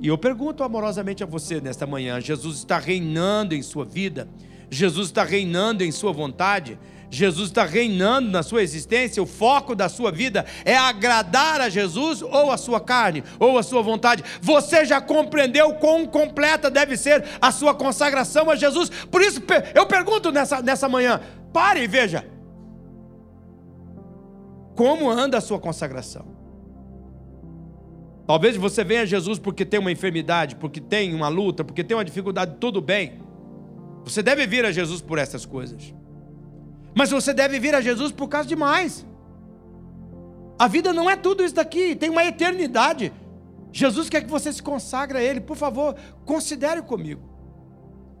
E 0.00 0.08
eu 0.08 0.16
pergunto 0.16 0.64
amorosamente 0.64 1.22
a 1.22 1.26
você 1.26 1.60
nesta 1.60 1.86
manhã: 1.86 2.20
Jesus 2.20 2.58
está 2.58 2.78
reinando 2.78 3.54
em 3.54 3.62
sua 3.62 3.84
vida? 3.84 4.26
Jesus 4.70 5.08
está 5.08 5.24
reinando 5.24 5.84
em 5.84 5.92
sua 5.92 6.12
vontade? 6.12 6.78
Jesus 7.10 7.48
está 7.48 7.64
reinando 7.64 8.30
na 8.30 8.42
sua 8.42 8.62
existência, 8.62 9.20
o 9.20 9.26
foco 9.26 9.74
da 9.74 9.88
sua 9.88 10.12
vida 10.12 10.46
é 10.64 10.76
agradar 10.76 11.60
a 11.60 11.68
Jesus 11.68 12.22
ou 12.22 12.52
a 12.52 12.56
sua 12.56 12.80
carne, 12.80 13.24
ou 13.38 13.58
a 13.58 13.64
sua 13.64 13.82
vontade. 13.82 14.22
Você 14.40 14.84
já 14.84 15.00
compreendeu 15.00 15.74
quão 15.74 16.06
completa 16.06 16.70
deve 16.70 16.96
ser 16.96 17.24
a 17.40 17.50
sua 17.50 17.74
consagração 17.74 18.48
a 18.48 18.54
Jesus? 18.54 18.88
Por 19.10 19.20
isso 19.22 19.42
eu 19.74 19.86
pergunto 19.86 20.30
nessa, 20.30 20.62
nessa 20.62 20.88
manhã: 20.88 21.20
pare 21.52 21.82
e 21.82 21.88
veja. 21.88 22.24
Como 24.76 25.10
anda 25.10 25.36
a 25.36 25.40
sua 25.42 25.58
consagração? 25.58 26.39
Talvez 28.30 28.56
você 28.56 28.84
venha 28.84 29.02
a 29.02 29.04
Jesus 29.04 29.40
porque 29.40 29.64
tem 29.64 29.80
uma 29.80 29.90
enfermidade, 29.90 30.54
porque 30.54 30.80
tem 30.80 31.12
uma 31.12 31.26
luta, 31.26 31.64
porque 31.64 31.82
tem 31.82 31.96
uma 31.96 32.04
dificuldade, 32.04 32.58
tudo 32.60 32.80
bem. 32.80 33.20
Você 34.04 34.22
deve 34.22 34.46
vir 34.46 34.64
a 34.64 34.70
Jesus 34.70 35.00
por 35.00 35.18
essas 35.18 35.44
coisas. 35.44 35.92
Mas 36.94 37.10
você 37.10 37.34
deve 37.34 37.58
vir 37.58 37.74
a 37.74 37.80
Jesus 37.80 38.12
por 38.12 38.28
causa 38.28 38.48
de 38.48 38.54
mais. 38.54 39.04
A 40.56 40.68
vida 40.68 40.92
não 40.92 41.10
é 41.10 41.16
tudo 41.16 41.42
isso 41.42 41.56
daqui, 41.56 41.96
tem 41.96 42.08
uma 42.08 42.24
eternidade. 42.24 43.12
Jesus 43.72 44.08
quer 44.08 44.20
que 44.20 44.30
você 44.30 44.52
se 44.52 44.62
consagre 44.62 45.18
a 45.18 45.22
Ele. 45.24 45.40
Por 45.40 45.56
favor, 45.56 45.96
considere 46.24 46.82
comigo. 46.82 47.28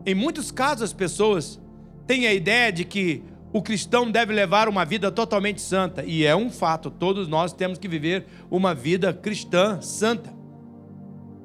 Em 0.04 0.16
muitos 0.16 0.50
casos, 0.50 0.82
as 0.82 0.92
pessoas 0.92 1.60
têm 2.08 2.26
a 2.26 2.34
ideia 2.34 2.72
de 2.72 2.84
que 2.84 3.22
o 3.52 3.62
cristão 3.62 4.10
deve 4.10 4.32
levar 4.32 4.68
uma 4.68 4.84
vida 4.84 5.10
totalmente 5.10 5.60
santa. 5.60 6.04
E 6.04 6.24
é 6.24 6.34
um 6.36 6.50
fato, 6.50 6.90
todos 6.90 7.28
nós 7.28 7.52
temos 7.52 7.78
que 7.78 7.88
viver 7.88 8.26
uma 8.50 8.74
vida 8.74 9.12
cristã 9.12 9.80
santa. 9.80 10.32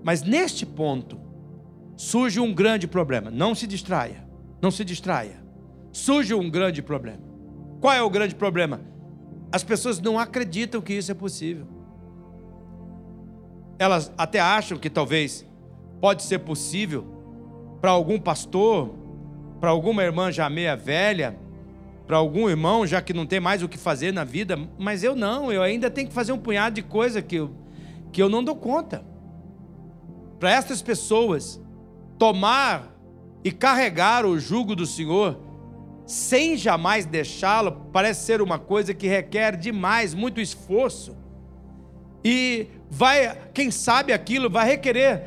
Mas 0.04 0.22
neste 0.22 0.66
ponto, 0.66 1.20
surge 1.98 2.40
um 2.40 2.54
grande 2.54 2.88
problema. 2.88 3.32
Não 3.32 3.56
se 3.56 3.66
distraia, 3.66 4.28
não 4.62 4.70
se 4.70 4.86
distraia 4.86 5.46
surge 5.96 6.34
um 6.34 6.50
grande 6.50 6.82
problema. 6.82 7.22
Qual 7.80 7.94
é 7.94 8.02
o 8.02 8.10
grande 8.10 8.36
problema? 8.36 8.82
As 9.50 9.64
pessoas 9.64 9.98
não 9.98 10.20
acreditam 10.20 10.82
que 10.82 10.94
isso 10.94 11.10
é 11.10 11.16
possível. 11.16 11.66
Elas 13.80 14.12
até 14.18 14.42
acham 14.42 14.78
que 14.78 14.90
talvez 14.90 15.46
pode 16.02 16.24
ser 16.24 16.40
possível 16.40 17.06
para 17.80 17.92
algum 17.92 18.20
pastor, 18.20 18.94
para 19.62 19.70
alguma 19.70 20.04
irmã 20.04 20.34
já 20.34 20.50
meia 20.50 20.76
velha, 20.76 21.38
para 22.08 22.18
algum 22.18 22.50
irmão 22.50 22.86
já 22.86 23.02
que 23.02 23.14
não 23.14 23.26
tem 23.26 23.40
mais 23.40 23.64
o 23.64 23.70
que 23.70 23.78
fazer 23.78 24.14
na 24.14 24.24
vida, 24.24 24.58
mas 24.78 25.04
eu 25.04 25.16
não, 25.16 25.52
eu 25.52 25.62
ainda 25.62 25.90
tenho 25.90 26.08
que 26.08 26.14
fazer 26.14 26.32
um 26.32 26.38
punhado 26.38 26.76
de 26.76 26.84
coisa 26.84 27.22
que 27.22 27.36
eu, 27.36 27.56
que 28.12 28.22
eu 28.22 28.30
não 28.30 28.44
dou 28.44 28.56
conta. 28.56 29.04
Para 30.40 30.52
essas 30.52 30.82
pessoas 30.82 31.62
tomar 32.18 32.96
e 33.44 33.52
carregar 33.52 34.26
o 34.26 34.40
jugo 34.40 34.76
do 34.76 34.86
Senhor 34.86 35.40
sem 36.06 36.56
jamais 36.56 37.06
deixá-lo, 37.06 37.88
parece 37.92 38.26
ser 38.26 38.42
uma 38.42 38.60
coisa 38.60 38.94
que 38.94 39.08
requer 39.08 39.58
demais, 39.58 40.14
muito 40.14 40.40
esforço. 40.40 41.16
E 42.24 42.68
vai, 42.90 43.50
quem 43.54 43.72
sabe 43.72 44.14
aquilo 44.14 44.50
vai 44.50 44.68
requerer 44.68 45.24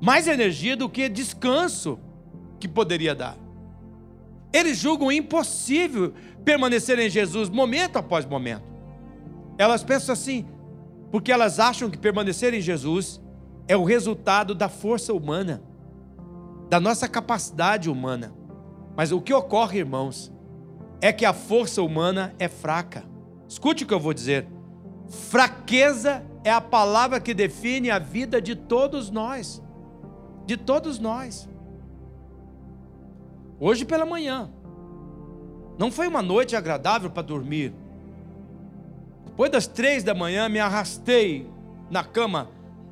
mais 0.00 0.26
energia 0.26 0.76
do 0.76 0.88
que 0.88 1.08
descanso 1.08 1.98
que 2.58 2.66
poderia 2.66 3.14
dar. 3.14 3.43
Eles 4.54 4.78
julgam 4.78 5.10
impossível 5.10 6.14
permanecer 6.44 6.96
em 7.00 7.10
Jesus 7.10 7.50
momento 7.50 7.96
após 7.96 8.24
momento. 8.24 8.62
Elas 9.58 9.82
pensam 9.82 10.12
assim, 10.12 10.46
porque 11.10 11.32
elas 11.32 11.58
acham 11.58 11.90
que 11.90 11.98
permanecer 11.98 12.54
em 12.54 12.60
Jesus 12.60 13.20
é 13.66 13.76
o 13.76 13.82
resultado 13.82 14.54
da 14.54 14.68
força 14.68 15.12
humana, 15.12 15.60
da 16.70 16.78
nossa 16.78 17.08
capacidade 17.08 17.90
humana. 17.90 18.32
Mas 18.96 19.10
o 19.10 19.20
que 19.20 19.34
ocorre, 19.34 19.80
irmãos, 19.80 20.32
é 21.00 21.12
que 21.12 21.24
a 21.24 21.32
força 21.32 21.82
humana 21.82 22.32
é 22.38 22.46
fraca. 22.46 23.04
Escute 23.48 23.82
o 23.82 23.86
que 23.88 23.94
eu 23.94 23.98
vou 23.98 24.14
dizer. 24.14 24.46
Fraqueza 25.08 26.24
é 26.44 26.50
a 26.52 26.60
palavra 26.60 27.18
que 27.18 27.34
define 27.34 27.90
a 27.90 27.98
vida 27.98 28.40
de 28.40 28.54
todos 28.54 29.10
nós. 29.10 29.60
De 30.46 30.56
todos 30.56 31.00
nós. 31.00 31.48
Hoje 33.66 33.82
pela 33.82 34.04
manhã, 34.04 34.50
não 35.78 35.90
foi 35.90 36.06
uma 36.06 36.20
noite 36.20 36.54
agradável 36.54 37.08
para 37.08 37.22
dormir. 37.22 37.72
Depois 39.24 39.50
das 39.50 39.66
três 39.66 40.04
da 40.04 40.14
manhã, 40.14 40.50
me 40.50 40.60
arrastei 40.60 41.50
na 41.90 42.04
cama 42.04 42.50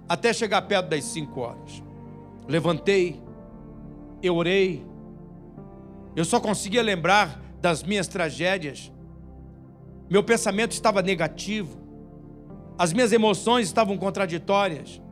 até 0.08 0.32
chegar 0.32 0.62
perto 0.62 0.88
das 0.88 1.04
cinco 1.04 1.40
horas. 1.40 1.82
Levantei, 2.48 3.20
eu 4.22 4.34
orei, 4.34 4.82
eu 6.16 6.24
só 6.24 6.40
conseguia 6.40 6.82
lembrar 6.82 7.38
das 7.60 7.82
minhas 7.82 8.08
tragédias. 8.08 8.90
Meu 10.08 10.24
pensamento 10.24 10.72
estava 10.72 11.02
negativo. 11.02 11.76
As 12.78 12.94
minhas 12.94 13.12
emoções 13.12 13.66
estavam 13.66 13.98
contraditórias. 13.98 15.02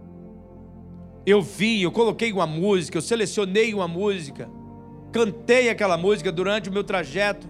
Eu 1.26 1.42
vi, 1.42 1.82
eu 1.82 1.92
coloquei 1.92 2.32
uma 2.32 2.46
música, 2.46 2.96
eu 2.96 3.02
selecionei 3.02 3.74
uma 3.74 3.86
música, 3.86 4.48
cantei 5.12 5.68
aquela 5.68 5.96
música 5.96 6.30
durante 6.30 6.68
o 6.68 6.72
meu 6.72 6.84
trajeto. 6.84 7.48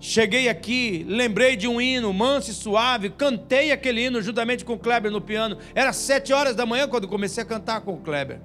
Cheguei 0.00 0.48
aqui, 0.48 1.04
lembrei 1.08 1.56
de 1.56 1.66
um 1.66 1.80
hino 1.80 2.12
manso 2.12 2.50
e 2.50 2.54
suave, 2.54 3.10
cantei 3.10 3.72
aquele 3.72 4.06
hino 4.06 4.22
juntamente 4.22 4.64
com 4.64 4.74
o 4.74 4.78
Kleber 4.78 5.10
no 5.10 5.20
piano. 5.20 5.58
Era 5.74 5.92
sete 5.92 6.32
horas 6.32 6.54
da 6.54 6.64
manhã 6.64 6.86
quando 6.86 7.08
comecei 7.08 7.42
a 7.42 7.46
cantar 7.46 7.80
com 7.80 7.94
o 7.94 8.00
Kleber. 8.00 8.40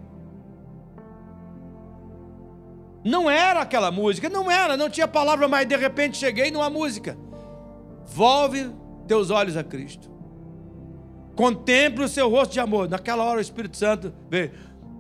Não 3.04 3.30
era 3.30 3.62
aquela 3.62 3.92
música, 3.92 4.30
não 4.30 4.50
era, 4.50 4.78
não 4.78 4.90
tinha 4.90 5.08
palavra, 5.08 5.48
mas 5.48 5.68
de 5.68 5.76
repente 5.76 6.18
cheguei 6.18 6.50
numa 6.50 6.70
música. 6.70 7.18
Volve 8.06 8.72
teus 9.08 9.30
olhos 9.30 9.58
a 9.58 9.64
Cristo. 9.64 10.10
Contemple 11.36 12.06
o 12.06 12.08
seu 12.08 12.30
rosto 12.30 12.54
de 12.54 12.60
amor. 12.60 12.90
Naquela 12.90 13.24
hora 13.24 13.40
o 13.40 13.42
Espírito 13.42 13.76
Santo 13.76 14.14
veio, 14.30 14.52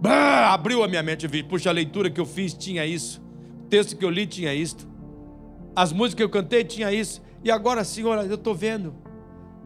bah, 0.04 0.54
abriu 0.54 0.84
a 0.84 0.88
minha 0.88 1.02
mente. 1.02 1.26
Vi, 1.28 1.42
puxa, 1.42 1.70
a 1.70 1.74
leitura 1.74 2.10
que 2.10 2.20
eu 2.20 2.26
fiz 2.26 2.54
tinha 2.54 2.86
isso. 2.86 3.22
O 3.62 3.70
texto 3.70 3.96
que 3.96 4.04
eu 4.04 4.10
li 4.10 4.28
tinha 4.28 4.54
isso. 4.54 4.86
As 5.74 5.94
músicas 5.94 6.18
que 6.18 6.24
eu 6.24 6.30
cantei 6.30 6.66
tinha 6.66 6.92
isso. 6.92 7.22
E 7.42 7.50
agora, 7.50 7.86
Senhor, 7.86 8.18
eu 8.26 8.36
estou 8.36 8.54
vendo. 8.54 8.94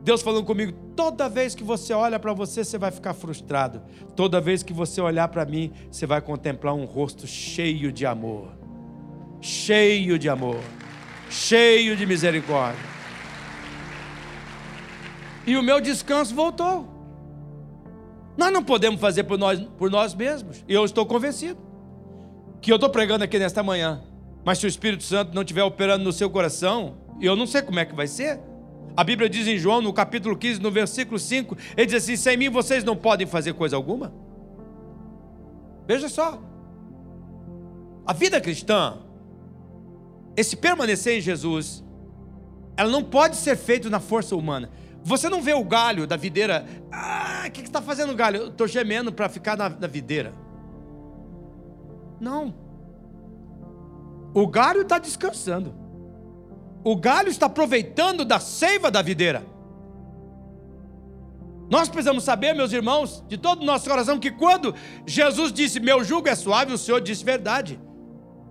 Deus 0.03 0.21
falando 0.21 0.45
comigo, 0.45 0.71
toda 0.95 1.27
vez 1.27 1.55
que 1.55 1.63
você 1.63 1.91
olha 1.91 2.19
para 2.19 2.33
você, 2.33 2.63
você 2.63 2.77
vai 2.77 2.91
ficar 2.91 3.15
frustrado. 3.15 3.81
Toda 4.15 4.39
vez 4.39 4.61
que 4.61 4.71
você 4.71 5.01
olhar 5.01 5.27
para 5.27 5.43
mim, 5.43 5.73
você 5.89 6.05
vai 6.05 6.21
contemplar 6.21 6.75
um 6.75 6.85
rosto 6.85 7.25
cheio 7.25 7.91
de 7.91 8.05
amor. 8.05 8.55
Cheio 9.41 10.19
de 10.19 10.29
amor. 10.29 10.61
Cheio 11.31 11.97
de 11.97 12.05
misericórdia. 12.05 12.79
E 15.47 15.57
o 15.57 15.63
meu 15.63 15.81
descanso 15.81 16.35
voltou. 16.35 16.96
Nós 18.37 18.53
não 18.53 18.63
podemos 18.63 19.01
fazer 19.01 19.23
por 19.23 19.37
nós, 19.37 19.59
por 19.77 19.89
nós 19.89 20.13
mesmos. 20.13 20.63
E 20.67 20.73
eu 20.73 20.85
estou 20.85 21.05
convencido. 21.05 21.59
que 22.61 22.71
eu 22.71 22.75
estou 22.75 22.89
pregando 22.89 23.23
aqui 23.23 23.37
nesta 23.39 23.61
manhã, 23.63 24.01
mas 24.43 24.57
se 24.57 24.65
o 24.65 24.67
Espírito 24.67 25.03
Santo 25.03 25.33
não 25.33 25.41
estiver 25.41 25.63
operando 25.63 26.03
no 26.03 26.11
seu 26.11 26.29
coração, 26.29 26.97
eu 27.21 27.35
não 27.35 27.45
sei 27.47 27.61
como 27.61 27.79
é 27.79 27.85
que 27.85 27.95
vai 27.95 28.07
ser. 28.07 28.39
A 28.95 29.03
Bíblia 29.03 29.29
diz 29.29 29.47
em 29.47 29.57
João, 29.57 29.81
no 29.81 29.93
capítulo 29.93 30.35
15, 30.35 30.61
no 30.61 30.71
versículo 30.71 31.19
5, 31.19 31.55
ele 31.75 31.85
diz 31.85 32.03
assim: 32.03 32.15
sem 32.15 32.35
mim 32.35 32.49
vocês 32.49 32.83
não 32.83 32.95
podem 32.95 33.27
fazer 33.27 33.53
coisa 33.53 33.75
alguma. 33.75 34.13
Veja 35.87 36.09
só, 36.09 36.41
a 38.05 38.13
vida 38.13 38.41
cristã, 38.41 38.97
esse 40.35 40.55
permanecer 40.55 41.17
em 41.17 41.21
Jesus, 41.21 41.83
ela 42.75 42.89
não 42.89 43.03
pode 43.03 43.35
ser 43.35 43.55
feito 43.55 43.89
na 43.89 43.99
força 43.99 44.35
humana. 44.35 44.69
Você 45.03 45.29
não 45.29 45.41
vê 45.41 45.53
o 45.53 45.63
galho 45.63 46.05
da 46.05 46.17
videira. 46.17 46.65
Ah, 46.91 47.45
o 47.47 47.51
que, 47.51 47.61
está 47.61 47.81
fazendo 47.81 48.11
o 48.11 48.15
galho? 48.15 48.37
Eu 48.37 48.47
estou 48.49 48.67
gemendo 48.67 49.11
para 49.11 49.29
ficar 49.29 49.57
na, 49.57 49.69
na 49.69 49.87
videira. 49.87 50.33
Não. 52.19 52.53
O 54.33 54.47
galho 54.47 54.81
está 54.81 54.99
descansando. 54.99 55.73
O 56.83 56.95
galho 56.95 57.29
está 57.29 57.45
aproveitando 57.45 58.23
da 58.23 58.39
seiva 58.39 58.91
da 58.91 59.01
videira. 59.01 59.45
Nós 61.69 61.89
precisamos 61.89 62.23
saber, 62.23 62.53
meus 62.53 62.71
irmãos, 62.71 63.23
de 63.27 63.37
todo 63.37 63.61
o 63.61 63.65
nosso 63.65 63.89
coração, 63.89 64.19
que 64.19 64.31
quando 64.31 64.73
Jesus 65.05 65.51
disse: 65.51 65.79
Meu 65.79 66.03
jugo 66.03 66.29
é 66.29 66.35
suave, 66.35 66.73
o 66.73 66.77
Senhor 66.77 67.01
disse 67.01 67.25
verdade. 67.25 67.79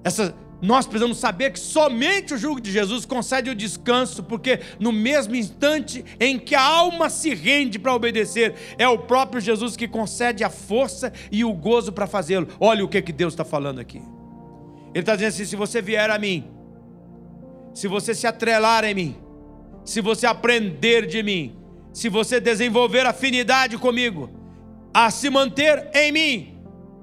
Essa 0.05 0.35
nós 0.61 0.87
precisamos 0.87 1.19
saber 1.19 1.53
que 1.53 1.59
somente 1.59 2.33
o 2.35 2.39
jugo 2.39 2.61
de 2.61 2.73
Jesus 2.73 3.05
concede 3.05 3.51
o 3.51 3.55
descanso, 3.55 4.23
porque 4.23 4.61
no 4.81 4.91
mesmo 4.91 5.37
instante 5.37 6.05
em 6.19 6.39
que 6.39 6.55
a 6.55 6.63
alma 6.63 7.11
se 7.11 7.35
rende 7.35 7.79
para 7.79 7.95
obedecer, 7.95 8.55
é 8.79 8.89
o 8.89 8.99
próprio 8.99 9.41
Jesus 9.41 9.77
que 9.77 9.87
concede 9.87 10.43
a 10.43 10.51
força 10.51 11.13
e 11.31 11.45
o 11.45 11.53
gozo 11.53 11.93
para 11.93 12.07
fazê-lo. 12.07 12.49
Olha 12.59 12.85
o 12.85 12.89
que, 12.89 13.03
que 13.03 13.13
Deus 13.13 13.35
está 13.35 13.45
falando 13.45 13.81
aqui. 13.81 14.01
Ele 14.95 15.03
está 15.03 15.15
dizendo 15.15 15.29
assim: 15.29 15.45
se 15.45 15.57
você 15.57 15.83
vier 15.83 16.09
a 16.09 16.19
mim, 16.19 16.49
se 17.75 17.87
você 17.87 18.15
se 18.15 18.27
atrelar 18.27 18.85
em 18.85 18.95
mim, 18.95 19.17
se 19.85 20.01
você 20.01 20.27
aprender 20.27 21.07
de 21.07 21.23
mim, 21.23 21.55
se 21.93 22.09
você 22.09 22.41
desenvolver 22.41 23.05
afinidade 23.05 23.77
comigo, 23.77 24.31
a 24.93 25.11
se 25.11 25.29
manter 25.29 25.91
em 25.93 26.11
mim, 26.11 26.56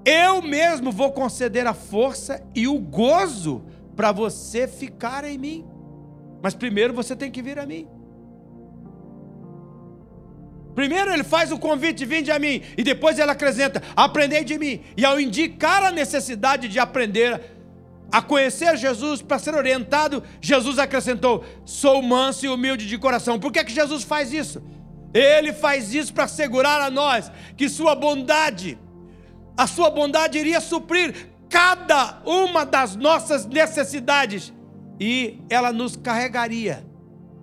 eu 0.06 0.41
mesmo 0.41 0.91
vou 0.91 1.12
conceder 1.12 1.66
a 1.66 1.74
força 1.74 2.41
e 2.54 2.68
o 2.68 2.78
gozo 2.78 3.64
para 3.95 4.12
você 4.12 4.68
ficar 4.68 5.24
em 5.24 5.38
mim. 5.38 5.66
Mas 6.41 6.54
primeiro 6.54 6.93
você 6.93 7.16
tem 7.16 7.32
que 7.32 7.41
vir 7.41 7.58
a 7.58 7.66
mim. 7.66 7.88
Primeiro 10.76 11.14
ele 11.14 11.24
faz 11.24 11.51
o 11.51 11.60
convite, 11.60 12.04
vinde 12.06 12.32
a 12.32 12.39
mim, 12.39 12.62
e 12.78 12.84
depois 12.84 13.20
ele 13.20 13.30
acrescenta, 13.30 13.82
aprendei 13.95 14.43
de 14.43 14.58
mim. 14.58 14.82
E 14.97 15.06
ao 15.06 15.20
indicar 15.20 15.84
a 15.84 15.91
necessidade 15.91 16.68
de 16.68 16.80
aprender 16.80 17.39
a 18.12 18.22
conhecer 18.22 18.76
Jesus 18.78 19.22
para 19.22 19.39
ser 19.39 19.56
orientado, 19.56 20.24
Jesus 20.41 20.80
acrescentou: 20.80 21.43
sou 21.64 22.01
manso 22.01 22.45
e 22.45 22.49
humilde 22.49 22.88
de 22.88 22.97
coração. 22.97 23.39
Por 23.39 23.51
que, 23.51 23.64
que 23.64 23.72
Jesus 23.72 24.04
faz 24.04 24.34
isso? 24.34 24.64
Ele 25.14 25.54
faz 25.54 25.93
isso 25.93 26.14
para 26.14 26.24
assegurar 26.24 26.82
a 26.82 26.89
nós 26.89 27.32
que 27.56 27.70
sua 27.70 27.93
bondade, 27.93 28.80
a 29.58 29.68
sua 29.68 29.89
bondade 29.89 30.38
iria 30.38 30.60
suprir 30.60 31.30
cada 31.49 32.22
uma 32.26 32.66
das 32.66 32.95
nossas 32.95 33.45
necessidades 33.45 34.51
e 34.99 35.39
ela 35.49 35.72
nos 35.72 35.95
carregaria 35.95 36.86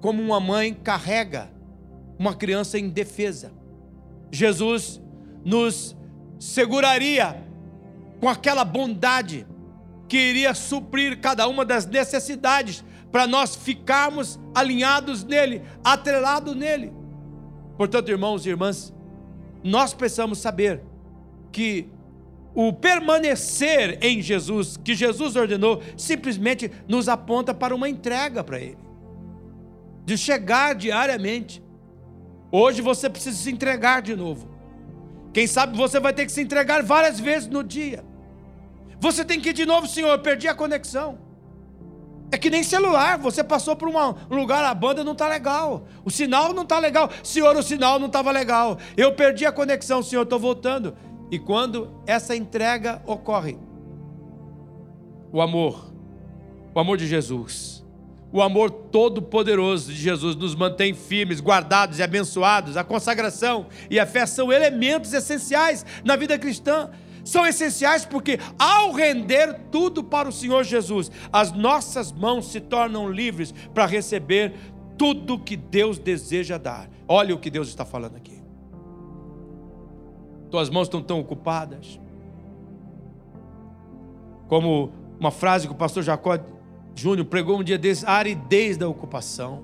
como 0.00 0.22
uma 0.22 0.40
mãe 0.40 0.74
carrega 0.74 1.50
uma 2.18 2.34
criança 2.34 2.78
indefesa. 2.78 3.52
Jesus 4.30 5.00
nos 5.44 5.96
seguraria 6.38 7.42
com 8.20 8.28
aquela 8.28 8.64
bondade 8.64 9.46
que 10.08 10.16
iria 10.16 10.54
suprir 10.54 11.20
cada 11.20 11.46
uma 11.46 11.64
das 11.64 11.86
necessidades 11.86 12.84
para 13.12 13.26
nós 13.26 13.54
ficarmos 13.54 14.38
alinhados 14.54 15.24
nele, 15.24 15.62
atrelados 15.84 16.54
nele. 16.54 16.92
Portanto, 17.76 18.10
irmãos 18.10 18.44
e 18.44 18.50
irmãs, 18.50 18.92
nós 19.62 19.94
precisamos 19.94 20.38
saber 20.38 20.82
que 21.52 21.88
o 22.54 22.72
permanecer 22.72 23.98
em 24.02 24.20
Jesus, 24.20 24.76
que 24.76 24.94
Jesus 24.94 25.36
ordenou, 25.36 25.82
simplesmente 25.96 26.70
nos 26.88 27.08
aponta 27.08 27.54
para 27.54 27.74
uma 27.74 27.88
entrega 27.88 28.42
para 28.42 28.58
Ele, 28.58 28.78
de 30.04 30.18
chegar 30.18 30.74
diariamente. 30.74 31.62
Hoje 32.50 32.82
você 32.82 33.08
precisa 33.08 33.36
se 33.36 33.50
entregar 33.50 34.02
de 34.02 34.16
novo. 34.16 34.48
Quem 35.32 35.46
sabe 35.46 35.76
você 35.76 36.00
vai 36.00 36.12
ter 36.12 36.26
que 36.26 36.32
se 36.32 36.40
entregar 36.42 36.82
várias 36.82 37.20
vezes 37.20 37.48
no 37.48 37.62
dia. 37.62 38.04
Você 38.98 39.24
tem 39.24 39.40
que 39.40 39.50
ir 39.50 39.52
de 39.52 39.64
novo, 39.64 39.86
Senhor, 39.86 40.18
perdi 40.18 40.48
a 40.48 40.54
conexão. 40.54 41.18
É 42.32 42.38
que 42.38 42.50
nem 42.50 42.62
celular, 42.62 43.18
você 43.18 43.42
passou 43.42 43.74
por 43.74 43.88
um 43.88 44.14
lugar, 44.34 44.64
a 44.64 44.72
banda 44.72 45.02
não 45.02 45.12
está 45.12 45.26
legal, 45.26 45.86
o 46.04 46.10
sinal 46.10 46.52
não 46.52 46.62
está 46.62 46.78
legal. 46.78 47.10
Senhor, 47.24 47.56
o 47.56 47.62
sinal 47.62 47.98
não 47.98 48.06
estava 48.06 48.30
legal. 48.30 48.78
Eu 48.96 49.14
perdi 49.14 49.44
a 49.44 49.52
conexão, 49.52 50.02
Senhor, 50.02 50.22
estou 50.22 50.38
voltando. 50.38 50.96
E 51.30 51.38
quando 51.38 51.90
essa 52.06 52.34
entrega 52.34 53.02
ocorre, 53.06 53.56
o 55.32 55.40
amor, 55.40 55.92
o 56.74 56.80
amor 56.80 56.96
de 56.96 57.06
Jesus, 57.06 57.84
o 58.32 58.40
amor 58.40 58.70
todo-poderoso 58.70 59.92
de 59.92 59.98
Jesus 59.98 60.36
nos 60.36 60.54
mantém 60.54 60.94
firmes, 60.94 61.40
guardados 61.40 61.98
e 61.98 62.02
abençoados. 62.02 62.76
A 62.76 62.84
consagração 62.84 63.66
e 63.88 63.98
a 63.98 64.06
fé 64.06 64.24
são 64.26 64.52
elementos 64.52 65.12
essenciais 65.12 65.84
na 66.04 66.16
vida 66.16 66.38
cristã. 66.38 66.90
São 67.24 67.46
essenciais 67.46 68.04
porque, 68.04 68.38
ao 68.58 68.92
render 68.92 69.60
tudo 69.70 70.02
para 70.02 70.28
o 70.28 70.32
Senhor 70.32 70.64
Jesus, 70.64 71.10
as 71.32 71.52
nossas 71.52 72.10
mãos 72.10 72.50
se 72.50 72.60
tornam 72.60 73.10
livres 73.10 73.52
para 73.74 73.86
receber 73.86 74.54
tudo 74.96 75.38
que 75.38 75.56
Deus 75.56 75.98
deseja 75.98 76.56
dar. 76.56 76.88
Olha 77.06 77.34
o 77.34 77.38
que 77.38 77.50
Deus 77.50 77.68
está 77.68 77.84
falando 77.84 78.16
aqui. 78.16 78.39
Tuas 80.50 80.68
mãos 80.68 80.84
estão 80.84 81.02
tão 81.02 81.20
ocupadas. 81.20 82.00
Como 84.48 84.92
uma 85.18 85.30
frase 85.30 85.66
que 85.66 85.72
o 85.72 85.76
pastor 85.76 86.02
Jacó 86.02 86.38
Júnior 86.94 87.26
pregou 87.26 87.60
um 87.60 87.62
dia 87.62 87.78
desses, 87.78 88.04
a 88.04 88.12
aridez 88.12 88.76
da 88.76 88.88
ocupação. 88.88 89.62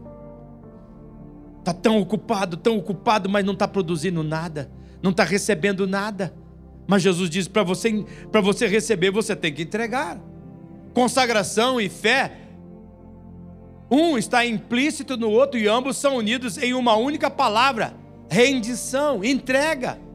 Está 1.59 1.75
tão 1.75 1.99
ocupado, 1.99 2.57
tão 2.57 2.79
ocupado, 2.79 3.29
mas 3.29 3.45
não 3.45 3.53
está 3.53 3.67
produzindo 3.67 4.23
nada, 4.23 4.71
não 5.03 5.11
está 5.11 5.25
recebendo 5.25 5.87
nada. 5.87 6.33
Mas 6.87 7.03
Jesus 7.03 7.29
diz: 7.29 7.49
para 7.49 7.65
você, 7.65 8.05
você 8.43 8.67
receber, 8.69 9.11
você 9.11 9.35
tem 9.35 9.53
que 9.53 9.63
entregar. 9.63 10.21
Consagração 10.95 11.81
e 11.81 11.89
fé, 11.89 12.33
um 13.91 14.17
está 14.17 14.47
implícito 14.47 15.17
no 15.17 15.31
outro 15.31 15.59
e 15.59 15.69
ambos 15.69 15.97
são 15.97 16.17
unidos 16.17 16.57
em 16.59 16.73
uma 16.75 16.97
única 16.97 17.29
palavra: 17.29 17.95
rendição, 18.31 19.25
entrega. 19.25 20.06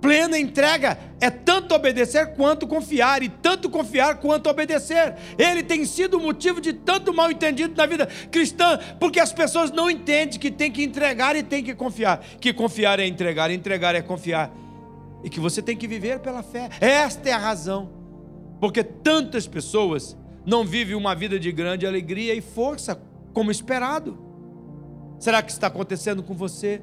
Plena 0.00 0.38
entrega 0.38 0.98
é 1.20 1.28
tanto 1.28 1.74
obedecer 1.74 2.34
quanto 2.34 2.66
confiar, 2.66 3.22
e 3.22 3.28
tanto 3.28 3.68
confiar 3.68 4.16
quanto 4.16 4.48
obedecer. 4.48 5.14
Ele 5.38 5.62
tem 5.62 5.84
sido 5.84 6.18
motivo 6.18 6.60
de 6.60 6.72
tanto 6.72 7.12
mal 7.12 7.30
entendido 7.30 7.74
na 7.76 7.84
vida 7.84 8.06
cristã, 8.30 8.78
porque 8.98 9.20
as 9.20 9.32
pessoas 9.32 9.70
não 9.70 9.90
entendem 9.90 10.38
que 10.38 10.50
tem 10.50 10.72
que 10.72 10.82
entregar 10.82 11.36
e 11.36 11.42
tem 11.42 11.62
que 11.62 11.74
confiar. 11.74 12.20
Que 12.40 12.52
confiar 12.52 12.98
é 12.98 13.06
entregar, 13.06 13.50
entregar 13.50 13.94
é 13.94 14.00
confiar. 14.00 14.50
E 15.22 15.28
que 15.28 15.38
você 15.38 15.60
tem 15.60 15.76
que 15.76 15.86
viver 15.86 16.20
pela 16.20 16.42
fé. 16.42 16.70
Esta 16.80 17.28
é 17.28 17.32
a 17.32 17.38
razão. 17.38 17.90
Porque 18.58 18.82
tantas 18.82 19.46
pessoas 19.46 20.16
não 20.46 20.64
vivem 20.64 20.94
uma 20.94 21.14
vida 21.14 21.38
de 21.38 21.52
grande 21.52 21.86
alegria 21.86 22.34
e 22.34 22.40
força 22.40 22.98
como 23.34 23.50
esperado. 23.50 24.18
Será 25.18 25.42
que 25.42 25.52
está 25.52 25.66
acontecendo 25.66 26.22
com 26.22 26.34
você? 26.34 26.80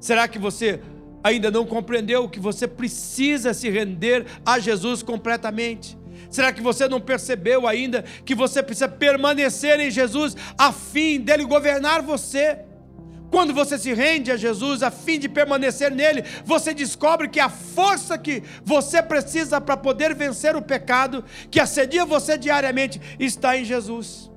Será 0.00 0.26
que 0.26 0.38
você 0.38 0.80
ainda 1.26 1.50
não 1.50 1.66
compreendeu 1.66 2.28
que 2.28 2.38
você 2.38 2.68
precisa 2.68 3.52
se 3.52 3.68
render 3.68 4.24
a 4.44 4.60
Jesus 4.60 5.02
completamente? 5.02 5.98
Será 6.30 6.52
que 6.52 6.60
você 6.60 6.88
não 6.88 7.00
percebeu 7.00 7.66
ainda 7.66 8.02
que 8.24 8.34
você 8.34 8.62
precisa 8.62 8.88
permanecer 8.88 9.80
em 9.80 9.90
Jesus 9.90 10.36
a 10.56 10.72
fim 10.72 11.20
dele 11.20 11.44
governar 11.44 12.00
você? 12.00 12.60
Quando 13.28 13.52
você 13.52 13.76
se 13.76 13.92
rende 13.92 14.30
a 14.30 14.36
Jesus 14.36 14.84
a 14.84 14.90
fim 14.90 15.18
de 15.18 15.28
permanecer 15.28 15.90
nele, 15.90 16.22
você 16.44 16.72
descobre 16.72 17.28
que 17.28 17.40
a 17.40 17.48
força 17.48 18.16
que 18.16 18.44
você 18.64 19.02
precisa 19.02 19.60
para 19.60 19.76
poder 19.76 20.14
vencer 20.14 20.54
o 20.54 20.62
pecado 20.62 21.24
que 21.50 21.58
assedia 21.58 22.04
você 22.04 22.38
diariamente 22.38 23.00
está 23.18 23.58
em 23.58 23.64
Jesus. 23.64 24.30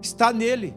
Está 0.00 0.32
nele. 0.32 0.74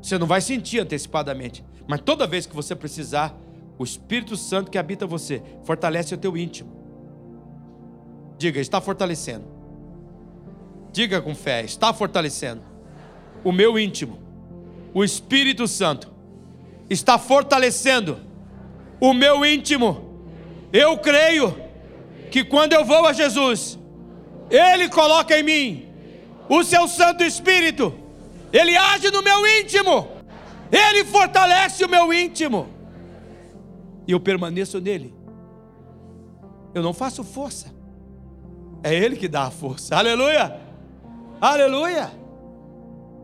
Você 0.00 0.16
não 0.16 0.28
vai 0.28 0.40
sentir 0.40 0.78
antecipadamente, 0.78 1.64
mas 1.88 2.02
toda 2.02 2.26
vez 2.26 2.44
que 2.46 2.54
você 2.54 2.76
precisar, 2.76 3.34
o 3.78 3.82
Espírito 3.82 4.36
Santo 4.36 4.70
que 4.70 4.76
habita 4.76 5.06
você 5.06 5.42
fortalece 5.64 6.14
o 6.14 6.18
teu 6.18 6.36
íntimo. 6.36 6.70
Diga, 8.36 8.60
está 8.60 8.78
fortalecendo. 8.80 9.46
Diga 10.92 11.22
com 11.22 11.34
fé, 11.34 11.64
está 11.64 11.92
fortalecendo. 11.94 12.62
O 13.42 13.50
meu 13.50 13.78
íntimo. 13.78 14.18
O 14.92 15.02
Espírito 15.02 15.66
Santo 15.66 16.12
está 16.90 17.18
fortalecendo 17.18 18.20
o 19.00 19.14
meu 19.14 19.44
íntimo. 19.44 20.22
Eu 20.70 20.98
creio 20.98 21.56
que 22.30 22.44
quando 22.44 22.74
eu 22.74 22.84
vou 22.84 23.06
a 23.06 23.14
Jesus, 23.14 23.78
Ele 24.50 24.90
coloca 24.90 25.38
em 25.38 25.42
mim 25.42 25.88
o 26.50 26.62
seu 26.62 26.86
Santo 26.86 27.24
Espírito, 27.24 27.94
Ele 28.52 28.76
age 28.76 29.10
no 29.10 29.22
meu 29.22 29.46
íntimo, 29.46 30.17
Ele 30.70 31.04
fortalece 31.04 31.84
o 31.84 31.88
meu 31.88 32.12
íntimo, 32.12 32.68
e 34.06 34.12
eu 34.12 34.20
permaneço 34.20 34.80
nele. 34.80 35.14
Eu 36.74 36.82
não 36.82 36.92
faço 36.92 37.24
força, 37.24 37.72
é 38.82 38.94
Ele 38.94 39.16
que 39.16 39.28
dá 39.28 39.44
a 39.44 39.50
força, 39.50 39.96
aleluia, 39.96 40.60
aleluia. 41.40 42.10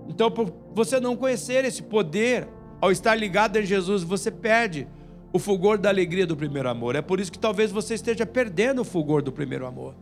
Então, 0.09 0.31
por 0.31 0.53
você 0.75 0.99
não 1.01 1.17
conhecer 1.17 1.65
esse 1.65 1.83
poder, 1.83 2.49
ao 2.81 2.93
estar 2.93 3.15
ligado 3.15 3.57
em 3.57 3.65
Jesus, 3.65 4.03
você 4.03 4.31
perde 4.31 4.87
o 5.33 5.39
fulgor 5.39 5.79
da 5.79 5.89
alegria 5.89 6.27
do 6.27 6.37
primeiro 6.37 6.69
amor. 6.69 6.95
É 6.95 7.03
por 7.03 7.19
isso 7.19 7.33
que 7.33 7.39
talvez 7.39 7.73
você 7.73 7.95
esteja 7.95 8.27
perdendo 8.27 8.83
o 8.83 8.85
fulgor 8.85 9.23
do 9.23 9.33
primeiro 9.33 9.67
amor. 9.67 9.95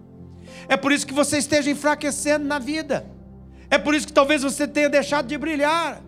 É 0.69 0.77
por 0.77 0.93
isso 0.93 1.07
que 1.07 1.15
você 1.15 1.39
esteja 1.39 1.71
enfraquecendo 1.71 2.45
na 2.45 2.59
vida. 2.59 3.07
É 3.71 3.79
por 3.79 3.95
isso 3.95 4.07
que 4.07 4.13
talvez 4.13 4.43
você 4.43 4.67
tenha 4.67 4.89
deixado 4.91 5.27
de 5.27 5.39
brilhar. 5.39 6.03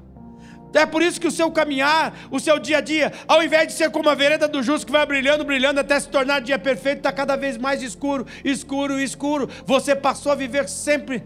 É 0.75 0.85
por 0.85 1.03
isso 1.03 1.21
que 1.21 1.29
o 1.29 1.31
seu 1.31 1.51
caminhar, 1.51 2.13
o 2.31 2.41
seu 2.41 2.59
dia 2.59 2.79
a 2.79 2.81
dia, 2.81 3.13
ao 3.29 3.43
invés 3.43 3.69
de 3.69 3.75
ser 3.75 3.91
como 3.91 4.09
a 4.09 4.15
vereda 4.15 4.49
do 4.49 4.63
justo 4.63 4.87
que 4.87 4.93
vai 4.93 5.07
brilhando, 5.07 5.45
brilhando 5.45 5.81
até 5.81 5.99
se 5.99 6.09
tornar 6.09 6.41
dia 6.41 6.59
perfeito, 6.59 6.99
está 6.99 7.13
cada 7.13 7.37
vez 7.37 7.57
mais 7.57 7.83
escuro, 7.83 8.27
escuro, 8.45 8.99
escuro. 8.99 9.49
Você 9.65 9.95
passou 9.95 10.33
a 10.33 10.35
viver 10.35 10.69
sempre 10.69 11.23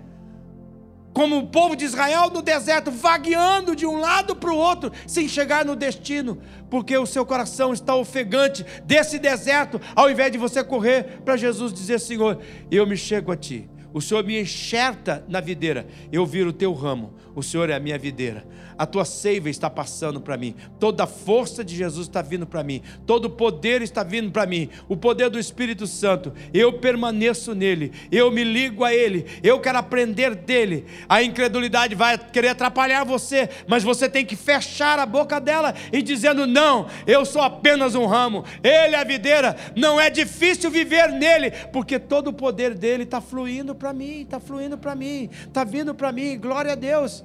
como 1.19 1.39
o 1.39 1.47
povo 1.49 1.75
de 1.75 1.85
Israel 1.85 2.31
no 2.31 2.41
deserto, 2.43 2.93
vagueando 2.93 3.75
de 3.75 3.85
um 3.85 3.99
lado 3.99 4.37
para 4.37 4.53
o 4.53 4.57
outro, 4.57 4.93
sem 5.05 5.27
chegar 5.27 5.65
no 5.65 5.75
destino, 5.75 6.39
porque 6.71 6.97
o 6.97 7.07
seu 7.07 7.27
coração 7.27 7.73
está 7.73 7.93
ofegante 7.97 8.65
desse 8.85 9.19
deserto, 9.19 9.81
ao 9.97 10.09
invés 10.09 10.31
de 10.31 10.39
você 10.39 10.63
correr 10.63 11.21
para 11.25 11.37
Jesus 11.37 11.73
dizer: 11.73 11.99
Senhor, 11.99 12.39
eu 12.71 12.87
me 12.87 12.97
chego 12.97 13.33
a 13.33 13.37
Ti, 13.37 13.69
o 13.93 14.01
Senhor 14.01 14.25
me 14.25 14.41
enxerta 14.41 15.25
na 15.29 15.41
videira, 15.41 15.87
eu 16.13 16.27
viro 16.27 16.51
o 16.51 16.53
teu 16.53 16.73
ramo, 16.73 17.15
o 17.35 17.43
Senhor 17.43 17.71
é 17.71 17.75
a 17.75 17.81
minha 17.81 17.99
videira. 17.99 18.45
A 18.77 18.87
tua 18.87 19.05
seiva 19.05 19.51
está 19.51 19.69
passando 19.69 20.21
para 20.21 20.37
mim, 20.37 20.55
toda 20.79 21.03
a 21.03 21.07
força 21.07 21.65
de 21.65 21.75
Jesus 21.75 22.07
está 22.07 22.23
vindo 22.23 22.47
para 22.47 22.63
mim, 22.63 22.81
todo 23.05 23.25
o 23.25 23.31
poder 23.31 23.83
está 23.83 24.05
vindo 24.05 24.31
para 24.31 24.47
mim, 24.47 24.69
o 24.89 24.97
poder 24.97 25.29
do 25.29 25.39
Espírito 25.39 25.85
Santo, 25.85 26.33
eu 26.55 26.75
permaneço 26.75 27.57
nele, 27.57 27.91
eu 28.13 28.31
me 28.31 28.45
ligo 28.45 28.85
a 28.85 28.95
ele, 28.95 29.27
eu 29.43 29.59
quero 29.59 29.79
aprender 29.79 30.37
dele. 30.37 30.87
A 31.09 31.21
incredulidade 31.25 31.97
vai 31.97 32.17
querer 32.17 32.51
atrapalhar 32.51 33.03
você, 33.03 33.49
mas 33.67 33.83
você 33.83 34.09
tem 34.09 34.25
que 34.25 34.37
fechar 34.37 35.01
a 35.01 35.07
boca 35.07 35.41
dela 35.41 35.75
e 35.93 36.01
dizendo: 36.01 36.47
Não, 36.47 36.87
eu 37.05 37.25
sou 37.25 37.43
apenas 37.43 37.97
um 37.97 38.07
ramo, 38.07 38.45
ele 38.63 38.95
é 38.95 39.01
a 39.01 39.05
videira, 39.05 39.57
não 39.75 40.01
é 40.01 40.09
difícil 40.09 40.71
viver 40.71 41.11
nele, 41.11 41.51
porque 41.73 41.99
todo 41.99 42.29
o 42.29 42.33
poder 42.33 42.75
dele 42.75 43.03
está 43.03 43.21
fluindo 43.21 43.75
para 43.79 43.93
mim, 43.93 44.23
está 44.23 44.39
fluindo 44.39 44.77
para 44.77 44.95
mim, 44.95 45.31
está 45.47 45.65
vindo 45.65 45.95
para 45.95 46.13
mim, 46.13 46.39
glória 46.39 46.73
a 46.73 46.75
Deus. 46.75 47.25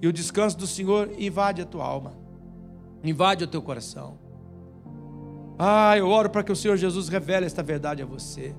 E 0.00 0.08
o 0.08 0.12
descanso 0.12 0.58
do 0.58 0.66
Senhor 0.66 1.10
invade 1.18 1.62
a 1.62 1.64
tua 1.64 1.84
alma, 1.84 2.14
invade 3.04 3.44
o 3.44 3.46
teu 3.46 3.62
coração. 3.62 4.18
Ah, 5.58 5.96
eu 5.96 6.08
oro 6.08 6.28
para 6.30 6.42
que 6.42 6.50
o 6.50 6.56
Senhor 6.56 6.76
Jesus 6.76 7.08
revele 7.08 7.46
esta 7.46 7.62
verdade 7.62 8.02
a 8.02 8.06
você. 8.06 8.52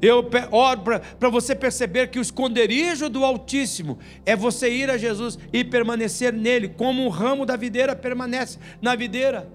Eu 0.00 0.28
oro 0.50 0.80
para 1.18 1.28
você 1.28 1.54
perceber 1.54 2.08
que 2.08 2.18
o 2.18 2.22
esconderijo 2.22 3.08
do 3.08 3.24
Altíssimo 3.24 3.98
é 4.26 4.34
você 4.34 4.68
ir 4.68 4.90
a 4.90 4.96
Jesus 4.96 5.38
e 5.52 5.64
permanecer 5.64 6.32
nele, 6.32 6.68
como 6.68 7.04
um 7.04 7.08
ramo 7.08 7.46
da 7.46 7.56
videira 7.56 7.94
permanece 7.94 8.58
na 8.80 8.96
videira. 8.96 9.48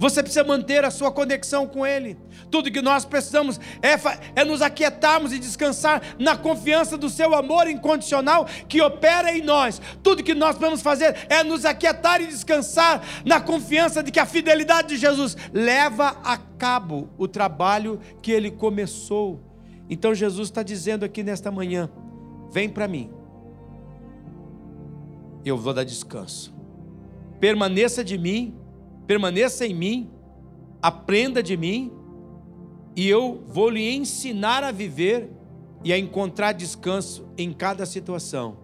Você 0.00 0.22
precisa 0.22 0.42
manter 0.42 0.82
a 0.82 0.90
sua 0.90 1.12
conexão 1.12 1.66
com 1.66 1.86
Ele. 1.86 2.16
Tudo 2.50 2.70
que 2.70 2.80
nós 2.80 3.04
precisamos 3.04 3.60
é, 3.82 4.40
é, 4.40 4.42
nos 4.46 4.62
aquietarmos 4.62 5.30
e 5.30 5.38
descansar 5.38 6.00
na 6.18 6.38
confiança 6.38 6.96
do 6.96 7.10
Seu 7.10 7.34
amor 7.34 7.68
incondicional 7.68 8.46
que 8.66 8.80
opera 8.80 9.30
em 9.36 9.42
nós. 9.42 9.78
Tudo 10.02 10.22
que 10.22 10.32
nós 10.32 10.56
podemos 10.56 10.80
fazer 10.80 11.26
é 11.28 11.44
nos 11.44 11.66
aquietar 11.66 12.22
e 12.22 12.28
descansar 12.28 13.02
na 13.26 13.42
confiança 13.42 14.02
de 14.02 14.10
que 14.10 14.18
a 14.18 14.24
fidelidade 14.24 14.88
de 14.88 14.96
Jesus 14.96 15.36
leva 15.52 16.16
a 16.24 16.38
cabo 16.38 17.10
o 17.18 17.28
trabalho 17.28 18.00
que 18.22 18.32
Ele 18.32 18.50
começou. 18.50 19.38
Então 19.90 20.14
Jesus 20.14 20.48
está 20.48 20.62
dizendo 20.62 21.04
aqui 21.04 21.22
nesta 21.22 21.50
manhã: 21.50 21.90
vem 22.50 22.70
para 22.70 22.88
mim, 22.88 23.10
eu 25.44 25.58
vou 25.58 25.74
dar 25.74 25.84
descanso. 25.84 26.54
Permaneça 27.38 28.02
de 28.02 28.16
mim 28.16 28.59
permaneça 29.10 29.66
em 29.66 29.74
mim, 29.74 30.08
aprenda 30.80 31.42
de 31.42 31.56
mim, 31.56 31.90
e 32.94 33.08
eu 33.08 33.42
vou 33.48 33.68
lhe 33.68 33.92
ensinar 33.92 34.62
a 34.62 34.70
viver 34.70 35.28
e 35.82 35.92
a 35.92 35.98
encontrar 35.98 36.52
descanso 36.52 37.28
em 37.36 37.52
cada 37.52 37.84
situação. 37.84 38.58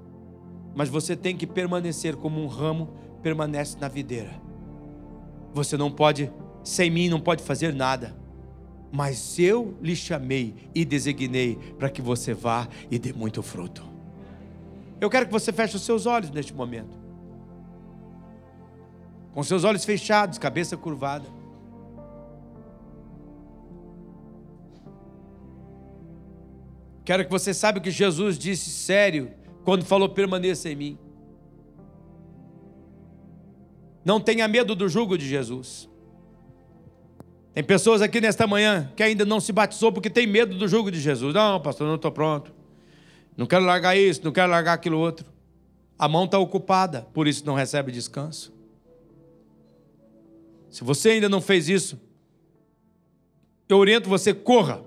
Mas 0.73 0.89
você 0.89 1.17
tem 1.17 1.37
que 1.37 1.49
permanecer 1.49 2.15
como 2.15 2.41
um 2.41 2.47
ramo 2.47 2.95
permanece 3.25 3.77
na 3.81 3.89
videira. 3.89 4.41
Você 5.53 5.77
não 5.77 5.91
pode, 5.91 6.31
sem 6.63 6.93
mim, 6.93 7.09
não 7.09 7.19
pode 7.19 7.43
fazer 7.43 7.75
nada. 7.75 8.17
Mas 8.93 9.41
eu 9.41 9.77
lhe 9.83 9.97
chamei 9.97 10.55
e 10.73 10.85
designei 10.85 11.59
para 11.77 11.91
que 11.91 12.01
você 12.01 12.33
vá 12.33 12.69
e 12.89 13.01
dê 13.01 13.13
muito 13.13 13.43
fruto. 13.43 13.85
Eu 15.01 15.11
quero 15.11 15.27
que 15.27 15.33
você 15.33 15.53
feche 15.53 15.75
os 15.75 15.83
seus 15.83 16.07
olhos 16.07 16.31
neste 16.31 16.55
momento 16.55 17.06
com 19.37 19.43
seus 19.43 19.65
olhos 19.65 19.85
fechados, 19.85 20.39
cabeça 20.39 20.79
curvada. 20.79 21.29
Quero 27.05 27.23
que 27.23 27.31
você 27.31 27.53
saiba 27.53 27.79
que 27.79 27.91
Jesus 27.91 28.39
disse 28.39 28.71
sério 28.71 29.31
quando 29.63 29.85
falou: 29.85 30.09
permaneça 30.09 30.71
em 30.71 30.75
mim. 30.75 30.99
Não 34.03 34.19
tenha 34.19 34.49
medo 34.49 34.75
do 34.75 34.89
jugo 34.89 35.19
de 35.19 35.29
Jesus. 35.29 35.87
Tem 37.53 37.63
pessoas 37.63 38.01
aqui 38.01 38.23
nesta 38.23 38.47
manhã 38.47 38.91
que 38.97 39.03
ainda 39.03 39.27
não 39.27 39.39
se 39.39 39.53
batizou 39.53 39.93
porque 39.93 40.09
tem 40.09 40.27
medo 40.27 40.57
do 40.57 40.67
jugo 40.67 40.91
de 40.91 40.99
Jesus. 40.99 41.35
Não, 41.35 41.61
pastor, 41.61 41.87
não 41.87 41.97
estou 41.97 42.11
pronto. 42.11 42.55
Não 43.37 43.45
quero 43.45 43.67
largar 43.67 43.99
isso, 43.99 44.23
não 44.25 44.33
quero 44.33 44.51
largar 44.51 44.73
aquilo 44.73 44.99
outro. 44.99 45.27
A 45.99 46.09
mão 46.09 46.25
está 46.25 46.39
ocupada, 46.39 47.03
por 47.13 47.29
isso 47.29 47.45
não 47.45 47.53
recebe 47.55 47.93
descanso. 47.93 48.56
Se 50.71 50.85
você 50.85 51.11
ainda 51.11 51.29
não 51.29 51.41
fez 51.41 51.69
isso, 51.69 52.01
eu 53.69 53.79
oriento 53.79 54.09
você, 54.09 54.33
corra. 54.33 54.85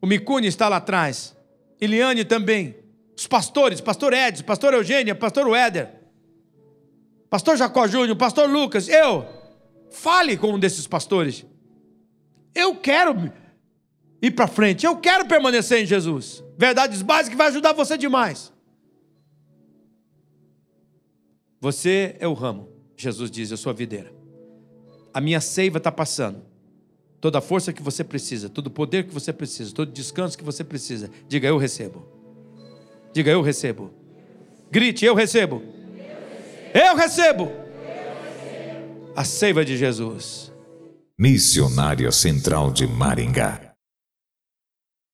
O 0.00 0.06
Micune 0.06 0.46
está 0.46 0.68
lá 0.68 0.76
atrás. 0.76 1.36
Eliane 1.80 2.24
também. 2.24 2.76
Os 3.16 3.26
pastores, 3.26 3.80
pastor 3.80 4.12
Edson, 4.12 4.44
pastor 4.44 4.74
Eugênia, 4.74 5.14
pastor 5.14 5.46
Weder, 5.46 5.90
pastor 7.30 7.56
Jacó 7.56 7.86
Júnior, 7.86 8.16
pastor 8.16 8.48
Lucas, 8.48 8.88
eu. 8.88 9.26
Fale 9.90 10.36
com 10.36 10.52
um 10.52 10.58
desses 10.58 10.86
pastores. 10.86 11.46
Eu 12.54 12.76
quero 12.76 13.32
ir 14.20 14.30
para 14.32 14.46
frente, 14.46 14.84
eu 14.84 14.96
quero 14.96 15.26
permanecer 15.26 15.82
em 15.82 15.86
Jesus. 15.86 16.44
Verdades 16.58 17.00
básicas 17.02 17.30
que 17.30 17.36
vai 17.36 17.48
ajudar 17.48 17.72
você 17.72 17.96
demais. 17.96 18.52
Você 21.60 22.16
é 22.20 22.28
o 22.28 22.34
ramo. 22.34 22.75
Jesus 22.96 23.30
diz: 23.30 23.50
Eu 23.50 23.56
sou 23.56 23.70
a 23.70 23.74
videira. 23.74 24.12
A 25.12 25.20
minha 25.20 25.40
seiva 25.40 25.78
está 25.78 25.92
passando. 25.92 26.42
Toda 27.20 27.38
a 27.38 27.40
força 27.40 27.72
que 27.72 27.82
você 27.82 28.04
precisa, 28.04 28.48
todo 28.48 28.68
o 28.68 28.70
poder 28.70 29.04
que 29.04 29.12
você 29.12 29.32
precisa, 29.32 29.74
todo 29.74 29.88
o 29.88 29.92
descanso 29.92 30.36
que 30.36 30.44
você 30.44 30.64
precisa, 30.64 31.10
diga: 31.28 31.48
Eu 31.48 31.58
recebo. 31.58 32.06
Diga: 33.12 33.30
Eu 33.30 33.42
recebo. 33.42 33.90
Grite: 34.70 35.04
Eu 35.04 35.14
recebo. 35.14 35.62
Eu 36.74 36.96
recebo. 36.96 37.50
A 39.14 39.24
seiva 39.24 39.64
de 39.64 39.76
Jesus. 39.76 40.52
Missionária 41.18 42.12
Central 42.12 42.70
de 42.70 42.86
Maringá 42.86 43.65